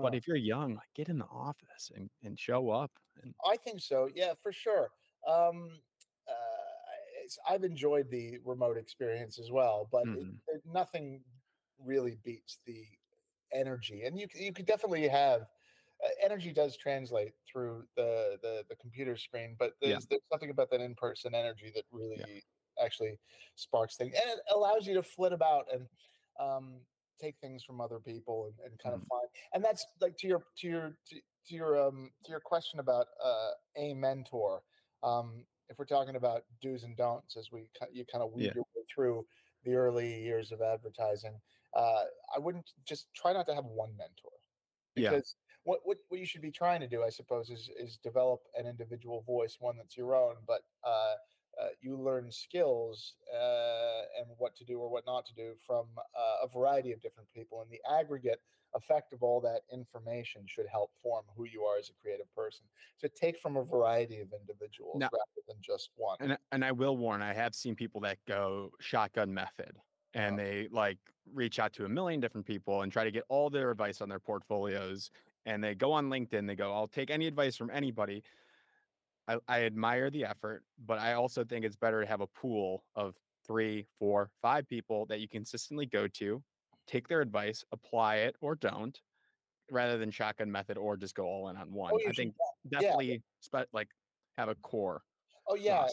But 0.00 0.14
uh, 0.14 0.16
if 0.16 0.26
you're 0.26 0.36
young, 0.36 0.74
like 0.74 0.92
get 0.94 1.08
in 1.08 1.18
the 1.18 1.26
office 1.26 1.90
and, 1.94 2.10
and 2.22 2.38
show 2.38 2.70
up. 2.70 2.92
And 3.22 3.34
I 3.46 3.56
think 3.56 3.80
so. 3.80 4.08
Yeah, 4.14 4.34
for 4.34 4.52
sure. 4.52 4.90
Um, 5.26 5.80
uh, 6.28 6.32
I've 7.48 7.64
enjoyed 7.64 8.10
the 8.10 8.38
remote 8.44 8.76
experience 8.76 9.38
as 9.38 9.50
well, 9.50 9.88
but 9.90 10.08
it, 10.12 10.26
Mhm. 10.26 10.40
it- 10.48 10.62
nothing 10.66 11.24
really 11.78 12.16
beats 12.16 12.60
the 12.66 12.86
energy. 13.52 14.02
And 14.04 14.18
you 14.18 14.26
you 14.34 14.52
could 14.52 14.66
definitely 14.66 15.08
have 15.08 15.42
uh, 16.04 16.08
energy 16.22 16.52
does 16.52 16.76
translate 16.76 17.34
through 17.50 17.88
the 17.96 18.38
the, 18.42 18.64
the 18.68 18.76
computer 18.76 19.16
screen, 19.16 19.56
but 19.58 19.74
Yeah. 19.82 20.00
there's 20.00 20.06
there's 20.06 20.22
something 20.30 20.50
about 20.50 20.70
that 20.70 20.80
in 20.80 20.94
person 20.94 21.34
energy 21.34 21.70
that 21.74 21.84
really 21.90 22.44
actually 22.82 23.18
sparks 23.56 23.96
things, 23.96 24.14
and 24.14 24.30
it 24.30 24.40
allows 24.54 24.86
you 24.86 24.94
to 24.94 25.02
flit 25.02 25.32
about 25.32 25.72
and 25.72 25.88
um, 26.38 26.80
take 27.20 27.38
things 27.40 27.64
from 27.64 27.80
other 27.80 28.00
people 28.00 28.46
and, 28.46 28.54
and 28.70 28.78
kind 28.78 28.94
Mhm. 28.94 29.02
of 29.02 29.02
find. 29.04 29.28
And 29.52 29.64
that's 29.64 29.84
like 30.00 30.16
to 30.18 30.26
your 30.28 30.44
to 30.58 30.66
your 30.68 30.98
to, 31.08 31.16
to 31.46 31.54
your 31.54 31.80
um 31.80 32.10
to 32.24 32.30
your 32.30 32.40
question 32.40 32.80
about 32.80 33.06
uh, 33.22 33.52
a 33.76 33.94
mentor. 33.94 34.62
Um, 35.02 35.46
if 35.68 35.78
we're 35.78 35.84
talking 35.84 36.16
about 36.16 36.44
do's 36.60 36.84
and 36.84 36.96
don'ts, 36.96 37.36
as 37.36 37.50
we 37.52 37.68
you 37.92 38.04
kind 38.06 38.22
of 38.22 38.32
weed 38.32 38.44
Yeah. 38.46 38.54
your 38.54 38.64
way 38.74 38.84
through 38.94 39.26
the 39.64 39.74
early 39.74 40.22
years 40.22 40.52
of 40.52 40.62
advertising, 40.62 41.40
uh, 41.74 42.04
I 42.34 42.38
wouldn't 42.38 42.70
just 42.84 43.08
try 43.14 43.32
not 43.32 43.46
to 43.46 43.54
have 43.54 43.64
one 43.66 43.96
mentor 43.96 44.32
Yeah. 44.96 45.18
because 45.18 45.36
what, 45.64 45.80
what 45.84 45.98
what 46.08 46.18
you 46.20 46.26
should 46.26 46.40
be 46.42 46.50
trying 46.50 46.80
to 46.80 46.88
do, 46.88 47.02
I 47.04 47.10
suppose, 47.10 47.50
is 47.50 47.70
is 47.76 47.98
develop 47.98 48.40
an 48.54 48.66
individual 48.66 49.22
voice, 49.22 49.56
one 49.60 49.76
that's 49.76 49.96
your 49.96 50.14
own, 50.14 50.36
but 50.46 50.62
uh, 50.84 51.14
uh, 51.60 51.68
you 51.80 51.96
learn 51.96 52.30
skills 52.30 53.14
uh, 53.34 54.02
and 54.18 54.26
what 54.38 54.54
to 54.56 54.64
do 54.64 54.78
or 54.78 54.88
what 54.88 55.04
not 55.06 55.26
to 55.26 55.34
do 55.34 55.52
from 55.66 55.86
uh, 55.98 56.44
a 56.44 56.48
variety 56.48 56.92
of 56.92 57.00
different 57.00 57.28
people, 57.34 57.60
and 57.62 57.70
the 57.70 57.80
aggregate 57.90 58.40
effect 58.74 59.12
of 59.12 59.22
all 59.22 59.40
that 59.40 59.62
information 59.72 60.42
should 60.46 60.66
help 60.70 60.92
form 61.02 61.24
who 61.36 61.44
you 61.44 61.62
are 61.64 61.76
as 61.76 61.90
a 61.90 61.92
creative 62.00 62.32
person. 62.34 62.64
So 62.98 63.08
take 63.14 63.36
from 63.38 63.56
a 63.56 63.64
variety 63.64 64.20
of 64.20 64.28
individuals 64.32 64.96
Now- 65.00 65.08
rather 65.12 65.42
than 65.48 65.56
just 65.60 65.90
one. 65.96 66.16
and 66.20 66.38
and 66.52 66.64
I 66.64 66.70
will 66.72 66.96
warn, 66.96 67.20
I 67.20 67.32
have 67.32 67.54
seen 67.54 67.74
people 67.74 68.00
that 68.02 68.18
go 68.26 68.70
shotgun 68.80 69.34
method 69.34 69.76
and 70.14 70.38
Uh-huh. 70.38 70.48
they 70.48 70.68
like 70.68 70.98
reach 71.32 71.58
out 71.58 71.72
to 71.74 71.84
a 71.84 71.88
million 71.88 72.20
different 72.20 72.46
people 72.46 72.82
and 72.82 72.92
try 72.92 73.04
to 73.04 73.10
get 73.10 73.24
all 73.28 73.50
their 73.50 73.70
advice 73.70 74.00
on 74.00 74.08
their 74.08 74.20
portfolios. 74.20 75.10
And 75.46 75.62
they 75.64 75.74
go 75.74 75.90
on 75.92 76.08
LinkedIn, 76.08 76.46
they 76.46 76.54
go, 76.54 76.72
I'll 76.72 76.86
take 76.88 77.10
any 77.10 77.26
advice 77.26 77.56
from 77.56 77.70
anybody. 77.70 78.22
I, 79.30 79.36
I 79.48 79.62
admire 79.64 80.10
the 80.10 80.24
effort, 80.24 80.64
but 80.86 80.98
I 80.98 81.12
also 81.12 81.44
think 81.44 81.64
it's 81.64 81.76
better 81.76 82.00
to 82.00 82.06
have 82.06 82.20
a 82.20 82.26
pool 82.26 82.84
of 82.96 83.14
three, 83.46 83.86
four, 83.98 84.30
five 84.42 84.68
people 84.68 85.06
that 85.06 85.20
you 85.20 85.28
consistently 85.28 85.86
go 85.86 86.08
to, 86.08 86.42
take 86.86 87.06
their 87.06 87.20
advice, 87.20 87.64
apply 87.70 88.16
it 88.16 88.34
or 88.40 88.56
don't, 88.56 88.98
rather 89.70 89.98
than 89.98 90.10
shotgun 90.10 90.50
method 90.50 90.76
or 90.76 90.96
just 90.96 91.14
go 91.14 91.24
all 91.24 91.48
in 91.48 91.56
on 91.56 91.68
oh, 91.68 91.76
one. 91.76 91.92
Oh, 91.94 92.08
I 92.08 92.12
think 92.12 92.34
yeah. 92.64 92.80
definitely 92.80 93.22
spe- 93.40 93.72
like 93.72 93.88
have 94.36 94.48
a 94.48 94.56
core. 94.56 95.02
Oh 95.46 95.54
yeah, 95.56 95.86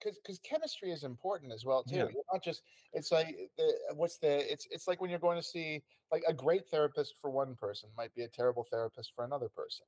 because 0.00 0.18
because 0.18 0.38
chemistry 0.40 0.90
is 0.90 1.04
important 1.04 1.52
as 1.52 1.64
well 1.64 1.84
too. 1.84 1.96
Yeah. 1.96 2.06
You're 2.12 2.24
not 2.32 2.42
just 2.42 2.62
it's 2.92 3.12
like 3.12 3.36
the 3.56 3.72
what's 3.94 4.18
the 4.18 4.50
it's 4.50 4.66
it's 4.70 4.88
like 4.88 5.00
when 5.00 5.08
you're 5.08 5.20
going 5.20 5.36
to 5.38 5.46
see 5.46 5.82
like 6.10 6.24
a 6.26 6.32
great 6.32 6.68
therapist 6.68 7.14
for 7.20 7.30
one 7.30 7.54
person 7.54 7.90
might 7.96 8.12
be 8.14 8.22
a 8.22 8.28
terrible 8.28 8.66
therapist 8.68 9.12
for 9.14 9.24
another 9.24 9.48
person, 9.48 9.86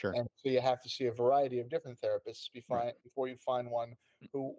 Sure. 0.00 0.18
and 0.18 0.28
so 0.36 0.48
you 0.50 0.60
have 0.60 0.80
to 0.82 0.88
see 0.88 1.06
a 1.06 1.12
variety 1.12 1.58
of 1.60 1.68
different 1.70 2.00
therapists 2.00 2.52
before 2.52 2.78
Right. 2.78 2.94
before 3.04 3.28
you 3.28 3.36
find 3.36 3.70
one 3.70 3.96
who 4.32 4.56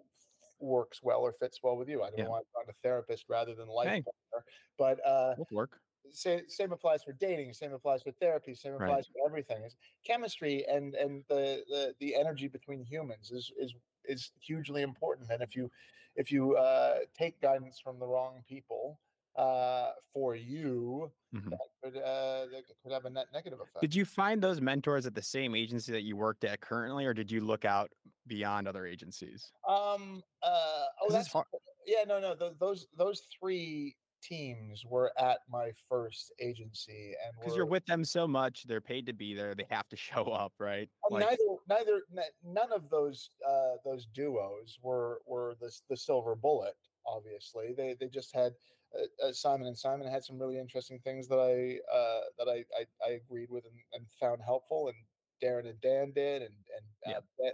works 0.60 1.02
well 1.02 1.20
or 1.20 1.32
fits 1.32 1.60
well 1.62 1.76
with 1.76 1.88
you. 1.88 2.02
I 2.02 2.10
don't 2.10 2.18
Yeah. 2.18 2.28
want 2.28 2.46
to 2.46 2.52
find 2.54 2.68
a 2.68 2.72
therapist 2.74 3.26
rather 3.28 3.54
than 3.54 3.68
life 3.68 3.92
Hey. 3.92 4.04
partner, 4.04 4.46
but 4.78 5.04
uh, 5.06 5.36
work. 5.50 5.80
same 6.10 6.48
same 6.48 6.72
applies 6.72 7.02
for 7.04 7.12
dating 7.12 7.52
same 7.54 7.72
applies 7.72 8.02
for 8.02 8.10
therapy 8.12 8.54
same 8.54 8.74
Right. 8.78 8.98
applies 8.98 9.06
for 9.06 9.26
everything 9.26 9.62
It's 9.64 9.76
chemistry 10.04 10.66
and 10.66 10.94
and 10.94 11.24
the, 11.28 11.64
the 11.68 11.94
the 12.00 12.14
energy 12.16 12.48
between 12.48 12.84
humans 12.84 13.30
is 13.30 13.52
is 13.56 13.74
is 14.04 14.32
hugely 14.40 14.82
important 14.82 15.30
and 15.30 15.42
if 15.42 15.54
you 15.54 15.70
if 16.16 16.32
you 16.32 16.56
uh 16.56 17.00
take 17.14 17.40
guidance 17.40 17.78
from 17.78 17.98
the 17.98 18.06
wrong 18.06 18.42
people 18.48 19.00
uh 19.36 19.92
for 20.12 20.34
you 20.36 21.10
Mhm. 21.34 21.48
that 21.50 21.58
could 21.82 21.96
uh 21.96 22.46
that 22.52 22.64
could 22.82 22.92
have 22.92 23.06
a 23.06 23.10
net 23.10 23.26
negative 23.32 23.60
effect 23.60 23.80
Did 23.80 23.94
you 23.94 24.04
find 24.04 24.42
those 24.42 24.60
mentors 24.60 25.06
at 25.06 25.14
the 25.14 25.22
same 25.22 25.54
agency 25.54 25.90
that 25.92 26.02
you 26.02 26.14
worked 26.16 26.44
at 26.44 26.60
currently, 26.60 27.06
or 27.06 27.14
did 27.14 27.30
you 27.30 27.40
look 27.40 27.64
out 27.64 27.90
beyond 28.26 28.68
other 28.68 28.84
agencies? 28.86 29.50
um 29.66 30.22
uh 30.42 30.84
oh 31.02 31.10
that's 31.10 31.32
hard- 31.32 31.46
yeah 31.86 32.04
no 32.04 32.20
no 32.20 32.34
th- 32.34 32.52
those 32.60 32.86
those 32.98 33.26
three 33.40 33.96
teams 34.22 34.84
were 34.84 35.10
at 35.18 35.40
my 35.48 35.72
first 35.88 36.30
agency 36.38 37.14
and 37.24 37.34
Because 37.40 37.56
you're 37.56 37.66
with 37.66 37.84
them 37.86 38.04
so 38.04 38.28
much, 38.28 38.62
they're 38.68 38.80
paid 38.80 39.04
to 39.06 39.12
be 39.12 39.34
there. 39.34 39.52
They 39.56 39.66
have 39.70 39.88
to 39.88 39.96
show 40.08 40.26
up, 40.26 40.52
right? 40.60 40.88
Uh, 41.04 41.14
Like, 41.14 41.26
neither, 41.30 41.56
neither, 41.68 42.02
n- 42.16 42.32
none 42.44 42.70
of 42.72 42.88
those 42.88 43.30
uh, 43.44 43.78
those 43.84 44.06
duos 44.06 44.78
were 44.80 45.22
were 45.26 45.56
the 45.60 45.72
the 45.90 45.96
silver 45.96 46.36
bullet. 46.36 46.76
Obviously, 47.04 47.72
they 47.72 47.94
they 47.98 48.06
just 48.06 48.32
had 48.32 48.54
uh, 48.98 49.26
uh, 49.26 49.32
Simon 49.32 49.66
and 49.66 49.78
Simon 49.78 50.06
had 50.06 50.24
some 50.24 50.38
really 50.38 50.58
interesting 50.58 50.98
things 51.00 51.28
that 51.28 51.38
I 51.38 51.78
uh, 51.94 52.20
that 52.38 52.50
I, 52.50 52.64
I 52.78 52.84
I 53.06 53.10
agreed 53.14 53.50
with 53.50 53.64
and, 53.64 53.74
and 53.94 54.06
found 54.20 54.40
helpful, 54.44 54.88
and 54.88 54.96
Darren 55.42 55.68
and 55.68 55.80
Dan 55.80 56.12
did, 56.14 56.42
and 56.42 56.54
and 56.76 57.16
uh, 57.16 57.20
Yeah. 57.38 57.50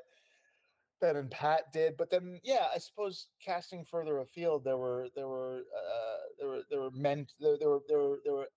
Ben 1.00 1.14
and 1.16 1.30
Pat 1.30 1.72
did, 1.72 1.96
but 1.96 2.10
then 2.10 2.40
yeah, 2.42 2.66
I 2.74 2.78
suppose 2.78 3.28
casting 3.44 3.84
further 3.84 4.18
afield, 4.18 4.64
there 4.64 4.76
were 4.76 5.08
there 5.14 5.28
were 5.28 5.58
uh, 5.58 6.16
there 6.38 6.48
were 6.48 6.62
there 6.70 6.80
were 6.80 6.90
men 6.90 7.26
there, 7.38 7.56
there 7.56 7.68
were 7.68 7.82
there 7.88 7.98
were 7.98 8.18
there 8.24 8.34
were 8.34 8.48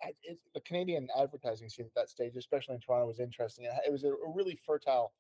the 0.56 0.62
Canadian 0.62 1.08
advertising 1.16 1.70
scene 1.70 1.86
at 1.86 1.94
that 1.94 2.10
stage, 2.10 2.36
especially 2.36 2.74
in 2.76 2.82
Toronto, 2.82 3.06
was 3.06 3.20
interesting. 3.20 3.66
It 3.86 3.92
was 3.92 4.04
a, 4.04 4.10
a 4.10 4.34
really 4.34 4.60
fertile 4.66 5.14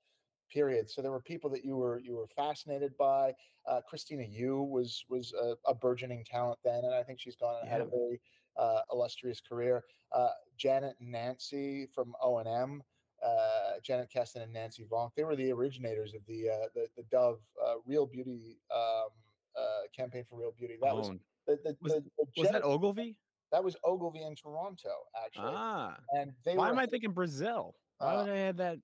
period. 0.52 0.90
So 0.90 1.02
there 1.02 1.12
were 1.12 1.22
people 1.22 1.50
that 1.52 1.64
you 1.66 1.78
were 1.78 2.00
you 2.00 2.16
were 2.16 2.28
fascinated 2.28 2.98
by. 2.98 3.34
Uh, 3.68 3.82
Christina 3.88 4.24
Yu 4.24 4.64
was 4.64 5.06
was 5.10 5.34
a, 5.34 5.56
a, 5.70 5.76
burgeoning 5.76 6.26
talent 6.26 6.60
then, 6.64 6.84
and 6.84 6.96
I 6.96 7.04
think 7.04 7.20
she's 7.20 7.36
gone 7.36 7.56
and 7.62 7.68
yeah. 7.68 7.74
had 7.74 7.82
a 7.82 7.86
very 7.86 8.20
uh, 8.58 8.82
illustrious 8.92 9.40
career. 9.40 9.84
Uh, 10.12 10.30
Janet 10.58 10.96
and 11.00 11.12
Nancy 11.12 11.88
from 11.94 12.14
O 12.22 12.40
and 12.40 12.48
M 12.48 12.82
uh, 13.24 13.80
Janet 13.84 14.10
Kestin 14.14 14.44
and 14.44 14.54
Nancy 14.54 14.86
Vonk. 14.92 15.12
They 15.16 15.24
were 15.24 15.36
the 15.36 15.52
originators 15.52 16.14
of 16.14 16.22
the 16.28 16.50
uh, 16.50 16.68
the, 16.74 16.88
the 16.98 17.04
Dove 17.12 17.40
uh, 17.64 17.76
Real 17.86 18.06
Beauty 18.06 18.58
um, 18.74 19.10
uh, 19.56 19.62
campaign 19.96 20.26
for 20.30 20.40
Real 20.40 20.54
Beauty. 20.58 20.78
That 20.82 20.94
oh. 20.94 20.98
was 20.98 21.10
the, 21.48 21.60
the, 21.64 21.76
was, 21.82 21.94
the, 21.94 22.04
was 22.38 22.50
that 22.50 22.64
Ogilvy? 22.64 23.18
That 23.52 23.66
was 23.66 23.76
Ogilvy 23.84 24.24
in 24.24 24.34
Toronto, 24.34 24.88
actually. 25.26 25.52
Ah, 25.54 25.98
and 26.18 26.32
they 26.46 26.56
why 26.56 26.68
were, 26.68 26.72
am 26.72 26.80
I 26.80 26.86
thinking 26.86 27.12
Brazil? 27.12 27.76
Why 27.98 28.16
would 28.16 28.32
I 28.32 28.38
have 28.38 28.56
that? 28.56 28.78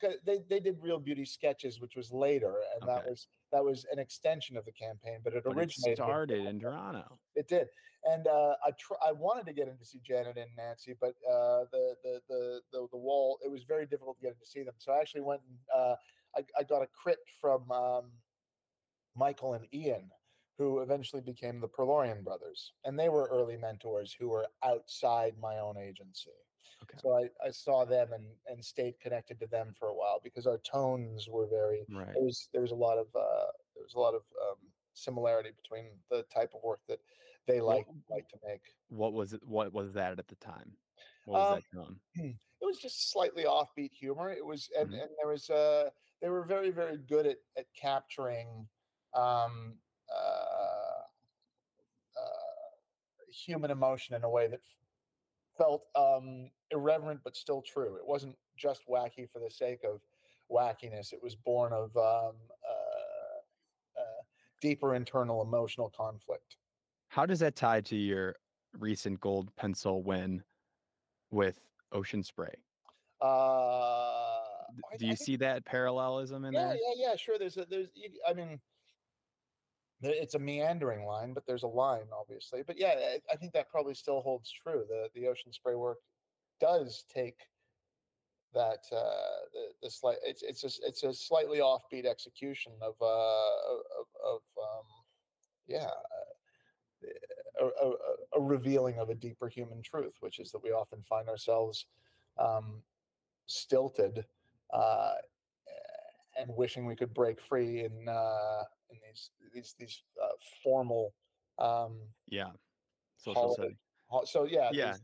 They 0.00 0.38
they 0.48 0.60
did 0.60 0.76
Real 0.80 0.98
Beauty 0.98 1.24
sketches, 1.24 1.80
which 1.80 1.96
was 1.96 2.12
later, 2.12 2.54
and 2.74 2.82
okay. 2.82 2.92
that 2.92 3.08
was 3.08 3.28
that 3.52 3.64
was 3.64 3.86
an 3.92 3.98
extension 3.98 4.56
of 4.56 4.64
the 4.64 4.72
campaign, 4.72 5.20
but 5.24 5.32
it 5.32 5.44
but 5.44 5.56
originated 5.56 5.98
it 5.98 6.02
started 6.02 6.46
in 6.46 6.60
Toronto. 6.60 7.18
It 7.34 7.48
did, 7.48 7.68
and 8.04 8.26
uh, 8.26 8.54
I 8.64 8.70
tr- 8.78 9.00
I 9.06 9.12
wanted 9.12 9.46
to 9.46 9.52
get 9.52 9.68
in 9.68 9.76
to 9.78 9.84
see 9.84 10.00
Janet 10.04 10.36
and 10.36 10.50
Nancy, 10.56 10.94
but 11.00 11.14
uh, 11.28 11.64
the, 11.72 11.94
the, 12.04 12.20
the 12.28 12.60
the 12.72 12.86
the 12.92 12.98
wall 12.98 13.38
it 13.44 13.50
was 13.50 13.64
very 13.64 13.86
difficult 13.86 14.16
to 14.18 14.22
get 14.22 14.32
in 14.32 14.38
to 14.38 14.46
see 14.46 14.62
them. 14.62 14.74
So 14.78 14.92
I 14.92 15.00
actually 15.00 15.22
went 15.22 15.40
and 15.48 15.58
uh, 15.74 15.96
I, 16.36 16.44
I 16.58 16.62
got 16.62 16.82
a 16.82 16.86
crypt 16.86 17.30
from 17.40 17.70
um, 17.70 18.10
Michael 19.16 19.54
and 19.54 19.66
Ian, 19.72 20.10
who 20.58 20.80
eventually 20.80 21.22
became 21.22 21.60
the 21.60 21.68
Perlorian 21.68 22.22
brothers, 22.22 22.72
and 22.84 22.98
they 22.98 23.08
were 23.08 23.28
early 23.32 23.56
mentors 23.56 24.14
who 24.18 24.28
were 24.28 24.46
outside 24.62 25.34
my 25.40 25.58
own 25.58 25.76
agency. 25.78 26.30
Okay. 26.82 26.98
So 27.02 27.14
I, 27.14 27.28
I 27.46 27.50
saw 27.50 27.84
them 27.84 28.08
and, 28.12 28.24
and 28.46 28.64
stayed 28.64 29.00
connected 29.00 29.40
to 29.40 29.46
them 29.46 29.72
for 29.78 29.88
a 29.88 29.94
while 29.94 30.20
because 30.22 30.46
our 30.46 30.58
tones 30.58 31.28
were 31.28 31.46
very 31.46 31.86
right. 31.90 32.12
there 32.12 32.22
was 32.22 32.48
there 32.52 32.62
was 32.62 32.72
a 32.72 32.76
lot 32.76 32.98
of 32.98 33.06
uh, 33.14 33.50
there 33.74 33.82
was 33.82 33.94
a 33.94 33.98
lot 33.98 34.14
of 34.14 34.22
um, 34.42 34.56
similarity 34.94 35.50
between 35.62 35.86
the 36.10 36.24
type 36.32 36.52
of 36.54 36.62
work 36.62 36.80
that 36.88 36.98
they 37.46 37.60
like 37.60 37.86
like 38.10 38.28
to 38.28 38.36
make. 38.46 38.60
What 38.88 39.12
was 39.12 39.32
it? 39.32 39.40
What 39.46 39.72
was 39.72 39.92
that 39.94 40.18
at 40.18 40.28
the 40.28 40.34
time? 40.36 40.72
What 41.24 41.40
was 41.40 41.52
um, 41.52 41.62
that 41.72 41.78
tone? 41.78 42.34
It 42.58 42.64
was 42.64 42.78
just 42.78 43.12
slightly 43.12 43.44
offbeat 43.44 43.92
humor. 43.92 44.30
It 44.32 44.44
was 44.44 44.70
and, 44.78 44.88
mm-hmm. 44.88 44.94
and 44.98 45.10
there 45.18 45.30
was 45.30 45.50
uh 45.50 45.90
they 46.22 46.30
were 46.30 46.42
very 46.42 46.70
very 46.70 46.96
good 46.96 47.26
at 47.26 47.36
at 47.58 47.66
capturing 47.78 48.66
um 49.14 49.74
uh, 50.10 51.02
uh 52.18 53.30
human 53.30 53.70
emotion 53.70 54.16
in 54.16 54.24
a 54.24 54.30
way 54.30 54.46
that 54.48 54.60
felt 55.56 55.86
um 55.94 56.50
irreverent 56.70 57.20
but 57.24 57.36
still 57.36 57.62
true. 57.62 57.96
It 57.96 58.06
wasn't 58.06 58.36
just 58.56 58.82
wacky 58.88 59.28
for 59.28 59.38
the 59.38 59.50
sake 59.50 59.80
of 59.84 60.00
wackiness. 60.50 61.12
It 61.12 61.22
was 61.22 61.34
born 61.34 61.72
of 61.72 61.96
um, 61.96 62.34
uh, 62.68 63.98
uh, 63.98 64.22
deeper 64.60 64.94
internal 64.94 65.42
emotional 65.42 65.92
conflict. 65.96 66.56
How 67.08 67.26
does 67.26 67.40
that 67.40 67.56
tie 67.56 67.80
to 67.82 67.96
your 67.96 68.36
recent 68.78 69.20
gold 69.20 69.54
pencil 69.56 70.02
win 70.02 70.42
with 71.30 71.60
Ocean 71.92 72.22
Spray? 72.22 72.54
Uh, 73.20 74.40
Do 74.98 75.06
you 75.06 75.12
I 75.12 75.14
see 75.14 75.36
that 75.36 75.64
parallelism 75.64 76.44
in 76.44 76.52
yeah, 76.52 76.68
there? 76.68 76.74
Yeah, 76.74 77.08
yeah, 77.08 77.16
sure. 77.16 77.38
There's 77.38 77.56
a 77.56 77.64
there's 77.64 77.88
I 78.28 78.34
mean 78.34 78.60
it's 80.02 80.34
a 80.34 80.38
meandering 80.38 81.04
line, 81.04 81.32
but 81.32 81.46
there's 81.46 81.62
a 81.62 81.68
line, 81.68 82.06
obviously. 82.12 82.62
But 82.66 82.78
yeah, 82.78 82.94
I 83.32 83.36
think 83.36 83.52
that 83.52 83.70
probably 83.70 83.94
still 83.94 84.20
holds 84.20 84.50
true. 84.50 84.84
The 84.88 85.08
the 85.14 85.26
ocean 85.26 85.52
spray 85.52 85.74
work 85.74 85.98
does 86.60 87.04
take 87.12 87.38
that 88.54 88.84
uh, 88.92 89.44
the, 89.52 89.68
the 89.82 89.90
slight 89.90 90.16
it's 90.24 90.42
it's 90.42 90.64
a 90.64 90.86
it's 90.86 91.02
a 91.02 91.12
slightly 91.12 91.58
offbeat 91.58 92.06
execution 92.06 92.72
of 92.82 92.94
uh 93.00 93.04
of, 93.04 94.06
of 94.24 94.40
um, 94.58 94.86
yeah 95.66 95.90
a, 97.60 97.64
a, 97.64 97.92
a, 98.36 98.40
revealing 98.40 98.98
of 98.98 99.10
a 99.10 99.14
deeper 99.14 99.48
human 99.48 99.82
truth, 99.82 100.14
which 100.20 100.38
is 100.38 100.50
that 100.50 100.62
we 100.62 100.70
often 100.70 101.02
find 101.02 101.28
ourselves 101.28 101.86
um, 102.38 102.82
stilted 103.46 104.24
uh, 104.72 105.12
and 106.38 106.50
wishing 106.56 106.86
we 106.86 106.96
could 106.96 107.14
break 107.14 107.40
free 107.40 107.84
in 107.84 108.08
uh, 108.08 108.62
in 108.90 108.96
these 109.06 109.30
these 109.52 109.74
these 109.78 110.02
uh, 110.22 110.28
formal 110.62 111.12
um, 111.58 111.98
yeah 112.28 112.50
social 113.16 113.54
setting. 113.54 113.76
So 114.24 114.44
yeah, 114.44 114.70
yeah, 114.72 114.92
these, 114.92 115.02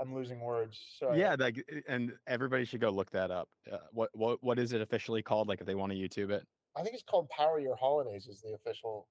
I'm 0.00 0.14
losing 0.14 0.40
words. 0.40 0.80
Sorry. 0.98 1.20
Yeah, 1.20 1.36
like, 1.38 1.62
eh, 1.70 1.80
and 1.88 2.12
everybody 2.26 2.64
should 2.64 2.80
go 2.80 2.90
look 2.90 3.10
that 3.10 3.30
up. 3.30 3.48
Uh, 3.70 3.78
what 3.92 4.10
what 4.12 4.42
what 4.42 4.58
is 4.58 4.72
it 4.72 4.80
officially 4.80 5.22
called? 5.22 5.48
Like, 5.48 5.60
if 5.60 5.66
they 5.66 5.74
want 5.74 5.92
to 5.92 5.98
YouTube 5.98 6.30
it, 6.30 6.46
I 6.76 6.82
think 6.82 6.94
it's 6.94 7.02
called 7.02 7.28
Power 7.28 7.58
Your 7.58 7.76
Holidays. 7.76 8.26
Is 8.26 8.40
the 8.40 8.54
official 8.54 9.08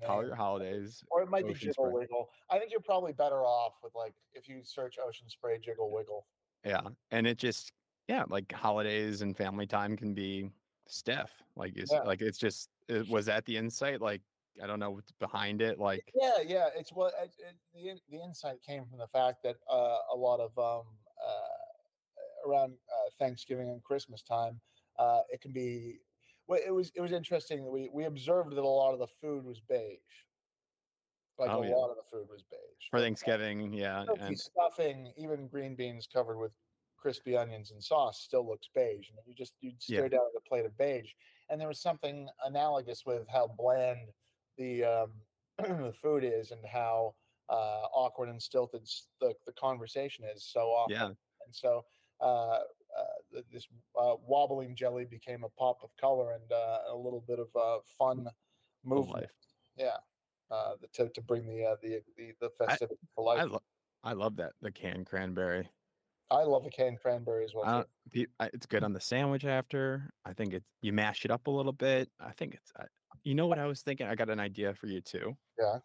name. 0.00 0.08
Power 0.08 0.26
Your 0.26 0.34
Holidays, 0.34 1.02
or 1.10 1.22
it 1.22 1.30
might 1.30 1.44
Ocean 1.44 1.54
be 1.54 1.60
Jiggle 1.60 1.86
Spray. 1.86 2.00
Wiggle. 2.00 2.28
I 2.50 2.58
think 2.58 2.70
you're 2.70 2.80
probably 2.80 3.12
better 3.12 3.44
off 3.44 3.74
with 3.82 3.94
like 3.94 4.14
if 4.34 4.48
you 4.48 4.60
search 4.62 4.96
Ocean 5.04 5.28
Spray 5.28 5.58
Jiggle 5.58 5.92
Wiggle. 5.92 6.26
Yeah, 6.64 6.82
and 7.10 7.26
it 7.26 7.38
just 7.38 7.72
yeah, 8.08 8.24
like 8.28 8.52
holidays 8.52 9.22
and 9.22 9.36
family 9.36 9.66
time 9.66 9.96
can 9.96 10.12
be 10.12 10.50
stiff. 10.90 11.30
Like, 11.56 11.76
is 11.76 11.90
yeah. 11.92 12.00
like 12.00 12.20
it's 12.20 12.38
just 12.38 12.68
it, 12.88 13.08
was 13.08 13.26
that 13.26 13.44
the 13.46 13.56
insight? 13.56 14.00
Like 14.00 14.22
I 14.62 14.66
don't 14.66 14.78
know 14.78 14.90
what's 14.90 15.12
behind 15.12 15.62
it. 15.62 15.78
Like 15.78 16.04
yeah, 16.14 16.38
yeah. 16.46 16.68
It's 16.76 16.92
what 16.92 17.12
it, 17.22 17.30
it, 17.38 17.56
the 17.74 18.16
the 18.16 18.22
insight 18.22 18.56
came 18.66 18.84
from 18.86 18.98
the 18.98 19.06
fact 19.06 19.42
that 19.44 19.56
uh, 19.70 19.98
a 20.12 20.16
lot 20.16 20.40
of 20.40 20.56
um, 20.58 20.86
uh, 21.26 22.48
around 22.48 22.72
uh, 22.72 23.10
Thanksgiving 23.18 23.68
and 23.70 23.82
Christmas 23.82 24.22
time, 24.22 24.60
uh, 24.98 25.20
it 25.30 25.40
can 25.40 25.52
be. 25.52 26.00
Well, 26.46 26.60
it 26.66 26.72
was 26.72 26.90
it 26.94 27.00
was 27.00 27.12
interesting 27.12 27.64
that 27.64 27.70
we 27.70 27.88
we 27.92 28.04
observed 28.04 28.50
that 28.50 28.58
a 28.58 28.66
lot 28.66 28.92
of 28.92 28.98
the 28.98 29.06
food 29.20 29.44
was 29.44 29.60
beige. 29.60 29.98
Like 31.38 31.50
oh, 31.50 31.62
a 31.62 31.68
yeah. 31.68 31.74
lot 31.74 31.90
of 31.90 31.96
the 31.96 32.02
food 32.10 32.26
was 32.28 32.42
beige 32.50 32.88
for 32.90 33.00
Thanksgiving. 33.00 33.72
Yeah, 33.72 34.04
and 34.20 34.38
stuffing, 34.38 35.12
even 35.16 35.46
green 35.46 35.74
beans 35.74 36.08
covered 36.12 36.38
with 36.38 36.52
crispy 37.00 37.36
onions 37.36 37.70
and 37.70 37.82
sauce 37.82 38.20
still 38.20 38.46
looks 38.46 38.68
beige. 38.74 39.08
And 39.08 39.18
you 39.26 39.34
just 39.34 39.54
you'd 39.60 39.82
stare 39.82 40.04
yeah. 40.04 40.08
down 40.08 40.26
at 40.34 40.38
a 40.38 40.48
plate 40.48 40.66
of 40.66 40.76
beige. 40.76 41.10
And 41.48 41.60
there 41.60 41.68
was 41.68 41.80
something 41.80 42.28
analogous 42.44 43.04
with 43.04 43.26
how 43.28 43.54
bland 43.58 44.08
the 44.58 44.84
um, 44.84 45.12
the 45.58 45.92
food 45.92 46.24
is 46.24 46.50
and 46.50 46.60
how 46.64 47.14
uh, 47.48 47.86
awkward 47.92 48.28
and 48.28 48.40
stilted 48.40 48.88
the, 49.20 49.34
the 49.46 49.52
conversation 49.52 50.24
is 50.24 50.44
so 50.44 50.68
often. 50.68 50.96
Yeah. 50.96 51.06
And 51.06 51.52
so 51.52 51.84
uh, 52.20 52.58
uh, 52.96 53.40
this 53.52 53.66
uh, 53.98 54.14
wobbling 54.26 54.74
jelly 54.76 55.04
became 55.04 55.44
a 55.44 55.48
pop 55.58 55.78
of 55.82 55.90
color 56.00 56.32
and 56.32 56.52
uh, 56.52 56.92
a 56.92 56.96
little 56.96 57.24
bit 57.26 57.38
of 57.38 57.48
uh, 57.56 57.78
fun 57.98 58.28
movement. 58.84 59.26
Yeah. 59.76 59.96
The, 60.50 60.88
to, 60.94 61.08
to 61.10 61.20
bring 61.20 61.46
the, 61.46 61.76
the, 61.82 62.02
the, 62.16 62.32
the 62.40 62.50
festivity 62.58 62.98
I, 63.02 63.20
to 63.20 63.22
life. 63.22 63.40
I, 63.40 63.44
lo- 63.44 63.62
I 64.02 64.12
love 64.12 64.36
that. 64.36 64.52
The 64.60 64.70
canned 64.70 65.06
cranberry. 65.06 65.68
I 66.30 66.44
love 66.44 66.64
the 66.64 66.70
canned 66.70 67.00
cranberry 67.00 67.44
as 67.44 67.52
well. 67.54 67.84
it's 68.12 68.66
good 68.66 68.84
on 68.84 68.92
the 68.92 69.00
sandwich 69.00 69.44
after. 69.44 70.10
I 70.24 70.32
think 70.32 70.54
it's 70.54 70.66
you 70.80 70.92
mash 70.92 71.24
it 71.24 71.30
up 71.30 71.46
a 71.46 71.50
little 71.50 71.72
bit. 71.72 72.08
I 72.20 72.32
think 72.32 72.54
it's 72.54 72.72
you 73.24 73.34
know 73.34 73.46
what 73.46 73.58
I 73.58 73.66
was 73.66 73.82
thinking? 73.82 74.06
I 74.06 74.14
got 74.14 74.30
an 74.30 74.40
idea 74.40 74.74
for 74.74 74.86
you 74.86 75.00
too. 75.00 75.36
Yeah. 75.58 75.78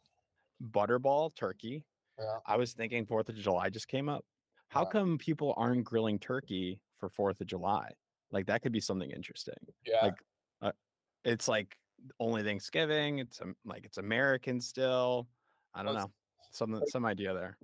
Butterball 0.71 1.35
turkey. 1.35 1.83
Yeah. 2.19 2.37
I 2.45 2.55
was 2.57 2.73
thinking 2.73 3.05
Fourth 3.05 3.29
of 3.29 3.35
July 3.35 3.69
just 3.69 3.87
came 3.87 4.07
up. 4.07 4.23
How 4.69 4.81
yeah. 4.81 4.89
come 4.89 5.17
people 5.17 5.53
aren't 5.57 5.83
grilling 5.83 6.19
turkey 6.19 6.79
for 6.99 7.09
Fourth 7.09 7.41
of 7.41 7.47
July? 7.47 7.89
Like 8.31 8.45
that 8.47 8.61
could 8.61 8.71
be 8.71 8.79
something 8.79 9.09
interesting. 9.11 9.55
Yeah. 9.85 10.01
Like, 10.03 10.15
uh, 10.61 10.71
it's 11.23 11.47
like 11.47 11.75
only 12.19 12.43
Thanksgiving. 12.43 13.19
It's 13.19 13.41
um, 13.41 13.55
like 13.65 13.85
it's 13.85 13.97
American 13.97 14.61
still. 14.61 15.27
I 15.73 15.83
don't 15.83 15.95
know. 15.95 16.11
Some 16.51 16.81
some 16.87 17.05
idea 17.05 17.33
there. 17.33 17.57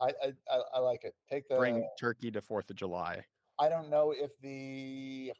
I, 0.00 0.10
I 0.50 0.60
I 0.74 0.78
like 0.78 1.04
it. 1.04 1.14
Take 1.30 1.48
the 1.48 1.56
bring 1.56 1.88
turkey 1.98 2.30
to 2.30 2.40
Fourth 2.40 2.70
of 2.70 2.76
July. 2.76 3.24
I 3.58 3.68
don't 3.68 3.88
know 3.88 4.12
if 4.16 4.30
the 4.42 5.32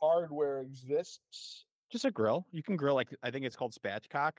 hardware 0.00 0.60
exists 0.60 1.64
just 1.90 2.04
a 2.04 2.10
grill. 2.10 2.46
You 2.52 2.62
can 2.62 2.76
grill 2.76 2.94
like 2.94 3.08
I 3.22 3.30
think 3.30 3.44
it's 3.44 3.56
called 3.56 3.74
spatchcock. 3.74 4.32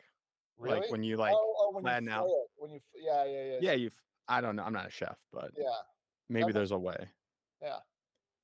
Really? 0.57 0.81
Like 0.81 0.91
when 0.91 1.03
you 1.03 1.17
like 1.17 1.33
oh, 1.33 1.55
oh, 1.57 1.71
when 1.73 1.83
flatten 1.83 2.07
you 2.07 2.13
out. 2.13 2.25
It, 2.25 2.31
when 2.57 2.71
you 2.71 2.79
yeah 2.95 3.25
yeah 3.25 3.43
yeah. 3.43 3.57
Yeah, 3.61 3.73
you. 3.73 3.89
I 4.27 4.41
don't 4.41 4.55
know. 4.55 4.63
I'm 4.63 4.73
not 4.73 4.87
a 4.87 4.91
chef, 4.91 5.17
but 5.33 5.51
yeah, 5.57 5.65
maybe 6.29 6.51
there's 6.51 6.71
a 6.71 6.77
way. 6.77 7.07
Yeah. 7.61 7.77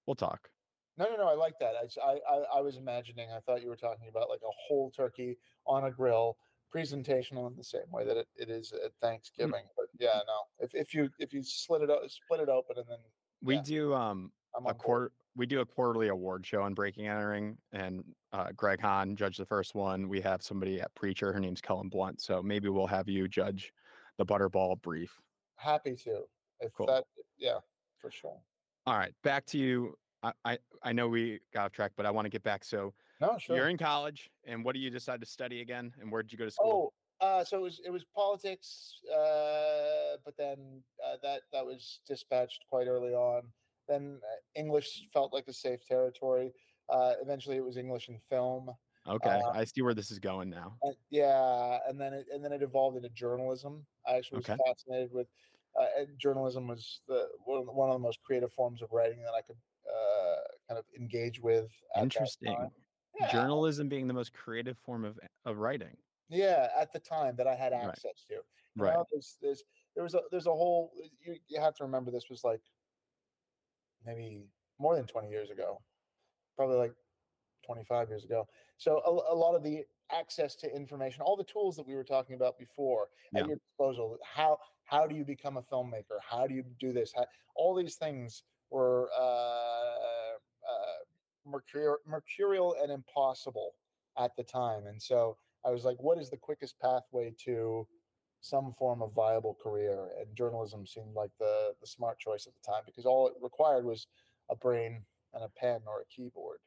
We'll 0.07 0.15
talk. 0.15 0.49
No, 0.97 1.05
no, 1.05 1.17
no. 1.17 1.27
I 1.27 1.33
like 1.33 1.59
that. 1.59 1.73
I, 2.03 2.19
I, 2.29 2.57
I 2.57 2.61
was 2.61 2.77
imagining. 2.77 3.29
I 3.35 3.39
thought 3.39 3.61
you 3.61 3.69
were 3.69 3.75
talking 3.75 4.07
about 4.09 4.29
like 4.29 4.39
a 4.43 4.53
whole 4.67 4.91
turkey 4.91 5.37
on 5.67 5.83
a 5.83 5.91
grill, 5.91 6.37
presentational 6.75 7.47
in 7.49 7.55
the 7.55 7.63
same 7.63 7.89
way 7.91 8.05
that 8.05 8.17
it, 8.17 8.27
it 8.35 8.49
is 8.49 8.71
at 8.73 8.91
mm. 8.91 9.01
Thanksgiving. 9.01 9.53
Mm. 9.53 9.75
But 9.77 9.85
yeah, 9.99 10.19
no. 10.27 10.41
If 10.59 10.75
if 10.75 10.93
you 10.93 11.09
if 11.19 11.33
you 11.33 11.43
split 11.43 11.81
it 11.81 11.89
up, 11.89 12.01
split 12.07 12.41
it 12.41 12.49
open 12.49 12.77
and 12.77 12.85
then 12.87 12.99
we 13.41 13.55
yeah. 13.55 13.61
do 13.63 13.93
um 13.93 14.31
I'm 14.57 14.65
a 14.67 14.73
quarter. 14.73 15.11
We 15.35 15.45
do 15.45 15.59
a 15.59 15.65
quarterly 15.65 16.07
award 16.07 16.45
show 16.45 16.61
on 16.61 16.73
Breaking 16.73 17.07
Entering, 17.07 17.57
and 17.73 18.05
uh, 18.31 18.47
Greg 18.55 18.79
Hahn 18.79 19.17
judged 19.17 19.37
the 19.37 19.45
first 19.45 19.75
one. 19.75 20.07
We 20.07 20.21
have 20.21 20.41
somebody 20.41 20.79
at 20.79 20.95
Preacher. 20.95 21.33
Her 21.33 21.41
name's 21.41 21.59
Kellen 21.59 21.89
Blunt. 21.89 22.21
So 22.21 22.41
maybe 22.41 22.69
we'll 22.69 22.87
have 22.87 23.09
you 23.09 23.27
judge 23.27 23.73
the 24.17 24.25
Butterball 24.25 24.81
brief. 24.81 25.19
Happy 25.57 25.95
to. 26.05 26.21
If 26.61 26.73
Cool. 26.73 26.87
that, 26.87 27.03
yeah, 27.37 27.57
for 27.97 28.09
sure. 28.09 28.39
All 28.85 28.97
right, 28.97 29.13
back 29.23 29.45
to 29.47 29.57
you. 29.57 29.97
I 30.23 30.31
I, 30.45 30.57
I 30.83 30.93
know 30.93 31.09
we 31.09 31.41
got 31.53 31.65
off 31.65 31.71
track, 31.73 31.91
but 31.97 32.05
I 32.05 32.11
want 32.11 32.25
to 32.25 32.29
get 32.29 32.43
back. 32.43 32.63
So 32.63 32.93
No, 33.21 33.37
sure. 33.37 33.55
you're 33.55 33.69
in 33.69 33.77
college, 33.77 34.29
and 34.45 34.63
what 34.63 34.73
do 34.73 34.81
you 34.81 34.89
decide 34.89 35.21
to 35.21 35.25
study 35.25 35.61
again? 35.61 35.93
And 35.99 36.11
where 36.11 36.21
did 36.21 36.31
you 36.31 36.37
go 36.37 36.45
to 36.45 36.51
school? 36.51 36.93
Oh, 37.21 37.25
uh, 37.25 37.43
so 37.43 37.57
it 37.57 37.61
was 37.61 37.81
it 37.85 37.91
was 37.91 38.05
politics, 38.15 38.99
uh, 39.09 40.17
but 40.25 40.35
then 40.37 40.83
uh, 41.05 41.17
that 41.23 41.43
that 41.53 41.65
was 41.65 42.01
dispatched 42.07 42.65
quite 42.69 42.87
early 42.87 43.13
on. 43.13 43.43
Then 43.87 44.19
uh, 44.23 44.59
English 44.59 45.07
felt 45.13 45.33
like 45.33 45.47
a 45.47 45.53
safe 45.53 45.85
territory. 45.85 46.51
Uh, 46.89 47.13
eventually, 47.21 47.57
it 47.57 47.65
was 47.65 47.77
English 47.77 48.09
and 48.09 48.21
film. 48.23 48.69
okay, 49.07 49.29
uh, 49.29 49.51
I 49.51 49.63
see 49.63 49.81
where 49.81 49.93
this 49.93 50.11
is 50.11 50.19
going 50.19 50.49
now. 50.49 50.77
And, 50.81 50.95
yeah, 51.09 51.79
and 51.87 51.99
then 51.99 52.13
it, 52.13 52.25
and 52.33 52.43
then 52.43 52.51
it 52.51 52.61
evolved 52.61 52.97
into 52.97 53.09
journalism. 53.09 53.85
I 54.07 54.15
actually 54.15 54.37
was 54.39 54.49
Okay. 54.49 54.61
fascinated 54.67 55.13
with 55.13 55.27
uh, 55.79 55.87
and 55.97 56.19
journalism 56.19 56.67
was 56.67 57.01
the 57.07 57.27
one 57.45 57.59
of 57.59 57.65
the, 57.65 57.71
one 57.71 57.89
of 57.89 57.95
the 57.95 57.99
most 57.99 58.19
creative 58.23 58.51
forms 58.51 58.81
of 58.81 58.91
writing 58.91 59.21
that 59.23 59.33
I 59.33 59.41
could 59.41 59.57
uh, 59.89 60.41
kind 60.67 60.79
of 60.79 60.85
engage 60.97 61.39
with. 61.39 61.71
Interesting. 61.97 62.71
Yeah. 63.19 63.31
Journalism 63.31 63.87
being 63.89 64.07
the 64.07 64.13
most 64.13 64.33
creative 64.33 64.77
form 64.77 65.05
of 65.05 65.19
of 65.45 65.57
writing. 65.57 65.95
Yeah, 66.29 66.69
at 66.75 66.91
the 66.91 66.99
time 66.99 67.35
that 67.37 67.47
I 67.47 67.55
had 67.55 67.71
Right. 67.71 67.85
access 67.89 68.23
to. 68.29 68.33
You 68.33 68.43
Right. 68.83 68.93
know, 68.93 69.05
there's, 69.11 69.37
there's, 69.41 69.63
there 69.93 70.03
was 70.03 70.15
a, 70.15 70.21
there's 70.31 70.47
a 70.47 70.51
whole. 70.51 70.91
You, 71.21 71.37
you 71.47 71.61
have 71.61 71.75
to 71.75 71.83
remember 71.83 72.11
this 72.11 72.29
was 72.29 72.43
like 72.43 72.61
maybe 74.05 74.49
more 74.79 74.95
than 74.95 75.05
20 75.05 75.29
years 75.29 75.49
ago, 75.49 75.81
probably 76.55 76.77
like 76.77 76.93
25 77.65 78.09
years 78.09 78.23
ago. 78.25 78.47
So 78.77 79.01
a, 79.05 79.33
a 79.33 79.35
lot 79.35 79.55
of 79.55 79.63
the 79.63 79.85
access 80.11 80.55
to 80.57 80.75
information, 80.75 81.21
all 81.21 81.35
the 81.37 81.43
tools 81.43 81.75
that 81.77 81.87
we 81.87 81.95
were 81.95 82.03
talking 82.03 82.35
about 82.35 82.57
before 82.57 83.09
Yeah. 83.31 83.41
at 83.41 83.47
your 83.47 83.57
disposal. 83.57 84.17
How 84.23 84.57
how 84.83 85.07
do 85.07 85.15
you 85.15 85.25
become 85.25 85.57
a 85.57 85.61
filmmaker? 85.63 86.19
How 86.21 86.45
do 86.47 86.53
you 86.53 86.63
do 86.79 86.91
this? 86.93 87.11
How, 87.15 87.25
all 87.55 87.73
these 87.75 87.95
things 87.95 88.43
were 88.69 89.09
uh, 89.17 89.74
mercurial, 91.45 91.97
mercurial 92.05 92.75
and 92.81 92.91
impossible 92.91 93.75
at 94.17 94.35
the 94.35 94.43
time. 94.43 94.87
And 94.87 95.01
so 95.01 95.37
I 95.65 95.69
was 95.71 95.83
like, 95.85 95.97
what 95.99 96.17
is 96.17 96.29
the 96.29 96.37
quickest 96.37 96.79
pathway 96.79 97.33
to 97.45 97.87
some 98.41 98.73
form 98.73 99.01
of 99.01 99.13
viable 99.13 99.57
career? 99.61 100.09
And 100.19 100.35
journalism 100.35 100.85
seemed 100.85 101.13
like 101.15 101.31
the 101.39 101.73
the 101.81 101.87
smart 101.87 102.19
choice 102.19 102.47
at 102.47 102.53
the 102.53 102.71
time 102.71 102.83
because 102.85 103.05
all 103.05 103.27
it 103.27 103.33
required 103.41 103.85
was 103.85 104.07
a 104.49 104.55
brain 104.55 105.03
and 105.33 105.43
a 105.43 105.49
pen 105.49 105.81
or 105.87 106.01
a 106.01 106.05
keyboard. 106.05 106.59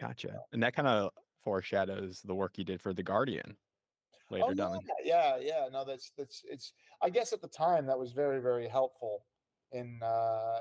Gotcha. 0.00 0.40
And 0.52 0.62
that 0.62 0.74
kind 0.74 0.88
of 0.88 1.10
foreshadows 1.42 2.20
the 2.24 2.34
work 2.34 2.58
you 2.58 2.64
did 2.64 2.80
for 2.80 2.92
The 2.92 3.02
Guardian 3.02 3.56
later 4.30 4.46
Oh 4.48 4.54
down. 4.54 4.80
yeah, 5.04 5.04
yeah, 5.04 5.36
yeah. 5.40 5.68
No, 5.72 5.84
that's 5.84 6.12
that's 6.16 6.42
it's. 6.50 6.72
I 7.02 7.10
guess 7.10 7.32
at 7.32 7.40
the 7.40 7.48
time 7.48 7.86
that 7.86 7.98
was 7.98 8.12
very 8.12 8.40
very 8.40 8.68
helpful 8.68 9.24
in 9.72 10.00
uh, 10.02 10.60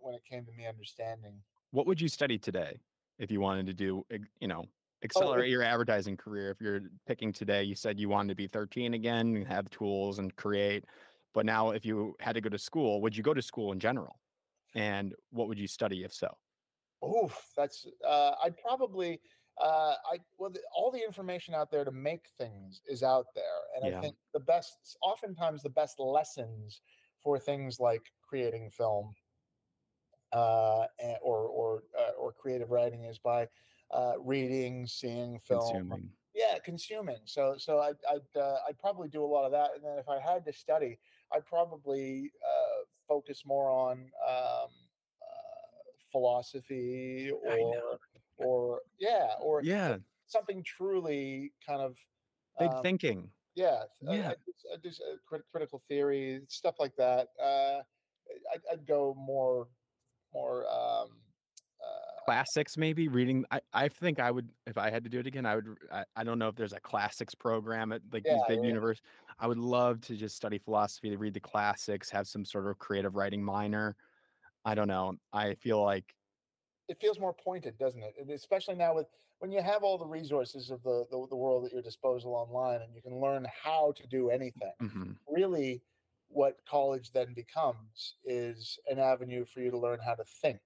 when 0.00 0.14
it 0.14 0.22
came 0.24 0.44
to 0.46 0.52
me 0.52 0.66
understanding. 0.66 1.42
What 1.74 1.86
would 1.88 2.00
you 2.00 2.08
study 2.08 2.38
today 2.38 2.78
if 3.18 3.32
you 3.32 3.40
wanted 3.40 3.66
to 3.66 3.74
do, 3.74 4.06
you 4.40 4.46
Oh, 4.46 4.48
know, 4.48 4.66
accelerate 5.02 5.50
your 5.50 5.62
advertising 5.64 6.16
career? 6.16 6.50
If 6.52 6.60
you're 6.60 6.82
picking 7.04 7.32
today, 7.32 7.64
you 7.64 7.74
said 7.74 7.98
you 7.98 8.08
wanted 8.08 8.28
to 8.28 8.36
be 8.36 8.46
13 8.46 8.94
again, 8.94 9.34
and 9.34 9.46
have 9.48 9.68
tools 9.70 10.20
and 10.20 10.34
create. 10.36 10.84
But 11.32 11.46
now, 11.46 11.70
if 11.70 11.84
you 11.84 12.14
had 12.20 12.34
to 12.34 12.40
go 12.40 12.48
to 12.48 12.58
school, 12.58 13.02
would 13.02 13.16
you 13.16 13.24
go 13.24 13.34
to 13.34 13.42
school 13.42 13.72
in 13.72 13.80
general? 13.80 14.20
And 14.74 15.16
what 15.30 15.48
would 15.48 15.58
you 15.58 15.66
study 15.68 16.04
if 16.04 16.12
so? 16.14 16.38
oh 17.02 17.32
that's. 17.56 17.86
Uh, 18.04 18.34
I'd 18.42 18.56
probably. 18.56 19.20
Uh, 19.56 19.94
I 20.12 20.18
well, 20.36 20.50
the, 20.50 20.60
all 20.74 20.90
the 20.90 21.04
information 21.04 21.54
out 21.54 21.70
there 21.70 21.84
to 21.84 21.92
make 21.92 22.28
things 22.36 22.80
is 22.86 23.02
out 23.04 23.26
there, 23.36 23.60
and 23.76 23.84
Yeah. 23.84 23.90
I 23.98 24.00
think 24.00 24.16
the 24.32 24.40
best, 24.40 24.96
oftentimes 25.00 25.62
the 25.62 25.70
best 25.70 26.00
lessons 26.00 26.82
for 27.22 27.38
things 27.38 27.78
like 27.78 28.02
creating 28.20 28.70
film, 28.70 29.14
uh, 30.34 30.86
or 31.22 31.46
or 31.46 31.84
uh, 31.98 32.12
or 32.18 32.32
creative 32.32 32.70
writing 32.70 33.04
is 33.04 33.18
by 33.18 33.48
uh, 33.90 34.14
reading, 34.20 34.86
seeing 34.86 35.38
film, 35.38 35.82
Consuming. 35.88 36.12
yeah 36.34 36.58
consuming 36.58 37.20
so 37.24 37.56
so 37.56 37.78
i'd 37.80 37.96
i'd, 38.10 38.36
uh, 38.40 38.58
I'd 38.68 38.78
probably 38.78 39.08
do 39.08 39.24
a 39.24 39.26
lot 39.26 39.44
of 39.44 39.52
that 39.52 39.74
and 39.76 39.84
then 39.84 39.98
if 39.98 40.08
i 40.08 40.18
had 40.20 40.44
to 40.46 40.52
study 40.52 40.98
i'd 41.32 41.46
probably 41.46 42.32
uh, 42.44 42.84
focus 43.06 43.44
more 43.46 43.70
on 43.70 44.10
um, 44.28 44.70
uh, 45.22 45.92
philosophy 46.10 47.30
or 47.30 47.98
or 48.36 48.82
yeah 48.98 49.34
or 49.40 49.64
Yeah, 49.64 49.98
something 50.26 50.62
truly 50.64 51.54
kind 51.66 51.82
of 51.82 51.98
big 52.58 52.78
um, 52.80 52.82
thinking. 52.82 53.32
yeah 53.54 53.84
I- 54.08 54.12
Yeah. 54.14 54.32
I, 54.32 54.36
just, 54.84 55.02
I 55.02 55.12
uh, 55.12 55.16
crit- 55.26 55.46
critical 55.50 55.78
theory 55.80 56.42
stuff 56.48 56.76
like 56.80 56.96
that 56.96 57.28
uh 57.40 57.82
I'd, 58.54 58.62
I'd 58.72 58.86
go 58.86 59.14
more 59.14 59.68
more 60.34 60.66
um 60.68 61.10
uh, 61.82 62.20
classics 62.26 62.78
maybe 62.78 63.08
reading 63.08 63.44
I, 63.50 63.60
I 63.72 63.88
think 63.88 64.18
i 64.18 64.30
would 64.30 64.48
if 64.66 64.78
i 64.78 64.88
had 64.90 65.04
to 65.04 65.10
do 65.10 65.18
it 65.18 65.26
again 65.26 65.44
i 65.44 65.56
would 65.56 65.76
i, 65.92 66.04
I 66.16 66.24
don't 66.24 66.38
know 66.38 66.48
if 66.48 66.54
there's 66.54 66.72
a 66.72 66.80
classics 66.80 67.34
program 67.34 67.92
at 67.92 68.00
like 68.12 68.26
these 68.26 68.42
big 68.42 68.62
yeah. 68.62 68.64
universe 68.64 69.00
i 69.38 69.46
would 69.46 69.58
love 69.58 70.00
to 70.02 70.16
just 70.16 70.34
study 70.34 70.58
philosophy 70.58 71.10
to 71.10 71.18
read 71.18 71.34
the 71.34 71.40
classics 71.40 72.08
have 72.10 72.26
some 72.26 72.44
sort 72.46 72.66
of 72.66 72.78
creative 72.78 73.14
writing 73.14 73.44
minor 73.44 73.94
i 74.64 74.74
don't 74.74 74.88
know 74.88 75.14
i 75.32 75.54
feel 75.54 75.82
like 75.82 76.14
it 76.88 77.00
feels 77.00 77.18
more 77.18 77.32
pointed, 77.34 77.78
doesn't 77.78 78.02
it? 78.02 78.14
And 78.18 78.30
especially 78.30 78.74
now 78.74 78.94
with 78.94 79.08
when 79.38 79.50
you 79.50 79.62
have 79.62 79.82
all 79.82 79.98
the 79.98 80.06
resources 80.06 80.70
of 80.70 80.82
the, 80.82 81.06
the 81.10 81.26
the 81.28 81.36
world 81.36 81.64
at 81.64 81.72
your 81.72 81.82
disposal 81.82 82.34
online, 82.34 82.82
and 82.82 82.94
you 82.94 83.02
can 83.02 83.18
learn 83.20 83.46
how 83.62 83.92
to 83.92 84.06
do 84.06 84.30
anything. 84.30 84.72
mhm, 84.80 85.14
Really, 85.26 85.82
what 86.34 86.64
college 86.66 87.12
then 87.12 87.34
becomes 87.34 88.16
is 88.24 88.78
an 88.88 88.98
avenue 88.98 89.44
for 89.44 89.60
you 89.60 89.70
to 89.70 89.78
learn 89.78 90.00
how 90.00 90.14
to 90.14 90.24
think 90.24 90.60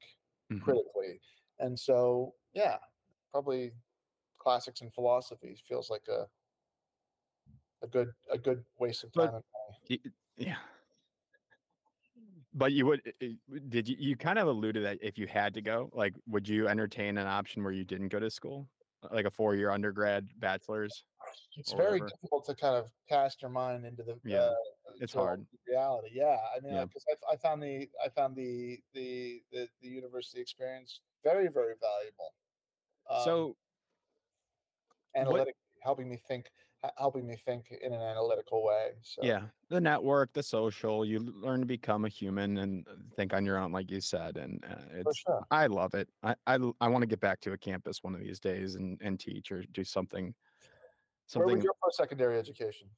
mhm. 0.50 0.60
critically. 0.64 1.20
And 1.58 1.78
so, 1.78 2.34
yeah, 2.54 2.78
probably 3.32 3.72
classics 4.38 4.80
and 4.82 4.94
philosophy 4.94 5.56
feels 5.66 5.90
like 5.90 6.08
a 6.08 6.28
a 7.82 7.86
good 7.86 8.12
a 8.30 8.38
good 8.38 8.64
waste 8.78 9.04
of 9.04 9.12
time. 9.12 9.42
Y- 9.88 9.98
yeah 10.36 10.58
but 12.52 12.72
you 12.72 12.86
would 12.86 13.02
i- 13.06 13.24
i- 13.24 13.58
did 13.68 13.88
you 13.88 13.96
you 13.98 14.16
kind 14.16 14.38
of 14.38 14.48
alluded 14.48 14.84
that 14.84 14.98
if 15.02 15.18
you 15.18 15.26
had 15.26 15.54
to 15.54 15.62
go 15.62 15.90
like 15.92 16.14
would 16.26 16.48
you 16.48 16.68
entertain 16.68 17.18
an 17.18 17.26
option 17.26 17.62
where 17.62 17.72
you 17.72 17.84
didn't 17.84 18.08
go 18.08 18.18
to 18.18 18.30
school 18.30 18.68
like 19.10 19.26
a 19.26 19.30
four-year 19.30 19.70
undergrad 19.70 20.28
bachelor's 20.40 21.04
It's 21.56 21.72
very 21.72 22.00
whatever. 22.00 22.10
difficult 22.10 22.46
to 22.46 22.54
kind 22.54 22.76
of 22.76 22.90
cast 23.08 23.42
your 23.42 23.50
mind 23.50 23.84
into 23.84 24.02
the 24.02 24.20
Yeah, 24.24 24.38
uh, 24.40 24.54
it's 25.00 25.12
hard. 25.12 25.46
reality. 25.68 26.08
Yeah, 26.12 26.36
I 26.56 26.60
mean, 26.60 26.74
Yeah. 26.74 26.84
because 26.84 27.04
I, 27.08 27.32
I 27.32 27.36
found 27.36 27.62
the 27.62 27.88
I 28.04 28.08
found 28.08 28.36
the 28.36 28.80
the 28.94 29.42
the, 29.52 29.68
the 29.80 29.88
university 29.88 30.40
experience 30.40 31.00
very 31.22 31.48
very 31.48 31.74
valuable. 31.80 32.34
Um, 33.10 33.24
so 33.24 33.56
analytic, 35.14 35.56
helping 35.82 36.08
me 36.08 36.20
think, 36.28 36.50
helping 36.96 37.26
me 37.26 37.36
think 37.36 37.72
in 37.82 37.92
an 37.92 38.00
analytical 38.00 38.64
way. 38.64 38.92
So 39.02 39.22
Yeah, 39.24 39.42
the 39.68 39.80
network, 39.80 40.32
the 40.32 40.42
social, 40.42 41.04
you 41.04 41.18
learn 41.20 41.60
to 41.60 41.66
become 41.66 42.04
a 42.04 42.08
human 42.08 42.58
and 42.58 42.86
uh, 42.88 42.94
think 43.16 43.34
on 43.34 43.44
your 43.44 43.58
own, 43.58 43.72
like 43.72 43.90
you 43.90 44.00
said, 44.00 44.36
and 44.36 44.64
uh, 44.68 45.00
it's. 45.00 45.22
sure. 45.26 45.44
I 45.50 45.66
love 45.66 45.94
it. 45.94 46.08
I 46.22 46.34
I, 46.46 46.58
I 46.80 46.88
want 46.88 47.02
to 47.02 47.06
get 47.06 47.20
back 47.20 47.40
to 47.40 47.52
a 47.52 47.58
campus 47.58 48.02
one 48.02 48.14
of 48.14 48.20
these 48.20 48.40
days 48.40 48.74
and 48.74 49.00
and 49.02 49.18
teach 49.18 49.50
or 49.50 49.62
do 49.72 49.84
something. 49.84 50.34
something 51.26 51.46
Where 51.46 51.56
Something. 51.56 51.64
your 51.64 51.74
post 51.82 51.96
secondary 51.96 52.38
education? 52.38 52.88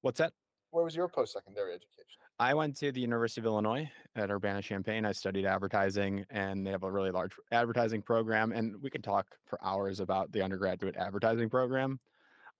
What's 0.00 0.18
that? 0.18 0.32
Where 0.72 0.84
was 0.84 0.96
your 0.96 1.06
post 1.06 1.34
secondary 1.34 1.74
education? 1.74 2.18
I 2.38 2.54
went 2.54 2.76
to 2.78 2.90
the 2.90 3.00
University 3.00 3.42
of 3.42 3.44
Illinois 3.44 3.90
at 4.16 4.30
Urbana 4.30 4.62
Champaign. 4.62 5.04
I 5.04 5.12
studied 5.12 5.44
advertising, 5.44 6.24
and 6.30 6.66
they 6.66 6.70
have 6.70 6.82
a 6.82 6.90
really 6.90 7.10
large 7.10 7.32
advertising 7.52 8.00
program. 8.00 8.52
And 8.52 8.80
we 8.80 8.88
could 8.88 9.04
talk 9.04 9.26
for 9.44 9.62
hours 9.62 10.00
about 10.00 10.32
the 10.32 10.40
undergraduate 10.40 10.96
advertising 10.96 11.50
program. 11.50 12.00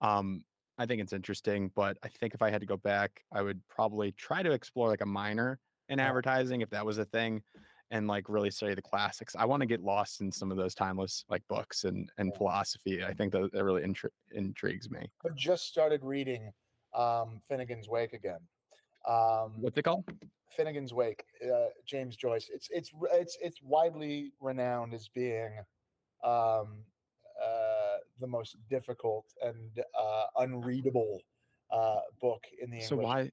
Um, 0.01 0.43
I 0.77 0.85
think 0.85 1.01
it's 1.01 1.11
interesting, 1.11 1.71
but 1.75 1.97
I 2.03 2.07
think 2.07 2.35
if 2.35 2.43
I 2.43 2.51
had 2.51 2.61
to 2.61 2.67
go 2.67 2.77
back, 2.77 3.23
I 3.31 3.41
would 3.41 3.59
probably 3.67 4.11
try 4.11 4.43
to 4.43 4.51
explore 4.51 4.89
like 4.89 5.01
a 5.01 5.07
minor 5.07 5.59
in 5.89 5.99
advertising 5.99 6.61
if 6.61 6.69
that 6.69 6.85
was 6.85 6.99
a 6.99 7.05
thing, 7.05 7.41
and 7.89 8.07
like 8.07 8.29
really 8.29 8.51
study 8.51 8.75
the 8.75 8.81
classics. 8.83 9.35
I 9.35 9.45
want 9.45 9.61
to 9.61 9.67
get 9.67 9.81
lost 9.81 10.21
in 10.21 10.31
some 10.31 10.51
of 10.51 10.57
those 10.57 10.75
timeless 10.75 11.25
like 11.29 11.41
books 11.49 11.83
and 11.83 12.11
and 12.19 12.33
philosophy. 12.35 13.03
I 13.03 13.13
think 13.13 13.33
that, 13.33 13.51
that 13.53 13.63
really 13.63 13.81
intri- 13.81 14.09
intrigues 14.31 14.91
me. 14.91 14.99
I 15.25 15.29
just 15.35 15.67
started 15.67 16.01
reading 16.03 16.51
um, 16.95 17.41
Finnegan's 17.47 17.89
Wake 17.89 18.13
again. 18.13 18.39
Um, 19.07 19.61
What's 19.61 19.77
it 19.77 19.83
called? 19.83 20.05
Finnegan's 20.55 20.93
Wake, 20.93 21.23
uh, 21.43 21.67
James 21.85 22.15
Joyce. 22.15 22.49
It's 22.53 22.69
it's 22.71 22.91
it's 23.11 23.37
it's 23.41 23.61
widely 23.63 24.33
renowned 24.39 24.93
as 24.93 25.07
being 25.07 25.57
um, 26.23 26.83
uh, 27.43 27.97
the 28.19 28.27
most 28.27 28.55
difficult 28.69 29.25
and 29.43 29.83
uh, 29.99 30.25
unreadable 30.37 31.19
uh, 31.71 32.01
book 32.21 32.43
in 32.61 32.69
the 32.69 32.77
English. 32.77 32.89
So 32.89 32.95
why 32.97 33.31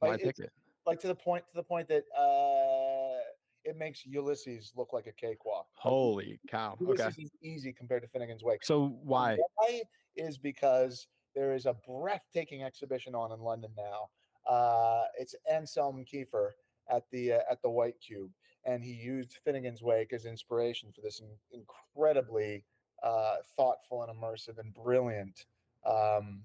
why 0.00 0.10
Like, 0.10 0.22
pick 0.22 0.38
it? 0.40 0.50
like 0.86 1.00
to 1.00 1.06
the 1.06 1.14
point 1.14 1.46
to 1.46 1.54
the 1.54 1.62
point 1.62 1.88
that 1.88 2.04
uh, 2.18 3.20
it 3.64 3.76
makes 3.76 4.04
Ulysses 4.04 4.72
look 4.76 4.92
like 4.92 5.06
a 5.06 5.12
cakewalk. 5.12 5.66
Holy 5.74 6.40
cow. 6.48 6.76
Okay. 6.82 7.08
Is 7.18 7.30
easy 7.42 7.72
compared 7.72 8.02
to 8.02 8.08
Finnegan's 8.08 8.42
Wake. 8.42 8.64
So 8.64 8.98
why? 9.02 9.38
Why 9.54 9.82
is 10.16 10.38
because 10.38 11.06
there 11.38 11.54
is 11.54 11.66
a 11.66 11.76
breathtaking 11.86 12.64
exhibition 12.64 13.14
on 13.14 13.30
in 13.30 13.40
London 13.40 13.70
now. 13.76 14.08
Uh, 14.52 15.04
it's 15.18 15.36
Anselm 15.50 16.04
Kiefer 16.04 16.50
at 16.90 17.04
the 17.12 17.34
uh, 17.34 17.40
at 17.50 17.62
the 17.62 17.70
White 17.70 17.94
Cube, 18.04 18.30
and 18.64 18.82
he 18.82 18.92
used 18.92 19.38
Finnegan's 19.44 19.82
Wake 19.82 20.12
as 20.12 20.24
inspiration 20.24 20.90
for 20.92 21.00
this 21.00 21.20
in- 21.20 21.60
incredibly 21.60 22.64
uh, 23.04 23.36
thoughtful 23.56 24.02
and 24.02 24.12
immersive 24.12 24.58
and 24.58 24.74
brilliant 24.74 25.46
um, 25.86 26.42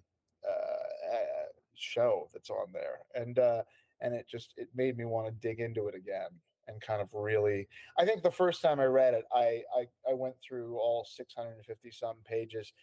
uh, 0.47 1.15
uh, 1.15 1.47
show 1.73 2.29
that's 2.32 2.51
on 2.51 2.67
there. 2.71 2.99
And 3.15 3.39
uh, 3.39 3.63
and 4.01 4.13
it 4.13 4.27
just 4.29 4.53
it 4.58 4.69
made 4.75 4.95
me 4.95 5.06
want 5.06 5.25
to 5.25 5.47
dig 5.47 5.60
into 5.60 5.88
it 5.88 5.95
again 5.95 6.29
and 6.67 6.79
kind 6.82 7.01
of 7.01 7.10
really 7.13 7.67
I 7.97 8.06
think 8.06 8.21
the 8.21 8.32
first 8.32 8.62
time 8.62 8.79
I 8.79 8.86
read 8.86 9.15
it, 9.15 9.25
I 9.34 9.63
I, 9.75 9.88
I 10.08 10.13
went 10.13 10.36
through 10.47 10.77
all 10.77 11.08
650 11.10 11.89
some 11.89 12.17
pages, 12.25 12.73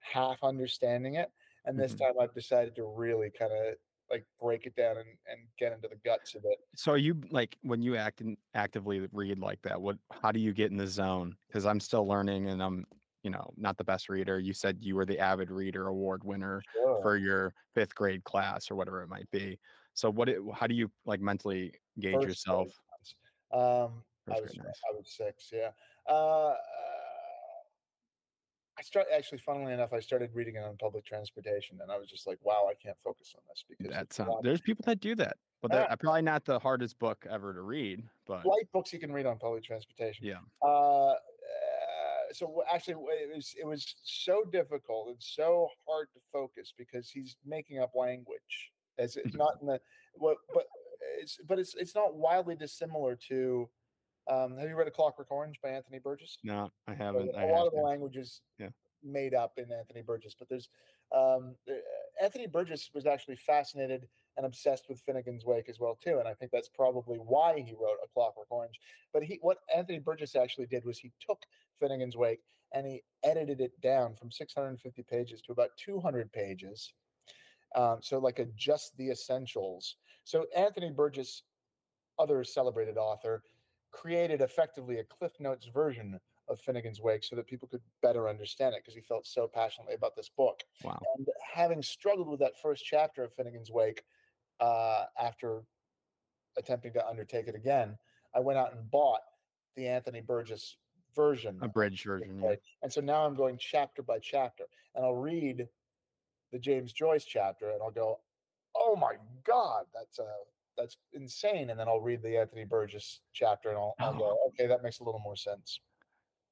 half 0.00 0.38
understanding 0.42 1.14
it, 1.14 1.30
and 1.64 1.78
this 1.78 1.94
Mhm. 1.94 1.98
time 1.98 2.20
I've 2.20 2.34
decided 2.34 2.74
to 2.76 2.84
really 2.84 3.30
kind 3.30 3.52
of 3.52 3.76
like 4.10 4.26
break 4.38 4.66
it 4.66 4.76
down 4.76 4.98
and, 4.98 5.08
and 5.26 5.48
get 5.58 5.72
into 5.72 5.88
the 5.88 5.96
guts 5.96 6.34
of 6.34 6.44
it. 6.44 6.58
So 6.76 6.92
are 6.92 6.98
you 6.98 7.20
like 7.30 7.56
when 7.62 7.80
you 7.82 7.96
act 7.96 8.20
and 8.20 8.36
actively 8.52 9.08
read 9.12 9.38
like 9.38 9.62
that? 9.62 9.80
What? 9.80 9.98
How 10.10 10.30
do 10.30 10.40
you 10.40 10.52
get 10.52 10.70
in 10.70 10.76
the 10.76 10.86
zone? 10.86 11.36
Because 11.46 11.64
I'm 11.64 11.80
still 11.80 12.06
learning, 12.06 12.48
and 12.48 12.62
I'm, 12.62 12.86
you 13.22 13.30
know, 13.30 13.52
not 13.56 13.78
the 13.78 13.84
best 13.84 14.08
reader. 14.10 14.38
You 14.38 14.52
said 14.52 14.78
you 14.80 14.94
were 14.94 15.06
the 15.06 15.18
avid 15.18 15.50
reader 15.50 15.88
award 15.88 16.22
winner 16.22 16.62
Sure. 16.74 17.00
for 17.00 17.16
your 17.16 17.54
fifth 17.74 17.94
grade 17.94 18.24
class 18.24 18.70
or 18.70 18.74
whatever 18.74 19.02
it 19.02 19.08
might 19.08 19.30
be. 19.30 19.58
So 19.94 20.10
what? 20.10 20.28
It, 20.28 20.38
how 20.52 20.66
do 20.66 20.74
you 20.74 20.90
like 21.06 21.20
mentally 21.20 21.72
gauge 21.98 22.16
First 22.16 22.26
yourself? 22.26 22.68
Um, 23.52 24.04
I 24.28 24.40
was 24.40 24.56
nice. 24.56 24.80
I 24.90 24.96
was 24.96 25.14
six, 25.16 25.50
yeah. 25.52 25.70
Uh, 26.06 26.54
start 28.84 29.06
actually, 29.12 29.38
funnily 29.38 29.72
enough, 29.72 29.92
I 29.92 30.00
started 30.00 30.30
reading 30.34 30.56
it 30.56 30.62
on 30.62 30.76
public 30.76 31.04
transportation, 31.04 31.80
and 31.80 31.90
I 31.90 31.96
was 31.98 32.08
just 32.08 32.26
like, 32.26 32.38
"Wow, 32.42 32.68
I 32.70 32.74
can't 32.74 33.00
focus 33.00 33.34
on 33.36 33.42
this 33.48 33.64
because 33.68 33.90
That 33.92 34.02
it's 34.02 34.20
there's 34.42 34.60
people 34.60 34.84
that 34.86 35.00
do 35.00 35.14
that, 35.16 35.38
but 35.62 35.72
Yeah. 35.72 35.82
uh, 35.84 35.96
probably 35.96 36.22
not 36.22 36.44
the 36.44 36.58
hardest 36.58 36.98
book 36.98 37.26
ever 37.28 37.54
to 37.54 37.62
read. 37.62 38.08
But 38.26 38.46
light 38.46 38.70
books 38.72 38.92
you 38.92 38.98
can 39.00 39.12
read 39.12 39.26
on 39.26 39.38
public 39.38 39.64
transportation." 39.64 40.26
yeah, 40.26 40.40
Uh, 40.62 41.12
uh, 41.12 41.16
so 42.32 42.62
actually, 42.70 42.94
it 43.14 43.34
was 43.34 43.54
it 43.58 43.66
was 43.66 43.94
so 44.02 44.44
difficult 44.44 45.08
and 45.08 45.22
so 45.22 45.68
hard 45.88 46.08
to 46.12 46.20
focus 46.32 46.72
because 46.76 47.10
he's 47.10 47.36
making 47.44 47.78
up 47.78 47.94
language 47.94 48.72
as 48.98 49.16
it's 49.16 49.34
not 49.34 49.60
in 49.60 49.66
the 49.66 49.80
what, 50.14 50.36
but 50.52 50.66
it's 51.18 51.38
but 51.46 51.58
it's 51.58 51.74
it's 51.74 51.94
not 51.94 52.14
wildly 52.16 52.54
dissimilar 52.56 53.16
to. 53.28 53.70
Um, 54.30 54.56
have 54.58 54.68
you 54.68 54.76
read 54.76 54.88
A 54.88 54.90
Clockwork 54.90 55.30
Orange 55.30 55.60
by 55.62 55.70
Anthony 55.70 55.98
Burgess? 55.98 56.38
no, 56.42 56.70
I 56.86 56.94
haven't. 56.94 57.34
a 57.34 57.38
I 57.38 57.44
lot 57.44 57.58
have 57.58 57.66
of 57.66 57.72
the 57.72 57.78
to. 57.80 57.84
language 57.84 58.16
is 58.16 58.40
Yeah. 58.58 58.70
made 59.02 59.34
up 59.34 59.58
in 59.58 59.70
Anthony 59.70 60.02
Burgess, 60.02 60.34
but 60.38 60.48
there's 60.48 60.68
um, 61.12 61.54
uh, 61.70 61.74
Anthony 62.22 62.46
Burgess 62.46 62.90
was 62.94 63.06
actually 63.06 63.36
fascinated 63.36 64.08
and 64.36 64.46
obsessed 64.46 64.88
with 64.88 64.98
Finnegan's 65.00 65.44
Wake 65.44 65.68
as 65.68 65.78
well 65.78 65.94
too, 66.02 66.18
and 66.18 66.26
I 66.26 66.34
think 66.34 66.50
that's 66.50 66.68
probably 66.70 67.18
why 67.18 67.60
he 67.60 67.74
wrote 67.74 67.98
A 68.02 68.08
Clockwork 68.08 68.50
Orange. 68.50 68.80
But 69.12 69.22
he, 69.24 69.38
what 69.42 69.58
Anthony 69.74 69.98
Burgess 69.98 70.34
actually 70.34 70.66
did 70.66 70.84
was 70.84 70.98
he 70.98 71.12
took 71.20 71.42
Finnegan's 71.78 72.16
Wake 72.16 72.40
and 72.72 72.86
he 72.86 73.02
edited 73.22 73.60
it 73.60 73.78
down 73.80 74.14
from 74.16 74.30
650 74.32 75.02
pages 75.04 75.40
to 75.42 75.52
about 75.52 75.70
200 75.76 76.32
pages. 76.32 76.92
Um, 77.76 77.98
so 78.00 78.18
like 78.18 78.38
a 78.40 78.46
just 78.56 78.96
the 78.96 79.10
essentials. 79.10 79.96
So 80.24 80.46
Anthony 80.56 80.90
Burgess, 80.90 81.42
other 82.18 82.42
celebrated 82.42 82.96
author, 82.96 83.44
created 83.94 84.40
effectively 84.40 84.98
a 84.98 85.04
Cliff 85.04 85.32
Notes 85.38 85.66
version 85.72 86.18
of 86.48 86.60
Finnegan's 86.60 87.00
Wake 87.00 87.24
so 87.24 87.36
that 87.36 87.46
people 87.46 87.68
could 87.68 87.80
better 88.02 88.28
understand 88.28 88.74
it 88.74 88.82
because 88.82 88.94
he 88.94 89.00
felt 89.00 89.26
so 89.26 89.48
passionately 89.52 89.94
about 89.94 90.14
this 90.16 90.28
book. 90.36 90.60
Wow. 90.82 91.00
And 91.16 91.26
having 91.54 91.82
struggled 91.82 92.28
with 92.28 92.40
that 92.40 92.52
first 92.60 92.84
chapter 92.84 93.24
of 93.24 93.32
Finnegan's 93.32 93.70
Wake 93.70 94.02
uh, 94.60 95.04
after 95.18 95.62
attempting 96.58 96.92
to 96.94 97.06
undertake 97.06 97.46
it 97.48 97.54
again, 97.54 97.96
I 98.34 98.40
went 98.40 98.58
out 98.58 98.74
and 98.74 98.90
bought 98.90 99.20
the 99.76 99.86
Anthony 99.86 100.20
Burgess 100.20 100.76
version. 101.14 101.58
A 101.62 101.68
bridge 101.68 102.04
version. 102.04 102.40
Yeah. 102.42 102.56
And 102.82 102.92
so 102.92 103.00
now 103.00 103.24
I'm 103.24 103.34
going 103.34 103.56
chapter 103.58 104.02
by 104.02 104.18
chapter 104.18 104.64
and 104.94 105.04
I'll 105.04 105.14
read 105.14 105.66
the 106.52 106.58
James 106.58 106.92
Joyce 106.92 107.24
chapter 107.24 107.70
and 107.70 107.80
I'll 107.82 107.90
go, 107.90 108.18
oh 108.76 108.96
my 108.96 109.14
God, 109.44 109.84
that's 109.94 110.18
uh, 110.18 110.24
that's 110.76 110.96
insane. 111.12 111.70
And 111.70 111.78
then 111.78 111.88
I'll 111.88 112.00
read 112.00 112.22
the 112.22 112.38
Anthony 112.38 112.64
Burgess 112.64 113.20
chapter 113.32 113.68
and 113.70 113.78
I'll, 113.78 113.94
I'll 114.00 114.14
go, 114.14 114.38
okay, 114.48 114.66
that 114.66 114.82
makes 114.82 115.00
a 115.00 115.04
little 115.04 115.20
more 115.20 115.36
sense. 115.36 115.80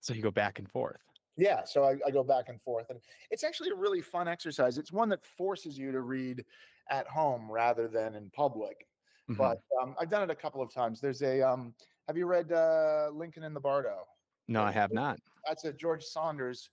So 0.01 0.15
you 0.15 0.23
go 0.23 0.31
back 0.31 0.59
and 0.59 0.71
forth. 0.71 1.01
Yeah, 1.37 1.65
so 1.65 1.85
I, 1.85 1.97
I 2.07 2.11
go 2.11 2.23
back 2.23 2.49
and 2.49 2.61
forth, 2.61 2.91
and 2.91 3.01
it's 3.31 3.43
actually 3.43 3.71
a 3.71 3.75
really 3.75 4.03
fun 4.03 4.29
exercise. 4.29 4.77
It's 4.77 4.93
one 4.93 5.09
that 5.09 5.25
forces 5.25 5.79
you 5.79 5.91
to 5.91 6.03
read 6.03 6.45
at 6.91 7.07
home 7.07 7.51
rather 7.51 7.89
than 7.89 8.15
in 8.15 8.31
public. 8.35 8.87
Mhm. 9.31 9.39
But 9.39 9.63
um, 9.81 9.95
I've 9.99 10.11
done 10.11 10.23
it 10.23 10.31
a 10.31 10.35
couple 10.35 10.61
of 10.61 10.75
times. 10.75 11.01
There's 11.01 11.23
a 11.23 11.41
um, 11.41 11.75
have 12.07 12.19
you 12.19 12.27
read 12.27 12.53
uh, 12.53 13.09
Lincoln 13.15 13.45
in 13.45 13.55
the 13.55 13.61
Bardo? 13.61 14.07
no, 14.49 14.63
I 14.63 14.73
have 14.73 14.93
not. 14.93 15.19
That's 15.47 15.65
a 15.65 15.73
George 15.73 16.03
Saunders 16.05 16.69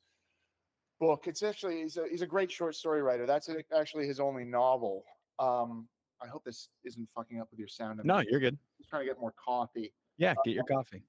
book. 1.00 1.28
It's 1.28 1.44
actually 1.44 1.84
he's 1.84 1.98
a 1.98 2.08
he's 2.10 2.22
a 2.22 2.28
great 2.28 2.52
short 2.52 2.76
story 2.76 3.02
writer. 3.02 3.26
That's 3.26 3.50
actually 3.74 4.08
his 4.08 4.20
only 4.20 4.44
novel. 4.44 5.04
Um, 5.38 5.88
I 6.22 6.28
hope 6.28 6.44
this 6.44 6.70
isn't 6.84 7.08
fucking 7.10 7.40
up 7.40 7.48
with 7.52 7.60
your 7.60 7.68
sound. 7.68 8.00
I'm 8.00 8.08
No, 8.08 8.20
just, 8.20 8.30
you're 8.30 8.40
good. 8.40 8.58
just 8.78 8.90
trying 8.90 9.04
to 9.04 9.08
get 9.08 9.20
more 9.20 9.34
coffee. 9.44 9.94
Yeah, 10.18 10.34
get 10.44 10.54
your 10.54 10.66
coffee. 10.66 11.04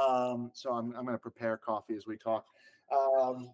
Um, 0.00 0.50
so 0.54 0.72
I'm 0.72 0.94
I'm 0.96 1.04
gonna 1.04 1.18
prepare 1.18 1.56
coffee 1.56 1.94
as 1.96 2.06
we 2.06 2.16
talk. 2.16 2.44
Um, 2.92 3.50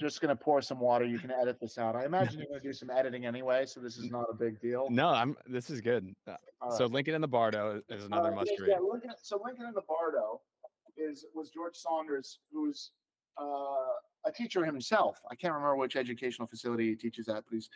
just 0.00 0.20
gonna 0.20 0.36
pour 0.36 0.60
some 0.62 0.80
water. 0.80 1.04
You 1.04 1.18
can 1.18 1.30
edit 1.30 1.58
this 1.60 1.78
out. 1.78 1.94
I 1.96 2.04
imagine 2.04 2.38
you're 2.40 2.48
gonna 2.48 2.60
do 2.60 2.72
some 2.72 2.90
editing 2.90 3.26
anyway, 3.26 3.66
so 3.66 3.80
this 3.80 3.96
is 3.96 4.10
not 4.10 4.26
a 4.30 4.34
big 4.34 4.60
deal. 4.60 4.88
No, 4.90 5.08
I'm. 5.08 5.36
This 5.46 5.70
is 5.70 5.80
good. 5.80 6.14
Uh, 6.26 6.34
All 6.60 6.70
So. 6.72 6.86
Lincoln 6.86 7.14
in 7.14 7.20
the 7.20 7.28
Bardo 7.28 7.80
is 7.88 8.04
another 8.04 8.32
Uh, 8.32 8.36
must 8.36 8.50
yes, 8.50 8.60
read. 8.60 8.70
Yeah, 8.70 8.78
Lincoln, 8.78 9.10
so 9.22 9.40
Lincoln 9.44 9.66
in 9.66 9.74
the 9.74 9.82
Bardo 9.88 10.40
is 10.96 11.24
was 11.34 11.50
George 11.50 11.76
Saunders, 11.76 12.40
who's 12.52 12.90
uh, 13.40 13.44
a 14.24 14.32
teacher 14.34 14.64
himself. 14.64 15.20
I 15.30 15.34
can't 15.36 15.54
remember 15.54 15.76
which 15.76 15.94
educational 15.94 16.48
facility 16.48 16.88
he 16.88 16.96
teaches 16.96 17.28
at, 17.28 17.44
but 17.48 17.54
he's 17.54 17.68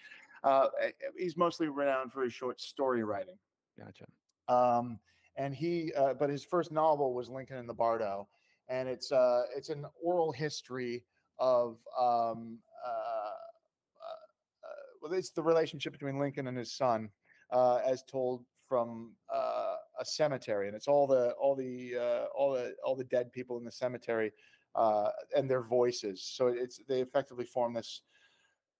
uh, 0.44 0.68
eh, 0.82 0.90
he's 1.18 1.36
mostly 1.36 1.68
renowned 1.68 2.12
for 2.12 2.22
his 2.22 2.32
short 2.32 2.60
story 2.60 3.04
writing. 3.04 3.36
Gotcha. 3.78 4.06
um, 4.48 4.98
and 5.36 5.54
he 5.54 5.92
uh, 5.96 6.14
but 6.14 6.28
his 6.28 6.44
first 6.44 6.72
novel 6.72 7.14
was 7.14 7.28
lincoln 7.28 7.56
in 7.56 7.66
the 7.66 7.74
bardo 7.74 8.28
and 8.68 8.88
it's 8.88 9.10
uh 9.10 9.42
it's 9.56 9.68
an 9.68 9.86
oral 10.02 10.32
history 10.32 11.04
of 11.38 11.78
um 11.98 12.58
uh, 12.86 12.90
uh, 12.90 14.20
uh 14.64 14.82
well 15.00 15.12
it's 15.12 15.30
the 15.30 15.42
relationship 15.42 15.92
between 15.92 16.18
lincoln 16.18 16.46
and 16.46 16.58
his 16.58 16.72
son 16.72 17.08
uh 17.52 17.80
as 17.86 18.02
told 18.02 18.44
from 18.70 19.10
uh, 19.34 19.74
a 19.98 20.04
cemetery 20.04 20.68
and 20.68 20.76
it's 20.76 20.86
all 20.86 21.06
the 21.06 21.32
all 21.32 21.56
the 21.56 21.94
uh, 22.00 22.26
all 22.32 22.52
the 22.52 22.72
all 22.86 22.94
the 22.94 23.04
dead 23.04 23.32
people 23.32 23.58
in 23.58 23.64
the 23.64 23.72
cemetery 23.72 24.30
uh, 24.76 25.08
and 25.36 25.50
their 25.50 25.62
voices 25.62 26.22
so 26.22 26.46
it's 26.46 26.80
they 26.88 27.00
effectively 27.00 27.44
form 27.44 27.74
this 27.74 28.02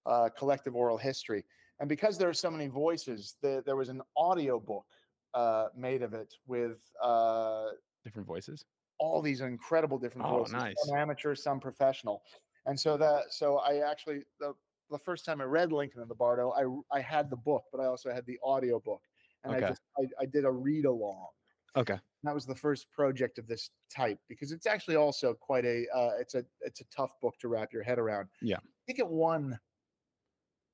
uh, 0.05 0.29
collective 0.37 0.75
oral 0.75 0.97
history 0.97 1.43
and 1.79 1.87
because 1.89 2.17
there 2.17 2.29
are 2.29 2.33
so 2.33 2.49
many 2.51 2.67
voices 2.67 3.35
the, 3.41 3.63
there 3.65 3.75
was 3.75 3.89
an 3.89 4.01
audio 4.17 4.59
book 4.59 4.85
uh, 5.33 5.67
made 5.75 6.01
of 6.01 6.13
it 6.13 6.33
with 6.47 6.79
uh, 7.01 7.67
Different 8.03 8.27
voices. 8.27 8.65
all 8.99 9.21
these 9.21 9.41
incredible 9.41 9.97
different 9.97 10.27
Oh, 10.27 10.39
voices, 10.39 10.53
nice. 10.53 10.75
some 10.85 10.97
amateur, 10.97 11.35
some 11.35 11.59
professional. 11.59 12.21
And 12.65 12.79
so 12.79 12.97
that 12.97 13.31
so 13.31 13.57
I 13.59 13.89
actually 13.89 14.23
the 14.39 14.53
the 14.89 14.99
first 14.99 15.23
time 15.25 15.39
I 15.39 15.45
read 15.45 15.71
Lincoln 15.71 16.01
in 16.01 16.07
the 16.07 16.15
Bardo, 16.15 16.51
I 16.51 16.63
I 16.95 17.01
had 17.01 17.29
the 17.29 17.37
book, 17.37 17.63
but 17.71 17.79
I 17.79 17.85
also 17.85 18.11
had 18.13 18.25
the 18.25 18.37
audio 18.43 18.79
book, 18.79 19.01
and 19.43 19.55
Okay. 19.55 19.65
I 19.65 19.69
just 19.69 19.81
I, 19.97 20.03
I 20.23 20.25
did 20.25 20.45
a 20.45 20.51
read 20.51 20.85
along. 20.85 21.27
Okay. 21.77 21.97
That 22.23 22.35
was 22.35 22.45
the 22.45 22.53
first 22.55 22.91
project 22.91 23.39
of 23.39 23.47
this 23.47 23.71
type 23.89 24.19
because 24.27 24.51
it's 24.51 24.67
actually 24.67 24.97
also 24.97 25.33
quite 25.33 25.65
a 25.65 25.87
uh, 25.95 26.11
it's 26.19 26.35
a 26.35 26.43
it's 26.59 26.81
a 26.81 26.85
tough 26.95 27.13
book 27.21 27.35
to 27.39 27.47
wrap 27.47 27.71
your 27.73 27.81
head 27.83 27.97
around. 27.97 28.27
Yeah. 28.41 28.57
I 28.57 28.81
think 28.85 28.99
it 28.99 29.07
won 29.07 29.57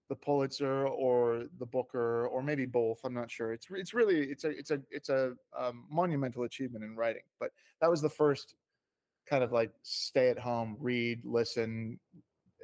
the 0.10 0.16
Pulitzer 0.16 0.88
or 0.88 1.44
the 1.60 1.66
Booker 1.66 2.28
or 2.28 2.42
maybe 2.42 2.66
both. 2.66 3.00
I'm 3.04 3.14
not 3.14 3.30
sure. 3.30 3.54
It's 3.54 3.68
it's 3.72 3.94
really 3.94 4.24
it's 4.24 4.44
a 4.44 4.50
it's 4.50 4.72
a 4.72 4.82
it's 4.90 5.10
a 5.10 5.34
um, 5.58 5.86
monumental 5.90 6.44
achievement 6.44 6.84
in 6.84 6.96
writing. 6.96 7.24
But 7.40 7.52
that 7.82 7.90
was 7.90 8.02
the 8.02 8.10
first 8.10 8.56
kind 9.28 9.44
of 9.44 9.52
like 9.52 9.72
stay 9.84 10.30
at 10.30 10.40
home, 10.40 10.78
read, 10.80 11.20
listen, 11.26 12.00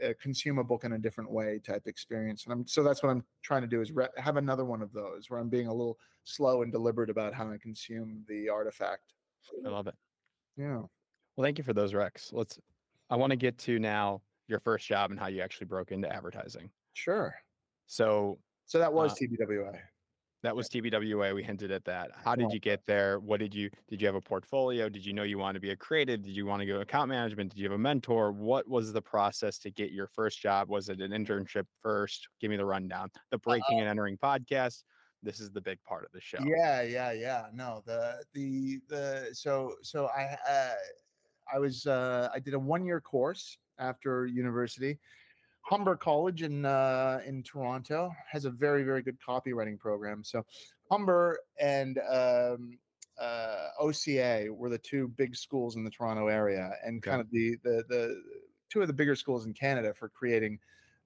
uh, 0.03 0.13
consume 0.21 0.57
a 0.57 0.63
book 0.63 0.85
in 0.85 0.93
a 0.93 0.97
different 0.97 1.29
way 1.29 1.59
type 1.65 1.83
experience. 1.85 2.45
And 2.45 2.53
I'm 2.53 2.67
so 2.67 2.83
that's 2.83 3.03
what 3.03 3.09
I'm 3.09 3.23
trying 3.41 3.61
to 3.61 3.67
do 3.67 3.81
is 3.81 3.91
re- 3.91 4.07
have 4.17 4.37
another 4.37 4.65
one 4.65 4.81
of 4.81 4.91
those 4.93 5.29
where 5.29 5.39
I'm 5.39 5.49
being 5.49 5.67
a 5.67 5.73
little 5.73 5.97
slow 6.23 6.61
and 6.61 6.71
deliberate 6.71 7.09
about 7.09 7.33
how 7.33 7.51
I 7.51 7.57
consume 7.57 8.23
the 8.27 8.49
artifact. 8.49 9.13
I 9.65 9.69
love 9.69 9.87
it. 9.87 9.95
Yeah. 10.57 10.81
Well, 11.35 11.43
thank 11.43 11.57
you 11.57 11.63
for 11.63 11.73
those 11.73 11.93
recs. 11.93 12.31
Let's. 12.31 12.59
I 13.09 13.15
want 13.15 13.31
to 13.31 13.35
get 13.35 13.57
to 13.59 13.79
now 13.79 14.21
your 14.47 14.59
first 14.59 14.87
job 14.87 15.11
and 15.11 15.19
how 15.19 15.27
you 15.27 15.41
actually 15.41 15.67
broke 15.67 15.91
into 15.91 16.11
advertising. 16.11 16.69
Sure. 16.93 17.35
So 17.87 18.39
So 18.65 18.79
that 18.79 18.93
was 18.93 19.11
Uh, 19.11 19.15
TBWA. 19.15 19.79
That 20.41 20.55
was 20.55 20.67
TBWA. 20.67 21.33
We 21.33 21.41
hinted 21.41 21.71
at 21.71 21.85
that. 21.85 22.11
How 22.15 22.35
did 22.35 22.51
you 22.51 22.59
get 22.59 22.85
there? 22.85 23.17
What 23.19 23.39
did 23.39 23.55
you 23.55 23.69
did 23.87 24.01
you 24.01 24.07
have 24.07 24.15
a 24.15 24.21
portfolio? 24.21 24.89
Did 24.89 25.05
you 25.05 25.13
know 25.13 25.23
you 25.23 25.37
wanted 25.37 25.53
to 25.53 25.59
be 25.61 25.69
a 25.69 25.75
creative? 25.75 26.21
Did 26.21 26.35
you 26.35 26.45
want 26.45 26.59
to 26.59 26.65
go 26.65 26.81
account 26.81 27.07
management? 27.07 27.51
Did 27.51 27.59
you 27.59 27.65
have 27.65 27.73
a 27.73 27.77
mentor? 27.77 28.33
What 28.33 28.67
was 28.67 28.91
the 28.91 29.01
process 29.01 29.57
to 29.59 29.71
get 29.71 29.91
your 29.91 30.07
first 30.07 30.41
job? 30.41 30.69
Was 30.69 30.89
it 30.89 30.99
an 30.99 31.11
internship 31.11 31.65
first? 31.81 32.27
Give 32.41 32.51
me 32.51 32.57
the 32.57 32.65
rundown. 32.65 33.09
The 33.31 33.37
breaking 33.37 33.79
and 33.79 33.87
entering 33.87 34.17
podcast. 34.17 34.83
This 35.21 35.39
is 35.39 35.49
the 35.51 35.61
big 35.61 35.81
part 35.83 36.03
of 36.03 36.11
the 36.11 36.19
show. 36.19 36.39
Yeah, 36.43 36.81
yeah, 36.81 37.13
yeah. 37.13 37.45
No, 37.53 37.81
the 37.85 38.21
the 38.33 38.81
the 38.89 39.29
so 39.31 39.75
so 39.81 40.07
I 40.07 40.35
uh, 40.49 40.73
I 41.53 41.59
was 41.59 41.87
uh, 41.87 42.27
I 42.33 42.39
did 42.39 42.53
a 42.53 42.59
one 42.59 42.83
year 42.83 42.99
course 42.99 43.57
after 43.79 44.25
university. 44.25 44.99
Humber 45.63 45.95
College 45.95 46.43
in 46.43 46.65
uh, 46.65 47.21
in 47.25 47.41
Toronto 47.43 48.11
has 48.29 48.45
a 48.45 48.49
very 48.51 48.83
very 48.83 49.01
good 49.01 49.17
copywriting 49.19 49.79
program. 49.79 50.23
So 50.23 50.45
Humber 50.91 51.39
and 51.59 51.99
um, 51.99 52.77
uh, 53.17 53.69
OCA 53.79 54.47
were 54.51 54.69
the 54.69 54.77
two 54.77 55.07
big 55.07 55.35
schools 55.35 55.75
in 55.75 55.83
the 55.83 55.89
Toronto 55.89 56.27
area, 56.27 56.73
and 56.85 56.97
Okay. 56.99 57.11
kind 57.11 57.21
of 57.21 57.29
the 57.31 57.57
the 57.63 57.83
the 57.87 58.23
two 58.69 58.81
of 58.81 58.87
the 58.87 58.93
bigger 58.93 59.15
schools 59.15 59.45
in 59.45 59.53
Canada 59.53 59.93
for 59.93 60.09
creating 60.09 60.59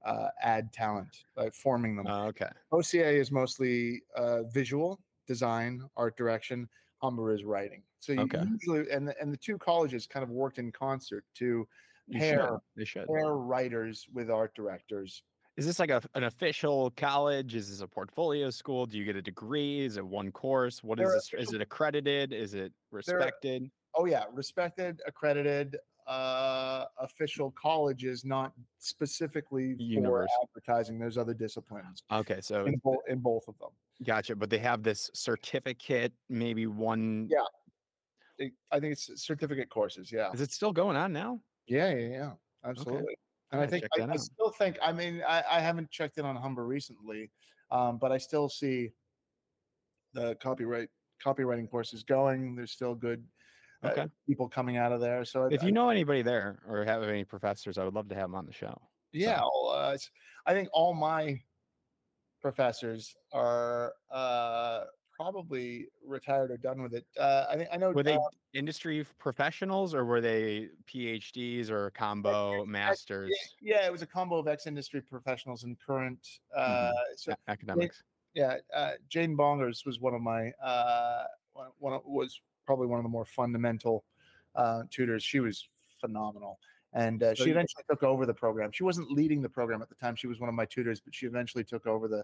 uh, 0.05 0.29
ad 0.41 0.73
talent, 0.73 1.25
like 1.35 1.53
forming 1.53 1.95
them. 1.95 2.07
Oh, 2.07 2.25
okay. 2.27 2.49
OCA 2.71 3.09
is 3.09 3.31
mostly 3.31 4.01
uh, 4.15 4.43
visual 4.43 4.99
design, 5.27 5.87
art 5.97 6.17
direction. 6.17 6.67
Humber 7.01 7.31
is 7.31 7.43
writing. 7.43 7.83
So 7.99 8.11
you 8.13 8.23
Okay. 8.23 8.43
usually 8.51 8.89
and 8.89 9.07
the, 9.07 9.19
and 9.21 9.31
the 9.31 9.37
two 9.37 9.57
colleges 9.59 10.07
kind 10.07 10.23
of 10.23 10.29
worked 10.29 10.57
in 10.57 10.71
concert 10.71 11.25
to 11.35 11.67
You 12.07 12.19
pair 12.19 12.47
should. 12.47 12.59
They 12.75 12.85
should. 12.85 13.07
pair 13.07 13.33
writers 13.33 14.05
with 14.13 14.29
art 14.29 14.53
directors. 14.55 15.23
Is 15.57 15.65
this 15.65 15.79
like 15.79 15.89
a, 15.89 16.01
an 16.13 16.23
official 16.25 16.91
college? 16.91 17.55
Is 17.55 17.69
this 17.69 17.81
a 17.81 17.87
portfolio 17.87 18.49
school? 18.51 18.85
Do 18.85 18.97
you 18.97 19.03
get 19.05 19.15
a 19.15 19.21
degree? 19.21 19.81
Is 19.81 19.97
it 19.97 20.05
one 20.05 20.31
course? 20.31 20.83
What 20.83 20.99
is 20.99 21.07
They're 21.07 21.15
this? 21.39 21.49
Is 21.49 21.53
it 21.53 21.61
accredited? 21.61 22.31
Is 22.31 22.53
it 22.53 22.71
respected? 22.91 23.69
Oh 23.95 24.05
yeah, 24.05 24.25
respected, 24.31 25.01
accredited, 25.07 25.75
uh, 26.05 26.85
official 26.99 27.51
colleges, 27.59 28.23
not 28.23 28.53
specifically 28.77 29.73
for 29.75 29.81
University. 29.81 30.31
advertising. 30.43 30.99
There's 30.99 31.17
other 31.17 31.33
disciplines 31.33 32.03
Okay, 32.11 32.39
so 32.39 32.65
in, 32.65 32.77
bo- 32.83 33.01
in 33.09 33.17
both 33.19 33.47
of 33.47 33.57
them. 33.57 33.69
gotcha. 34.05 34.35
But 34.35 34.51
they 34.51 34.59
have 34.59 34.83
this 34.83 35.09
certificate, 35.15 36.13
maybe 36.29 36.67
one. 36.67 37.27
Yeah. 37.31 37.39
I 38.71 38.79
think 38.79 38.91
it's 38.91 39.09
certificate 39.23 39.69
courses. 39.71 40.11
Yeah. 40.11 40.31
Is 40.31 40.41
it 40.41 40.51
still 40.51 40.71
going 40.71 40.95
on 40.95 41.11
now? 41.11 41.39
Yeah, 41.67 41.93
yeah, 41.93 42.07
yeah, 42.07 42.31
absolutely. 42.63 43.17
And 43.51 43.61
I 43.61 43.67
think 43.67 43.85
I, 43.97 44.03
I 44.03 44.15
still 44.17 44.49
think. 44.49 44.77
I 44.81 44.91
mean, 44.91 45.23
I, 45.27 45.43
I 45.49 45.59
haven't 45.59 45.89
checked 45.89 46.17
in 46.17 46.25
on 46.25 46.35
Humber 46.35 46.65
recently, 46.65 47.31
um, 47.71 47.97
but 47.97 48.11
I 48.11 48.17
still 48.17 48.49
see 48.49 48.91
the 50.13 50.35
copyright 50.35 50.89
copywriting 51.23 51.69
courses 51.69 52.03
going. 52.03 52.55
There's 52.55 52.71
still 52.71 52.95
good 52.95 53.25
uh, 53.83 53.89
Okay. 53.89 54.07
people 54.27 54.49
coming 54.49 54.77
out 54.77 54.91
of 54.91 54.99
there. 55.01 55.23
So 55.25 55.45
If 55.45 55.63
I- 55.63 55.65
you 55.67 55.71
know 55.71 55.89
anybody 55.89 56.21
there 56.21 56.59
or 56.67 56.83
have 56.83 57.03
any 57.03 57.23
professors, 57.23 57.77
I 57.77 57.83
would 57.85 57.93
love 57.93 58.09
to 58.09 58.15
have 58.15 58.25
them 58.25 58.35
on 58.35 58.45
the 58.45 58.53
show. 58.53 58.79
yeah, 59.13 59.39
well, 59.39 59.69
uh, 59.69 59.97
I 60.45 60.53
think 60.53 60.69
all 60.73 60.93
my 60.93 61.41
professors 62.41 63.15
are 63.33 63.93
uh, 64.11 64.83
probably 65.17 65.87
retired 66.05 66.51
or 66.51 66.57
done 66.57 66.81
with 66.81 66.93
it. 66.93 67.05
Uh, 67.19 67.45
I 67.49 67.57
think 67.57 67.69
I 67.71 67.77
know. 67.77 67.91
Were 67.91 68.03
they 68.03 68.15
uh, 68.15 68.19
industry 68.53 69.05
professionals 69.17 69.95
or 69.95 70.05
were 70.05 70.21
they 70.21 70.69
PhDs 70.87 71.69
or 71.69 71.89
combo 71.91 72.65
masters? 72.67 73.31
yeah, 73.61 73.85
it 73.85 73.91
was 73.91 74.01
a 74.01 74.05
combo 74.05 74.37
of 74.37 74.47
ex-industry 74.47 75.01
professionals 75.01 75.63
and 75.63 75.77
current. 75.79 76.39
Uh, 76.55 76.91
so 77.15 77.31
a- 77.31 77.51
academics. 77.51 78.03
yeah, 78.35 78.57
uh, 78.75 78.91
Jane 79.09 79.35
Bongers 79.35 79.85
was 79.85 79.99
one 79.99 80.13
of 80.13 80.21
my 80.21 80.51
uh, 80.63 81.23
one, 81.53 81.67
one 81.79 81.93
of, 81.93 82.01
was 82.05 82.39
probably 82.65 82.87
one 82.87 82.99
of 82.99 83.03
the 83.03 83.09
more 83.09 83.25
fundamental 83.25 84.03
uh, 84.55 84.83
tutors. 84.91 85.23
She 85.23 85.39
was 85.39 85.67
phenomenal, 85.99 86.59
and 86.93 87.23
uh, 87.23 87.33
So 87.33 87.45
she 87.45 87.51
eventually 87.51 87.83
took 87.89 88.03
over 88.03 88.27
the 88.27 88.33
program. 88.33 88.71
She 88.71 88.83
wasn't 88.83 89.11
leading 89.11 89.41
the 89.41 89.49
program 89.49 89.81
at 89.81 89.89
the 89.89 89.95
time. 89.95 90.15
She 90.15 90.27
was 90.27 90.39
one 90.39 90.49
of 90.49 90.55
my 90.55 90.65
tutors, 90.65 91.01
but 91.01 91.15
she 91.15 91.25
eventually 91.25 91.63
took 91.63 91.87
over 91.87 92.07
the 92.07 92.23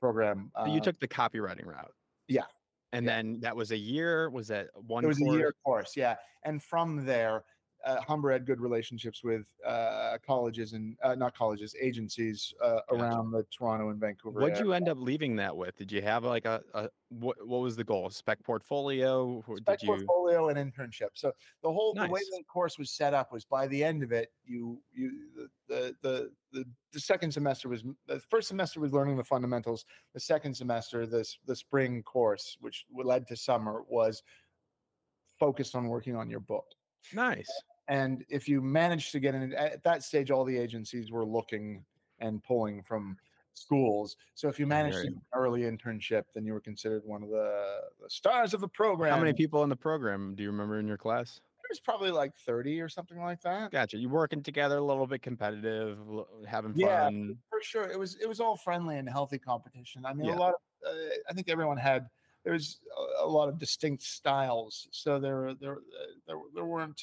program. 0.00 0.50
So 0.56 0.72
you 0.72 0.80
took 0.80 0.98
the 1.00 1.08
copywriting 1.08 1.66
route. 1.66 1.92
Yeah. 2.30 2.46
And 2.92 3.06
Yeah. 3.06 3.16
then 3.16 3.40
that 3.40 3.54
was 3.56 3.70
a 3.72 3.76
year. 3.76 4.30
Was 4.30 4.48
that 4.48 4.70
one? 4.74 5.04
it 5.04 5.08
was 5.08 5.18
course? 5.18 5.34
a 5.34 5.38
year 5.38 5.54
course, 5.64 5.96
yeah. 5.96 6.16
And 6.44 6.62
from 6.62 7.04
there, 7.06 7.44
uh, 7.84 8.00
Humber 8.00 8.32
had 8.32 8.46
good 8.46 8.60
relationships 8.60 9.24
with 9.24 9.46
uh, 9.66 10.18
colleges 10.26 10.72
and 10.72 10.96
uh, 11.02 11.14
not 11.14 11.36
colleges, 11.36 11.74
agencies 11.80 12.52
uh, 12.62 12.80
Gotcha. 12.90 13.02
around 13.02 13.30
the 13.32 13.44
Toronto 13.56 13.90
and 13.90 14.00
Vancouver. 14.00 14.40
What'd 14.40 14.56
area. 14.56 14.66
you 14.66 14.72
end 14.74 14.88
up 14.88 14.98
leaving 14.98 15.36
that 15.36 15.56
with? 15.56 15.76
Did 15.76 15.90
you 15.90 16.02
have 16.02 16.24
like 16.24 16.44
a, 16.44 16.62
a 16.74 16.88
what? 17.08 17.36
What 17.46 17.60
was 17.60 17.76
the 17.76 17.84
goal? 17.84 18.10
Spec 18.10 18.42
portfolio? 18.42 19.42
Or 19.46 19.56
spec 19.58 19.78
Did 19.78 19.86
you? 19.86 19.94
portfolio 19.94 20.48
and 20.48 20.58
internship. 20.58 21.10
So 21.14 21.32
the 21.62 21.72
whole 21.72 21.94
the 21.94 22.08
way 22.08 22.20
the 22.20 22.44
course 22.44 22.78
was 22.78 22.90
set 22.90 23.14
up 23.14 23.32
was 23.32 23.44
by 23.44 23.66
the 23.66 23.82
end 23.82 24.02
of 24.02 24.12
it, 24.12 24.30
you 24.44 24.80
you 24.92 25.12
the 25.34 25.48
the 25.68 25.96
the 26.02 26.30
the, 26.52 26.64
the 26.92 27.00
second 27.00 27.32
semester 27.32 27.68
was 27.68 27.84
the 28.06 28.20
first 28.30 28.48
semester 28.48 28.80
was 28.80 28.92
learning 28.92 29.16
the 29.16 29.24
fundamentals. 29.24 29.84
The 30.14 30.20
second 30.20 30.54
semester, 30.54 31.06
this 31.06 31.38
the 31.46 31.56
spring 31.56 32.02
course, 32.02 32.56
which 32.60 32.86
led 32.92 33.26
to 33.28 33.36
summer, 33.36 33.82
was 33.88 34.22
focused 35.38 35.74
on 35.74 35.86
working 35.88 36.16
on 36.16 36.28
your 36.28 36.40
book. 36.40 36.66
Nice. 37.14 37.50
And 37.90 38.24
if 38.28 38.48
you 38.48 38.62
managed 38.62 39.10
to 39.12 39.18
get 39.20 39.34
in 39.34 39.52
at 39.54 39.82
that 39.82 40.04
stage, 40.04 40.30
all 40.30 40.44
the 40.44 40.56
agencies 40.56 41.10
were 41.10 41.24
looking 41.24 41.84
and 42.20 42.42
pulling 42.44 42.84
from 42.84 43.16
schools. 43.54 44.16
So 44.36 44.48
if 44.48 44.60
you 44.60 44.66
managed 44.68 44.98
an 44.98 45.20
early 45.34 45.62
internship, 45.62 46.22
then 46.32 46.46
you 46.46 46.52
were 46.52 46.60
considered 46.60 47.02
one 47.04 47.24
of 47.24 47.30
the, 47.30 47.80
the 48.00 48.08
stars 48.08 48.54
of 48.54 48.60
the 48.60 48.68
program. 48.68 49.12
How 49.12 49.18
many 49.18 49.32
people 49.32 49.64
in 49.64 49.68
the 49.68 49.74
program 49.76 50.36
do 50.36 50.44
you 50.44 50.52
remember 50.52 50.78
in 50.78 50.86
your 50.86 50.96
class? 50.96 51.40
There's 51.68 51.80
probably 51.80 52.12
like 52.12 52.36
30 52.36 52.80
or 52.80 52.88
something 52.88 53.18
like 53.20 53.40
that. 53.42 53.72
Gotcha. 53.72 53.96
You 53.98 54.08
working 54.08 54.42
together, 54.44 54.76
a 54.78 54.84
little 54.84 55.06
bit 55.08 55.20
competitive, 55.20 55.98
having 56.46 56.72
Yeah. 56.76 57.06
fun. 57.06 57.38
For 57.50 57.60
sure. 57.60 57.90
It 57.90 57.98
was 57.98 58.16
it 58.22 58.28
was 58.28 58.38
all 58.38 58.56
friendly 58.56 58.98
and 58.98 59.08
healthy 59.08 59.38
competition. 59.40 60.06
I 60.06 60.12
mean, 60.14 60.26
Yeah. 60.28 60.36
a 60.36 60.38
lot 60.38 60.54
of 60.54 60.60
uh, 60.86 60.92
I 61.28 61.32
think 61.32 61.48
everyone 61.48 61.76
had 61.76 62.08
there 62.44 62.52
was 62.52 62.78
a, 63.20 63.24
a 63.24 63.28
lot 63.28 63.48
of 63.48 63.58
distinct 63.58 64.02
styles. 64.04 64.86
So 64.92 65.18
there 65.18 65.54
there 65.54 65.74
uh, 65.78 66.06
there 66.28 66.36
there 66.54 66.64
weren't 66.64 67.00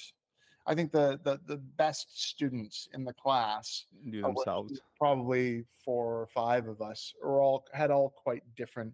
I 0.68 0.76
think 0.76 0.92
the 0.92 1.20
the 1.24 1.40
the 1.46 1.58
best 1.58 2.22
students 2.22 2.90
in 2.94 3.06
the 3.06 3.14
class 3.14 3.86
Do 4.10 4.24
uh, 4.24 4.28
themselves. 4.28 4.82
probably 4.98 5.64
four 5.84 6.22
or 6.22 6.28
five 6.28 6.68
of 6.68 6.82
us 6.82 7.14
are 7.24 7.40
all 7.42 7.66
had 7.74 7.90
all 7.90 8.10
quite 8.10 8.44
different 8.56 8.94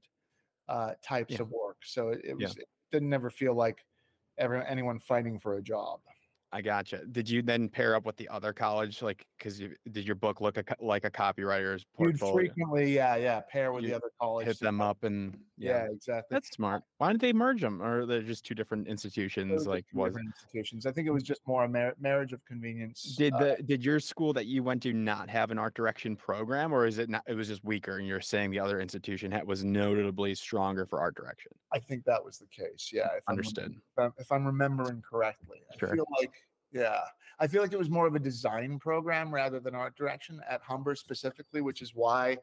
uh, 0.70 0.94
types 1.04 1.32
Yeah. 1.34 1.42
of 1.42 1.50
work. 1.52 1.78
So 1.84 2.10
it, 2.10 2.22
it 2.24 2.38
Yeah. 2.40 2.48
was 2.48 2.58
it 2.58 2.70
didn't 2.92 3.12
ever 3.14 3.32
feel 3.32 3.56
like 3.56 3.86
ever 4.38 4.62
anyone 4.64 5.00
fighting 5.00 5.40
for 5.40 5.56
a 5.56 5.62
job. 5.64 6.02
I 6.54 6.62
gotcha. 6.62 7.02
Did 7.12 7.28
you 7.28 7.42
then 7.42 7.68
pair 7.68 7.96
up 7.96 8.06
with 8.06 8.16
the 8.16 8.30
other 8.30 8.54
college? 8.54 9.02
Like, 9.02 9.26
because 9.38 9.60
you 9.60 9.74
did 9.92 10.06
your 10.06 10.16
book 10.16 10.40
look 10.40 10.58
a, 10.58 10.64
like 10.80 11.04
a 11.04 11.10
copywriter's 11.10 11.84
You'd 12.00 12.20
frequently, 12.20 12.94
yeah, 12.94 13.16
yeah, 13.16 13.42
pair 13.52 13.74
with 13.74 13.84
the 13.86 13.96
other 13.96 14.12
college. 14.22 14.46
Hit 14.46 14.60
them 14.60 14.80
up 14.80 15.04
and 15.04 15.36
Yeah, 15.58 15.88
exactly. 15.92 16.28
That's 16.30 16.52
smart. 16.52 16.84
Why 17.00 17.08
didn't 17.08 17.22
they 17.22 17.34
merge 17.34 17.60
them? 17.60 17.82
Or 17.82 18.06
they're 18.06 18.22
just 18.22 18.46
two 18.46 18.54
different 18.54 18.88
institutions? 18.88 19.66
Like, 19.66 19.86
was 19.94 20.10
different 20.10 20.30
institutions. 20.36 20.86
I 20.86 20.92
think 20.92 21.08
it 21.08 21.12
was 21.12 21.24
just 21.24 21.42
more 21.48 21.64
a 21.64 21.68
mar- 21.68 21.96
marriage 22.00 22.34
of 22.34 22.46
convenience. 22.46 23.16
did 23.18 23.34
uh, 23.34 23.40
the 23.40 23.64
did 23.64 23.84
your 23.84 24.00
school 24.00 24.32
that 24.34 24.46
you 24.46 24.62
went 24.62 24.84
to 24.84 24.94
not 24.94 25.30
have 25.32 25.50
an 25.50 25.58
art 25.58 25.74
direction 25.74 26.16
program, 26.16 26.72
or 26.72 26.86
is 26.86 27.00
it 27.00 27.10
not? 27.10 27.24
It 27.28 27.34
was 27.34 27.48
just 27.48 27.64
weaker, 27.64 27.98
and 27.98 28.08
you're 28.08 28.22
saying 28.22 28.52
the 28.52 28.60
other 28.60 28.80
institution 28.80 29.32
had, 29.32 29.48
was 29.48 29.64
notably 29.64 30.36
stronger 30.36 30.86
for 30.86 31.00
art 31.00 31.16
direction. 31.16 31.52
I 31.74 31.80
think 31.80 32.06
that 32.06 32.24
was 32.24 32.38
the 32.38 32.46
case. 32.48 32.92
Yeah, 32.94 33.10
if 33.18 33.24
Understood. 33.28 33.72
if 33.76 34.00
I'm- 34.00 34.14
if 34.18 34.32
I'm 34.32 34.46
remembering 34.46 35.02
correctly, 35.02 35.64
I 35.72 35.78
feel 35.78 36.06
like 36.20 36.34
yeah, 36.72 37.02
I 37.40 37.48
feel 37.48 37.62
like 37.62 37.72
it 37.74 37.78
was 37.78 37.90
more 37.90 38.08
of 38.08 38.16
a 38.16 38.20
design 38.20 38.80
program 38.80 39.34
rather 39.34 39.60
than 39.60 39.76
art 39.76 39.96
direction 39.96 40.42
at 40.48 40.62
Humber 40.62 40.96
specifically, 40.96 41.62
which 41.62 41.82
is 41.82 41.94
why. 41.94 42.38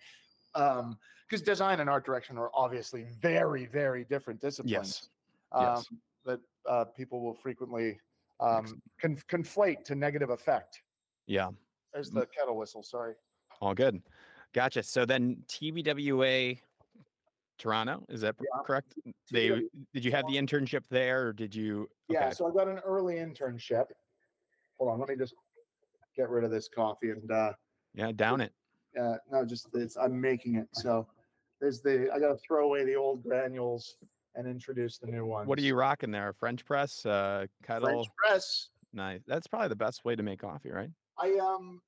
Um, 0.55 0.99
because 1.29 1.43
design 1.43 1.79
and 1.81 1.89
art 1.89 2.05
direction 2.05 2.39
are 2.39 2.51
obviously 2.55 3.05
very, 3.21 3.67
very 3.67 4.05
different 4.05 4.41
disciplines. 4.41 4.73
Yes. 4.73 5.09
Um, 5.53 5.65
yes. 5.77 5.87
that 6.25 6.41
uh, 6.67 6.85
people 6.85 7.21
will 7.23 7.35
frequently 7.35 8.01
um, 8.41 8.81
con- 9.01 9.19
conflate 9.29 9.85
to 9.85 9.95
negative 9.95 10.31
effect. 10.31 10.83
Yeah. 11.27 11.51
There's 11.93 12.11
the 12.11 12.27
kettle 12.27 12.57
whistle. 12.57 12.83
Sorry. 12.83 13.15
All 13.61 13.75
good. 13.75 14.03
Gotcha. 14.53 14.83
So 14.83 15.05
then 15.05 15.43
TBWA 15.49 16.61
Toronto, 17.61 18.05
is 18.09 18.23
that 18.23 18.35
Yeah. 18.41 18.63
correct? 18.65 18.95
They 19.31 19.49
did 19.93 20.05
you 20.05 20.11
have 20.11 20.27
the 20.27 20.35
internship 20.37 20.85
there 20.89 21.29
or 21.29 21.33
did 21.33 21.55
you 21.55 21.89
Yeah, 22.09 22.31
so 22.31 22.49
I 22.49 22.53
got 22.53 22.69
an 22.69 22.79
early 22.79 23.17
internship. 23.17 23.87
Hold 24.79 24.91
on, 24.91 24.99
let 24.99 25.09
me 25.09 25.17
just 25.17 25.35
get 26.17 26.29
rid 26.31 26.43
of 26.43 26.51
this 26.51 26.69
coffee 26.69 27.11
and 27.11 27.31
uh 27.31 27.53
Yeah, 27.95 28.11
down 28.13 28.41
it. 28.41 28.53
uh 28.99 29.19
no, 29.31 29.45
just 29.45 29.69
it's 29.75 29.97
I'm 29.97 30.21
making 30.21 30.57
it. 30.57 30.69
So 30.73 31.07
there's 31.61 31.81
the 31.83 32.11
I 32.13 32.19
gotta 32.19 32.39
throw 32.39 32.65
away 32.65 32.85
the 32.85 32.97
old 32.97 33.23
granules 33.23 33.97
and 34.35 34.49
introduce 34.49 34.99
the 34.99 35.07
new 35.07 35.27
ones. 35.27 35.47
What 35.49 35.59
are 35.59 35.63
you 35.63 35.75
rocking 35.75 36.11
there? 36.11 36.33
French 36.33 36.65
press, 36.65 37.05
uh 37.05 37.47
kettle. 37.63 37.89
French 38.05 38.09
press. 38.17 38.71
Nice. 38.93 39.21
That's 39.27 39.47
probably 39.47 39.69
the 39.69 39.77
best 39.77 40.05
way 40.05 40.17
to 40.17 40.23
make 40.23 40.41
coffee, 40.41 40.71
right? 40.71 40.91
I 41.19 41.35
um 41.35 41.83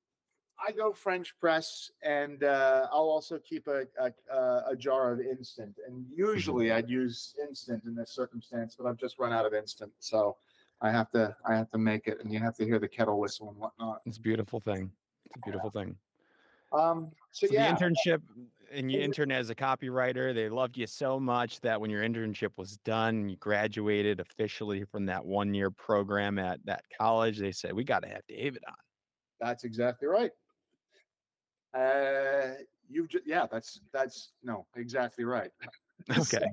I 0.65 0.71
go 0.71 0.93
French 0.93 1.37
press, 1.39 1.91
and 2.01 2.43
uh, 2.43 2.87
I'll 2.91 3.09
also 3.09 3.37
keep 3.37 3.67
a, 3.67 3.85
a 3.99 4.63
a 4.67 4.75
jar 4.75 5.11
of 5.11 5.19
instant. 5.19 5.75
And 5.87 6.05
usually, 6.15 6.71
I'd 6.71 6.89
use 6.89 7.35
instant 7.47 7.83
in 7.85 7.95
this 7.95 8.11
circumstance, 8.11 8.75
but 8.77 8.87
I've 8.87 8.97
just 8.97 9.19
run 9.19 9.33
out 9.33 9.45
of 9.45 9.53
instant, 9.53 9.91
so 9.99 10.37
I 10.81 10.91
have 10.91 11.09
to 11.11 11.35
I 11.45 11.55
have 11.55 11.69
to 11.71 11.77
make 11.77 12.07
it, 12.07 12.19
and 12.21 12.31
you 12.31 12.39
have 12.39 12.55
to 12.57 12.65
hear 12.65 12.79
the 12.79 12.87
kettle 12.87 13.19
whistle 13.19 13.49
and 13.49 13.57
whatnot. 13.57 14.01
It's 14.05 14.17
a 14.17 14.21
beautiful 14.21 14.59
thing. 14.59 14.91
It's 15.25 15.35
a 15.35 15.39
beautiful 15.41 15.69
thing. 15.69 15.95
Um, 16.71 17.11
so, 17.31 17.47
So 17.47 17.53
yeah, 17.53 17.73
the 17.73 17.85
internship, 17.85 18.21
and 18.71 18.91
you 18.91 18.99
interned 19.01 19.31
as 19.31 19.49
a 19.49 19.55
copywriter. 19.55 20.33
They 20.33 20.49
loved 20.49 20.77
you 20.77 20.87
so 20.87 21.19
much 21.19 21.59
that 21.61 21.79
when 21.79 21.89
your 21.89 22.03
internship 22.03 22.51
was 22.57 22.77
done, 22.77 23.15
and 23.15 23.31
you 23.31 23.37
graduated 23.37 24.19
officially 24.19 24.85
from 24.85 25.05
that 25.07 25.25
one-year 25.25 25.71
program 25.71 26.39
at 26.39 26.65
that 26.65 26.83
college. 26.97 27.37
They 27.37 27.51
said, 27.51 27.73
"We 27.73 27.83
got 27.83 28.03
to 28.03 28.09
have 28.09 28.21
David 28.27 28.63
on." 28.67 28.75
that's 29.43 29.65
exactly 29.65 30.07
right. 30.07 30.31
Uh, 31.73 32.53
you 32.89 33.07
just 33.07 33.25
yeah, 33.25 33.47
that's 33.51 33.79
that's 33.91 34.33
no 34.43 34.65
exactly 34.75 35.25
right. 35.25 35.51
Okay, 36.17 36.45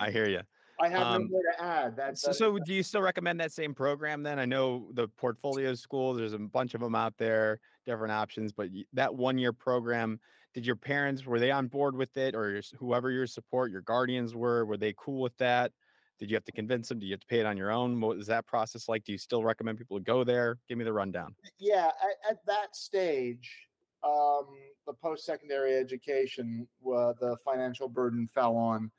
I 0.00 0.10
hear 0.10 0.28
you. 0.28 0.40
I 0.80 0.88
have 0.88 1.02
Um, 1.02 1.22
no 1.22 1.28
more 1.28 1.42
to 1.42 1.62
add. 1.62 1.96
That's 1.96 2.22
So, 2.22 2.32
so 2.32 2.58
do 2.58 2.72
you 2.72 2.82
still 2.82 3.02
recommend 3.02 3.38
that 3.40 3.52
same 3.52 3.74
program 3.74 4.22
then? 4.22 4.38
I 4.38 4.46
know 4.46 4.88
the 4.94 5.08
portfolio 5.08 5.74
schools, 5.74 6.16
there's 6.16 6.32
a 6.32 6.38
bunch 6.38 6.74
of 6.74 6.80
them 6.80 6.94
out 6.94 7.14
there, 7.18 7.60
different 7.86 8.12
options, 8.12 8.52
but 8.52 8.68
that 8.94 9.14
one 9.14 9.38
year 9.38 9.52
program, 9.52 10.18
did 10.54 10.66
your 10.66 10.74
parents, 10.74 11.24
were 11.24 11.38
they 11.38 11.50
on 11.50 11.68
board 11.68 11.94
with 11.94 12.16
it 12.16 12.34
or 12.34 12.50
your, 12.50 12.62
whoever 12.78 13.10
your 13.10 13.26
support, 13.26 13.70
your 13.70 13.82
guardians 13.82 14.34
were, 14.34 14.64
were 14.64 14.76
they 14.78 14.94
cool 14.96 15.20
with 15.20 15.36
that? 15.36 15.70
Did 16.18 16.30
you 16.30 16.36
have 16.36 16.44
to 16.44 16.52
convince 16.52 16.88
them? 16.88 16.98
Do 16.98 17.06
you 17.06 17.12
have 17.12 17.20
to 17.20 17.26
pay 17.26 17.40
it 17.40 17.46
on 17.46 17.56
your 17.56 17.70
own? 17.70 18.00
What 18.00 18.18
is 18.18 18.26
that 18.28 18.46
process 18.46 18.88
like? 18.88 19.04
Do 19.04 19.12
you 19.12 19.18
still 19.18 19.44
recommend 19.44 19.78
people 19.78 19.98
to 19.98 20.04
go 20.04 20.24
there? 20.24 20.58
Give 20.68 20.78
me 20.78 20.84
the 20.84 20.92
rundown. 20.92 21.34
yeah 21.58 21.90
at, 22.02 22.30
at 22.32 22.46
that 22.46 22.74
stage 22.74 23.68
um 24.04 24.46
the 24.86 24.92
post-secondary 24.92 25.76
education 25.76 26.66
uh, 26.86 27.12
the 27.20 27.36
financial 27.44 27.88
burden 27.88 28.26
fell 28.26 28.56
on 28.56 28.90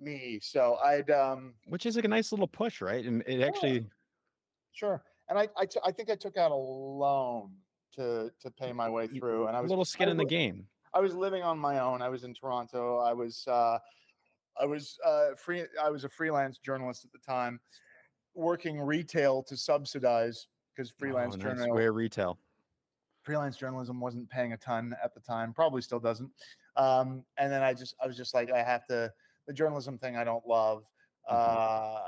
me 0.00 0.38
so 0.42 0.76
i'd 0.84 1.10
um 1.10 1.54
Which 1.68 1.86
is 1.86 1.96
like 1.96 2.04
a 2.04 2.08
nice 2.08 2.32
little 2.32 2.46
push, 2.48 2.80
right? 2.80 3.04
And 3.04 3.22
it 3.26 3.42
actually, 3.42 3.86
sure 4.72 5.02
and 5.28 5.38
i 5.38 5.48
I 5.56 5.66
t- 5.66 5.80
I 5.84 5.90
think 5.92 6.10
i 6.10 6.14
took 6.14 6.36
out 6.36 6.50
a 6.52 6.54
loan 6.54 7.52
to 7.96 8.30
to 8.40 8.50
pay 8.50 8.72
my 8.72 8.88
way 8.88 9.06
through 9.06 9.46
and 9.46 9.56
I 9.56 9.60
was 9.60 9.70
a 9.70 9.72
little 9.72 9.84
skin 9.84 10.08
in 10.08 10.16
the 10.16 10.24
game. 10.24 10.66
i 10.92 11.00
was 11.00 11.14
living 11.14 11.42
on 11.42 11.58
my 11.58 11.78
own 11.78 12.02
i 12.02 12.08
was 12.08 12.24
in 12.24 12.34
toronto 12.34 12.98
i 12.98 13.12
was 13.12 13.44
uh 13.48 13.78
i 14.60 14.66
was 14.66 14.98
uh 15.04 15.28
free 15.38 15.64
i 15.82 15.88
was 15.88 16.04
a 16.04 16.08
freelance 16.08 16.58
journalist 16.58 17.04
at 17.06 17.12
the 17.12 17.18
time 17.18 17.58
working 18.34 18.78
retail 18.78 19.42
to 19.44 19.56
subsidize 19.56 20.48
because 20.74 20.90
freelance 20.90 21.36
Oh, 21.42 21.48
nice. 21.54 21.68
Where 21.70 21.92
retail? 21.92 22.38
Freelance 23.26 23.56
journalism 23.56 23.98
wasn't 23.98 24.30
paying 24.30 24.52
a 24.52 24.56
ton 24.56 24.94
at 25.02 25.12
the 25.12 25.20
time 25.20 25.52
probably 25.52 25.82
still 25.82 25.98
doesn't. 25.98 26.30
Um, 26.76 27.24
and 27.38 27.50
then 27.50 27.62
i 27.62 27.74
just 27.74 27.96
i 28.00 28.06
was 28.06 28.16
just 28.16 28.34
like 28.34 28.52
i 28.52 28.62
have 28.62 28.86
to 28.86 29.12
the 29.46 29.52
journalism 29.52 29.98
thing 29.98 30.16
i 30.16 30.24
don't 30.24 30.46
love 30.46 30.84
uh, 31.28 31.98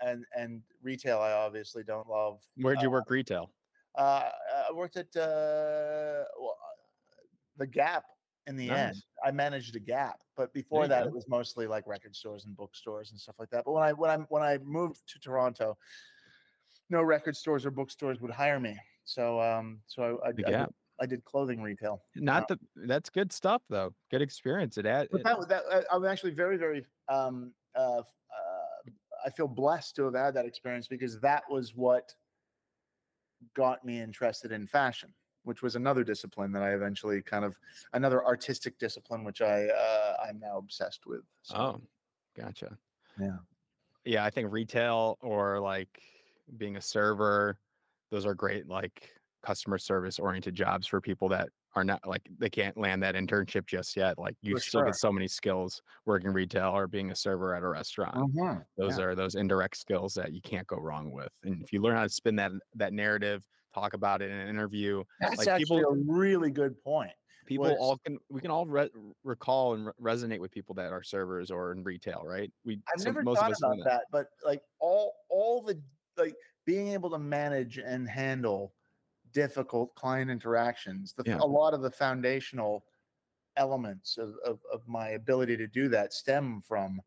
and 0.00 0.24
and 0.36 0.62
retail 0.82 1.18
i 1.18 1.32
obviously 1.32 1.82
don't 1.82 2.08
love 2.08 2.40
Where'd 2.56 2.82
you 2.82 2.90
work 2.90 3.10
retail? 3.10 3.50
uh, 3.96 4.28
i 4.68 4.72
worked 4.72 4.96
at 4.96 5.06
uh, 5.16 6.24
well, 6.38 6.56
uh, 6.62 7.24
the 7.56 7.66
gap 7.66 8.04
in 8.46 8.56
the 8.56 8.70
end. 8.70 8.96
I 9.24 9.30
managed 9.30 9.74
a 9.74 9.80
gap 9.80 10.20
but 10.36 10.52
before 10.52 10.86
that 10.86 11.04
go. 11.04 11.08
it 11.08 11.14
was 11.14 11.26
mostly 11.28 11.66
like 11.66 11.84
record 11.86 12.14
stores 12.14 12.44
and 12.44 12.54
bookstores 12.56 13.10
and 13.10 13.18
stuff 13.18 13.36
like 13.38 13.50
that. 13.50 13.64
But 13.64 13.72
when 13.72 13.82
i 13.82 13.92
when 13.92 14.10
i 14.10 14.16
when 14.28 14.42
i 14.42 14.58
moved 14.58 15.00
to 15.08 15.18
toronto 15.18 15.76
no 16.90 17.02
record 17.02 17.34
stores 17.34 17.64
or 17.64 17.70
bookstores 17.70 18.20
would 18.20 18.30
hire 18.30 18.60
me 18.60 18.78
so 19.04 19.40
um 19.40 19.80
so 19.86 20.20
i, 20.24 20.26
I, 20.26 20.30
I 20.30 20.32
did- 20.32 20.74
I 21.00 21.06
did 21.06 21.24
clothing 21.24 21.60
retail. 21.60 22.04
Not 22.14 22.46
the, 22.46 22.56
that's 22.76 23.10
good 23.10 23.32
stuff 23.32 23.62
though. 23.68 23.92
Good 24.12 24.22
experience. 24.22 24.78
It, 24.78 24.86
add, 24.86 25.08
But 25.10 25.22
it 25.22 25.24
that, 25.24 25.48
that 25.48 25.64
uh, 25.68 25.82
I'm 25.90 26.04
actually 26.04 26.34
very, 26.34 26.56
very. 26.56 26.86
Um, 27.08 27.52
uh, 27.74 27.98
uh, 27.98 28.02
I 29.26 29.30
feel 29.30 29.48
blessed 29.48 29.96
to 29.96 30.04
have 30.04 30.14
had 30.14 30.34
that 30.34 30.46
experience 30.46 30.86
because 30.86 31.18
that 31.18 31.42
was 31.50 31.74
what 31.74 32.14
got 33.54 33.84
me 33.84 34.00
interested 34.00 34.52
in 34.52 34.68
fashion, 34.68 35.12
which 35.42 35.62
was 35.62 35.74
another 35.74 36.04
discipline 36.04 36.52
that 36.52 36.62
I 36.62 36.74
eventually 36.74 37.20
kind 37.22 37.44
of 37.44 37.58
another 37.92 38.24
artistic 38.24 38.78
discipline, 38.78 39.24
which 39.24 39.40
I 39.42 39.66
uh, 39.66 40.16
I'm 40.24 40.38
now 40.38 40.58
obsessed 40.58 41.06
with. 41.06 41.22
So, 41.42 41.56
Oh, 41.56 41.80
gotcha. 42.40 42.78
Yeah. 43.20 43.38
Yeah, 44.04 44.24
I 44.24 44.30
think 44.30 44.52
retail 44.52 45.18
or 45.22 45.58
like 45.58 46.00
being 46.56 46.76
a 46.76 46.80
server, 46.80 47.58
those 48.14 48.26
are 48.26 48.34
great 48.34 48.68
like 48.68 49.10
customer 49.42 49.76
service 49.76 50.18
oriented 50.20 50.54
jobs 50.54 50.86
for 50.86 51.00
people 51.00 51.28
that 51.28 51.48
are 51.74 51.82
not 51.84 52.00
like 52.06 52.22
they 52.38 52.48
can't 52.48 52.76
land 52.76 53.02
that 53.02 53.16
internship 53.16 53.66
just 53.66 53.96
yet. 53.96 54.16
Like 54.16 54.36
you 54.40 54.54
For 54.54 54.60
still 54.60 54.80
sure. 54.82 54.86
get 54.86 54.94
so 54.94 55.10
many 55.10 55.26
skills 55.26 55.82
working 56.06 56.30
retail 56.32 56.70
or 56.70 56.86
being 56.86 57.10
a 57.10 57.16
server 57.16 57.54
at 57.56 57.64
a 57.64 57.68
restaurant. 57.68 58.14
Mhm, 58.14 58.64
Those 58.78 58.96
yeah. 58.98 59.04
are 59.06 59.14
those 59.16 59.34
indirect 59.34 59.76
skills 59.76 60.14
that 60.14 60.32
you 60.32 60.40
can't 60.40 60.66
go 60.68 60.76
wrong 60.76 61.10
with. 61.10 61.28
And 61.42 61.60
if 61.60 61.72
you 61.72 61.82
learn 61.82 61.96
how 61.96 62.04
to 62.04 62.08
spin 62.08 62.36
that 62.36 62.52
that 62.76 62.92
narrative, 62.92 63.44
talk 63.74 63.94
about 63.94 64.22
it 64.22 64.30
in 64.30 64.36
an 64.38 64.48
interview, 64.48 65.02
That's 65.20 65.38
like, 65.38 65.48
actually 65.48 65.80
people- 65.80 65.92
a 65.92 66.12
really 66.14 66.52
good 66.52 66.80
point. 66.84 67.10
people 67.46 67.64
was- 67.66 67.76
all 67.80 67.98
can 67.98 68.18
we 68.30 68.40
can 68.40 68.52
all 68.52 68.64
re- 68.66 68.88
recall 69.24 69.74
and 69.74 69.86
re- 69.86 69.92
resonate 70.14 70.38
with 70.38 70.52
people 70.52 70.76
that 70.76 70.92
are 70.92 71.02
servers 71.02 71.50
or 71.50 71.72
in 71.72 71.82
retail, 71.82 72.22
right? 72.24 72.50
We 72.64 72.80
I've 72.94 73.00
some- 73.02 73.12
never 73.12 73.22
most 73.24 73.42
of 73.42 73.52
thought 73.58 73.74
about 73.74 73.84
that. 73.84 74.04
but 74.12 74.28
like 74.44 74.62
all 74.78 75.12
all 75.28 75.60
the 75.60 75.78
like 76.16 76.36
being 76.64 76.88
able 76.88 77.10
to 77.10 77.18
manage 77.18 77.78
and 77.78 78.08
handle 78.08 78.72
difficult 79.32 79.94
client 79.94 80.30
interactions, 80.30 81.12
the, 81.12 81.24
Yeah. 81.26 81.38
a 81.40 81.46
lot 81.46 81.74
of 81.74 81.82
the 81.82 81.90
foundational 81.90 82.84
elements 83.56 84.18
of, 84.18 84.34
of 84.44 84.58
of 84.72 84.86
my 84.88 85.10
ability 85.10 85.56
to 85.56 85.66
do 85.68 85.88
that 85.88 86.12
stem 86.12 86.60
from 86.60 87.00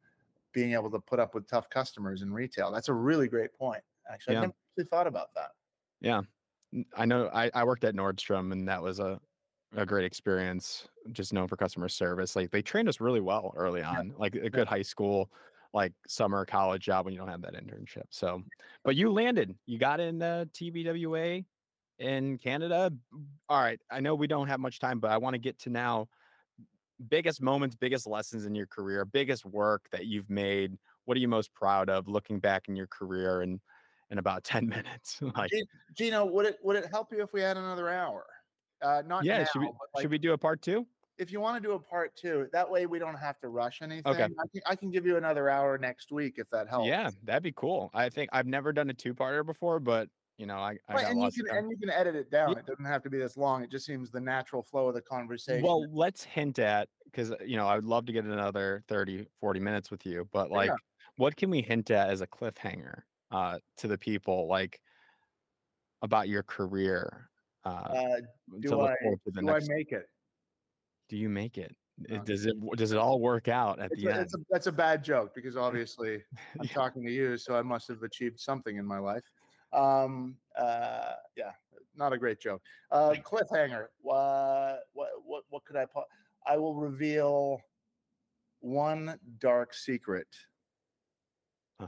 being 0.53 0.74
able 0.74 0.89
to 0.89 0.99
put 0.99 1.20
up 1.20 1.36
with 1.36 1.45
tough 1.47 1.70
customers 1.70 2.22
in 2.22 2.32
retail. 2.34 2.72
That's 2.72 2.88
a 2.89 2.93
really 2.93 3.28
great 3.28 3.53
point. 3.53 3.84
Actually, 4.12 4.34
Yeah. 4.36 4.39
I 4.39 4.41
never 4.43 4.53
actually 4.72 4.86
thought 4.89 5.08
about 5.08 5.34
that. 5.36 5.51
Yeah. 5.99 6.22
I 6.95 7.05
know 7.05 7.30
I, 7.34 7.51
I 7.53 7.64
worked 7.64 7.84
at 7.84 7.95
Nordstrom 7.95 8.51
and 8.53 8.68
that 8.68 8.82
was 8.82 8.99
a, 8.99 9.20
a 9.76 9.86
great 9.86 10.05
experience, 10.05 10.88
just 11.12 11.34
known 11.34 11.47
for 11.47 11.58
customer 11.58 11.89
service. 11.89 12.36
Like 12.36 12.49
they 12.51 12.62
trained 12.62 12.88
us 12.89 13.01
really 13.01 13.22
well 13.22 13.53
early 13.55 13.84
on, 13.84 14.14
like 14.18 14.36
a 14.36 14.49
good 14.49 14.68
high 14.68 14.82
school, 14.82 15.30
like 15.74 15.93
summer 16.07 16.45
college 16.45 16.84
job 16.84 17.05
when 17.05 17.13
you 17.13 17.20
don't 17.20 17.30
have 17.30 17.41
that 17.41 17.53
internship. 17.53 18.05
So, 18.09 18.43
but 18.84 18.95
you 18.95 19.11
landed, 19.13 19.55
you 19.65 19.78
got 19.78 19.99
in 19.99 20.22
uh, 20.22 20.45
TBWA 20.53 21.45
in 21.99 22.38
Canada. 22.38 22.91
All 23.49 23.61
right. 23.61 23.80
I 23.91 23.99
know 23.99 24.15
we 24.15 24.28
don't 24.28 24.47
have 24.47 24.59
much 24.59 24.80
time, 24.80 24.99
but 24.99 25.11
I 25.11 25.18
want 25.18 25.34
to 25.34 25.39
get 25.39 25.59
to 25.59 25.70
now 25.70 26.07
biggest 27.09 27.41
moments, 27.41 27.76
biggest 27.76 28.07
lessons 28.07 28.45
in 28.45 28.55
your 28.55 28.68
career, 28.68 29.05
biggest 29.05 29.45
work 29.45 29.88
that 29.91 30.05
you've 30.05 30.30
made. 30.30 30.78
What 31.05 31.18
are 31.18 31.20
you 31.20 31.28
most 31.28 31.53
proud 31.53 31.89
of 31.89 32.07
looking 32.07 32.39
back 32.39 32.68
in 32.68 32.76
your 32.76 32.88
career 32.88 33.41
and 33.41 33.59
in 34.09 34.18
about 34.18 34.43
10 34.43 34.68
minutes? 34.68 35.20
like, 35.36 35.51
Gino, 35.95 36.26
would 36.26 36.45
it 36.45 36.57
would 36.63 36.76
it 36.76 36.86
help 36.91 37.11
you 37.11 37.22
if 37.22 37.34
we 37.34 37.41
had 37.41 37.57
another 37.57 37.89
hour? 37.89 38.26
Uh, 38.82 39.01
not 39.05 39.24
yeah, 39.24 39.39
now, 39.39 39.45
should 39.45 39.61
we, 39.61 39.68
like, 39.95 40.01
should 40.01 40.11
we 40.11 40.18
do 40.20 40.34
a 40.34 40.38
part 40.38 40.61
two? 40.61 40.86
If 41.18 41.32
you 41.32 41.39
want 41.39 41.61
to 41.61 41.68
do 41.68 41.74
a 41.74 41.80
part 41.80 42.15
two, 42.15 42.47
that 42.51 42.70
way 42.70 42.86
we 42.86 42.99
don't 42.99 43.15
have 43.15 43.39
to 43.39 43.49
rush 43.49 43.82
anything. 43.82 44.13
I 44.13 44.18
can, 44.28 44.61
I 44.65 44.76
can 44.76 44.91
give 44.91 45.05
you 45.05 45.18
another 45.18 45.49
hour 45.49 45.78
next 45.78 46.11
week 46.11 46.36
if 46.38 46.49
that 46.51 46.68
helps. 46.68 46.88
Yeah, 46.88 47.11
that'd 47.24 47.43
be 47.43 47.53
cool. 47.53 47.89
I 47.93 48.09
think 48.09 48.30
I've 48.34 48.45
never 48.45 48.72
done 48.72 48.89
a 48.89 48.93
two-parter 48.93 49.45
before, 49.45 49.80
but 49.80 50.09
you 50.38 50.45
know, 50.45 50.57
I, 50.57 50.78
I 50.88 50.93
Right, 50.93 51.03
got 51.03 51.11
and 51.11 51.22
you 51.24 51.32
can 51.32 51.57
and 51.57 51.72
you 51.72 51.78
can 51.78 51.89
edit 51.89 52.15
it 52.15 52.30
down. 52.30 52.51
Yeah. 52.51 52.59
It 52.59 52.65
doesn't 52.68 52.86
have 52.86 53.01
to 53.03 53.09
be 53.09 53.18
this 53.18 53.38
long. 53.38 53.63
It 53.63 53.72
just 53.72 53.86
seems 53.86 54.11
the 54.11 54.20
natural 54.22 54.61
flow 54.61 54.88
of 54.89 54.93
the 54.93 55.01
conversation. 55.01 55.63
Well, 55.63 55.89
let's 55.91 56.24
hint 56.24 56.59
at 56.59 56.89
because 57.05 57.34
you 57.45 57.57
know, 57.57 57.68
I 57.68 57.76
would 57.76 57.86
love 57.86 58.05
to 58.05 58.13
get 58.13 58.26
another 58.26 58.84
30, 58.88 59.28
40 59.39 59.59
minutes 59.59 59.89
with 59.89 60.05
you, 60.05 60.26
but 60.32 60.51
like 60.51 60.70
Yeah. 60.70 60.76
what 61.15 61.36
can 61.36 61.49
we 61.49 61.61
hint 61.63 61.89
at 61.89 62.09
as 62.09 62.22
a 62.22 62.28
cliffhanger 62.28 63.01
uh 63.32 63.59
to 63.78 63.88
the 63.88 63.97
people 63.97 64.47
like 64.47 64.80
about 66.01 66.30
your 66.30 66.43
career? 66.43 67.30
Uh, 67.63 67.95
uh, 67.95 68.22
do 68.59 68.80
I 68.82 68.95
forward 69.01 69.20
to 69.26 69.32
the 69.32 69.41
do 69.41 69.49
I 69.49 69.59
make 69.61 69.91
it? 69.91 70.05
Do 71.10 71.18
you 71.18 71.30
make 71.30 71.58
it? 71.58 71.76
It- 72.10 72.26
Does 72.26 72.45
it 72.45 72.55
does 72.76 72.91
it 72.91 72.97
all 72.99 73.20
work 73.20 73.47
out 73.47 73.80
at 73.80 73.91
It's 73.91 74.01
the 74.03 74.08
a, 74.10 74.12
end? 74.14 74.22
it's 74.22 74.36
a, 74.36 74.38
that's 74.51 74.68
a 74.68 74.72
bad 74.72 75.03
joke 75.03 75.34
because 75.34 75.58
obviously 75.68 76.24
I'm 76.60 76.66
Yeah. 76.66 76.74
talking 76.74 77.03
to 77.03 77.12
you, 77.12 77.38
so 77.38 77.55
I 77.58 77.62
must 77.64 77.88
have 77.88 78.03
achieved 78.03 78.39
something 78.39 78.78
in 78.78 78.86
my 78.86 78.99
life. 78.99 79.24
Um, 79.74 80.38
uh, 80.55 81.14
yeah, 81.36 81.51
not 81.95 82.14
a 82.14 82.18
great 82.18 82.39
joke. 82.39 82.62
Uh, 82.91 83.12
cliffhanger. 83.24 83.88
What 84.01 84.82
what 84.93 85.10
what 85.26 85.43
what 85.49 85.66
could 85.66 85.76
I 85.76 85.86
put? 85.86 86.03
I 86.45 86.55
will 86.58 86.76
reveal 86.76 87.60
one 88.60 89.20
dark 89.39 89.74
secret 89.74 90.28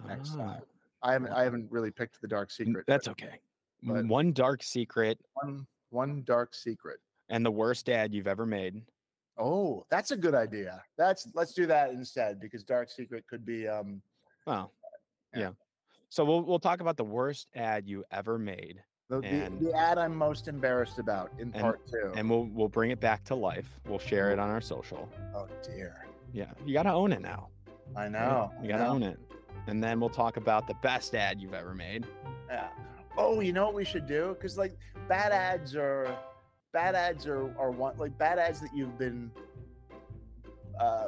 next 0.08 0.34
Ah, 0.34 0.38
time. 0.38 0.62
I 1.04 1.12
haven't 1.14 1.32
I 1.34 1.44
haven't 1.44 1.72
really 1.72 1.92
picked 1.92 2.20
the 2.20 2.28
dark 2.28 2.50
secret. 2.52 2.86
That's 2.88 3.08
but 3.08 3.12
okay. 3.12 3.40
but- 3.84 4.06
One 4.08 4.34
dark 4.34 4.64
secret 4.64 5.20
one 5.36 5.68
one 5.92 6.24
dark 6.26 6.56
secret. 6.56 7.00
and 7.30 7.46
the 7.46 7.52
worst 7.52 7.90
ad 7.90 8.12
you've 8.14 8.28
ever 8.28 8.48
made. 8.48 8.82
Oh, 9.40 9.86
that's 9.90 10.12
a 10.12 10.18
good 10.18 10.36
idea. 10.36 10.84
That's 10.98 11.28
let's 11.34 11.54
do 11.54 11.66
that 11.68 11.92
instead 11.92 12.40
because 12.40 12.64
dark 12.64 12.90
secret 12.90 13.26
could 13.28 13.46
be 13.46 13.68
um 13.68 14.02
Oh, 14.46 14.70
Yeah. 15.34 15.40
yeah. 15.40 15.50
So 16.10 16.26
we'll 16.26 16.42
we'll 16.44 16.60
talk 16.60 16.82
about 16.82 16.98
the 16.98 17.04
worst 17.06 17.48
ad 17.56 17.88
you 17.88 18.04
ever 18.12 18.38
made, 18.38 18.82
The, 19.10 19.22
the, 19.22 19.28
And- 19.28 19.60
the 19.60 19.74
ad 19.74 19.98
I'm 19.98 20.16
most 20.16 20.48
embarrassed 20.48 21.00
about 21.00 21.32
in 21.38 21.52
And- 21.54 21.62
part 21.62 21.88
two. 21.88 22.12
And 22.16 22.30
we'll 22.30 22.46
we'll 22.48 22.68
bring 22.70 22.92
it 22.92 23.00
back 23.00 23.24
to 23.26 23.36
life. 23.36 23.80
We'll 23.88 24.00
share 24.00 24.32
it 24.32 24.40
on 24.40 24.50
our 24.50 24.62
social. 24.62 25.10
oh 25.34 25.48
dear. 25.64 26.06
Yeah, 26.34 26.52
you 26.66 26.74
gotta 26.74 26.92
own 26.92 27.12
it 27.14 27.22
now. 27.22 27.50
I 27.96 28.08
know. 28.10 28.52
You 28.62 28.68
gotta 28.68 28.84
know. 28.84 28.90
own 28.92 29.04
it. 29.04 29.20
And 29.68 29.84
then 29.84 30.00
we'll 30.00 30.10
talk 30.10 30.38
about 30.38 30.68
the 30.68 30.74
best 30.76 31.16
ad 31.16 31.40
you've 31.42 31.54
ever 31.54 31.74
made. 31.74 32.06
Yeah. 32.50 32.70
Oh, 33.18 33.40
you 33.40 33.52
know 33.54 33.66
what 33.66 33.74
we 33.76 33.86
should 33.86 34.06
do? 34.08 34.36
Because 34.38 34.58
like 34.58 34.78
bad 35.08 35.32
ads 35.32 35.76
are 35.76 36.08
bad 36.72 36.96
ads 36.96 37.26
are 37.28 37.54
are 37.58 37.72
one 37.72 37.98
like 37.98 38.18
bad 38.18 38.40
ads 38.40 38.60
that 38.62 38.70
you've 38.74 38.98
been 38.98 39.32
uh, 40.80 41.08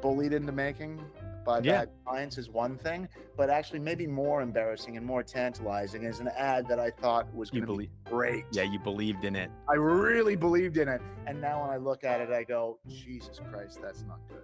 bullied 0.00 0.32
into 0.32 0.52
making 0.52 1.00
by 1.44 1.60
Yeah. 1.62 1.80
bad 1.84 1.90
clients 2.06 2.38
is 2.38 2.48
one 2.48 2.78
thing, 2.78 3.06
but 3.36 3.50
actually 3.50 3.78
maybe 3.78 4.06
more 4.06 4.40
embarrassing 4.40 4.96
and 4.96 5.04
more 5.04 5.22
tantalizing 5.22 6.04
is 6.04 6.20
an 6.20 6.28
ad 6.28 6.66
that 6.68 6.80
I 6.80 6.90
thought 6.90 7.32
was 7.34 7.50
going 7.50 7.66
to 7.66 7.76
be 7.76 7.90
great. 8.04 8.44
Yeah, 8.50 8.62
you 8.62 8.78
believed 8.78 9.24
in 9.24 9.36
it. 9.36 9.50
I 9.68 9.74
really 9.74 10.36
believed 10.36 10.78
in 10.78 10.88
it, 10.88 11.02
and 11.26 11.40
now 11.40 11.60
when 11.60 11.70
I 11.70 11.76
look 11.76 12.02
at 12.02 12.20
it, 12.22 12.30
I 12.30 12.44
go, 12.44 12.78
Jesus 12.88 13.40
Christ, 13.50 13.78
that's 13.82 14.04
not 14.04 14.20
good. 14.28 14.38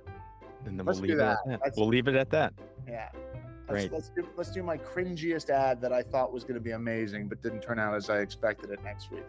And 0.67 0.79
then 0.79 0.85
Let's 0.85 1.01
we'll 1.01 1.09
leave 1.09 1.19
it 1.19 1.23
at 1.23 1.39
that. 1.47 1.51
That's- 1.59 1.77
We'll 1.79 1.89
leave 1.89 2.07
it 2.07 2.15
at 2.17 2.29
that. 2.31 2.53
Yeah. 2.87 3.09
Great. 3.67 3.91
Let's, 3.93 4.11
let's 4.17 4.27
do 4.29 4.29
let's 4.37 4.51
do 4.51 4.63
my 4.63 4.77
cringiest 4.77 5.49
ad 5.49 5.81
that 5.81 5.93
I 5.93 6.03
thought 6.03 6.33
was 6.33 6.43
going 6.43 6.55
to 6.57 6.61
be 6.61 6.73
amazing, 6.73 7.29
but 7.29 7.41
didn't 7.41 7.63
turn 7.63 7.79
out 7.79 7.95
as 7.95 8.11
I 8.11 8.19
expected 8.19 8.71
it 8.71 8.83
next 8.85 9.11
week. 9.13 9.23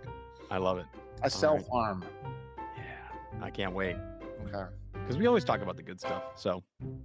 I 0.52 0.58
love 0.58 0.78
it. 0.78 0.86
A 1.24 1.30
self 1.30 1.62
right. 1.62 1.70
harm. 1.72 2.06
Yeah. 2.78 3.42
I 3.42 3.50
can't 3.50 3.74
wait. 3.74 3.96
Okay. 4.46 4.70
Because 4.94 5.18
we 5.18 5.26
always 5.26 5.44
talk 5.44 5.62
about 5.62 5.78
the 5.78 5.84
good 5.84 6.00
stuff. 6.00 6.24
So 6.36 6.64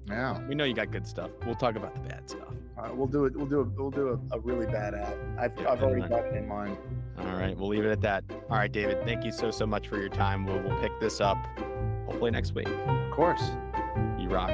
Yeah. 0.08 0.38
we 0.48 0.54
know 0.54 0.64
you 0.64 0.74
got 0.74 0.90
good 0.90 1.06
stuff. 1.06 1.30
We'll 1.46 1.54
talk 1.54 1.76
about 1.76 1.94
the 1.94 2.00
bad 2.00 2.28
stuff. 2.28 2.52
We'll 2.92 3.06
do 3.06 3.24
it. 3.24 3.34
We'll 3.36 3.46
do 3.46 3.60
it. 3.62 3.68
We'll 3.76 3.90
do 3.90 4.20
a, 4.30 4.36
a 4.36 4.40
really 4.40 4.66
bad 4.66 4.94
ad. 4.94 5.16
I've, 5.38 5.58
Yeah, 5.58 5.70
I've 5.72 5.82
already 5.82 6.06
got 6.06 6.26
it 6.26 6.34
in 6.34 6.46
mind. 6.46 6.76
All 7.18 7.24
right, 7.24 7.56
we'll 7.56 7.68
leave 7.68 7.84
it 7.84 7.90
at 7.90 8.02
that. 8.02 8.24
All 8.50 8.58
right, 8.58 8.70
David, 8.70 9.02
thank 9.04 9.24
you 9.24 9.32
so 9.32 9.50
so 9.50 9.66
much 9.66 9.88
for 9.88 9.96
your 9.98 10.10
time. 10.10 10.44
We'll, 10.44 10.60
we'll 10.60 10.78
pick 10.80 10.92
this 11.00 11.20
up 11.20 11.38
hopefully 12.06 12.30
next 12.30 12.54
week. 12.54 12.68
Of 12.68 13.10
course. 13.10 13.42
You 14.18 14.28
rock. 14.28 14.50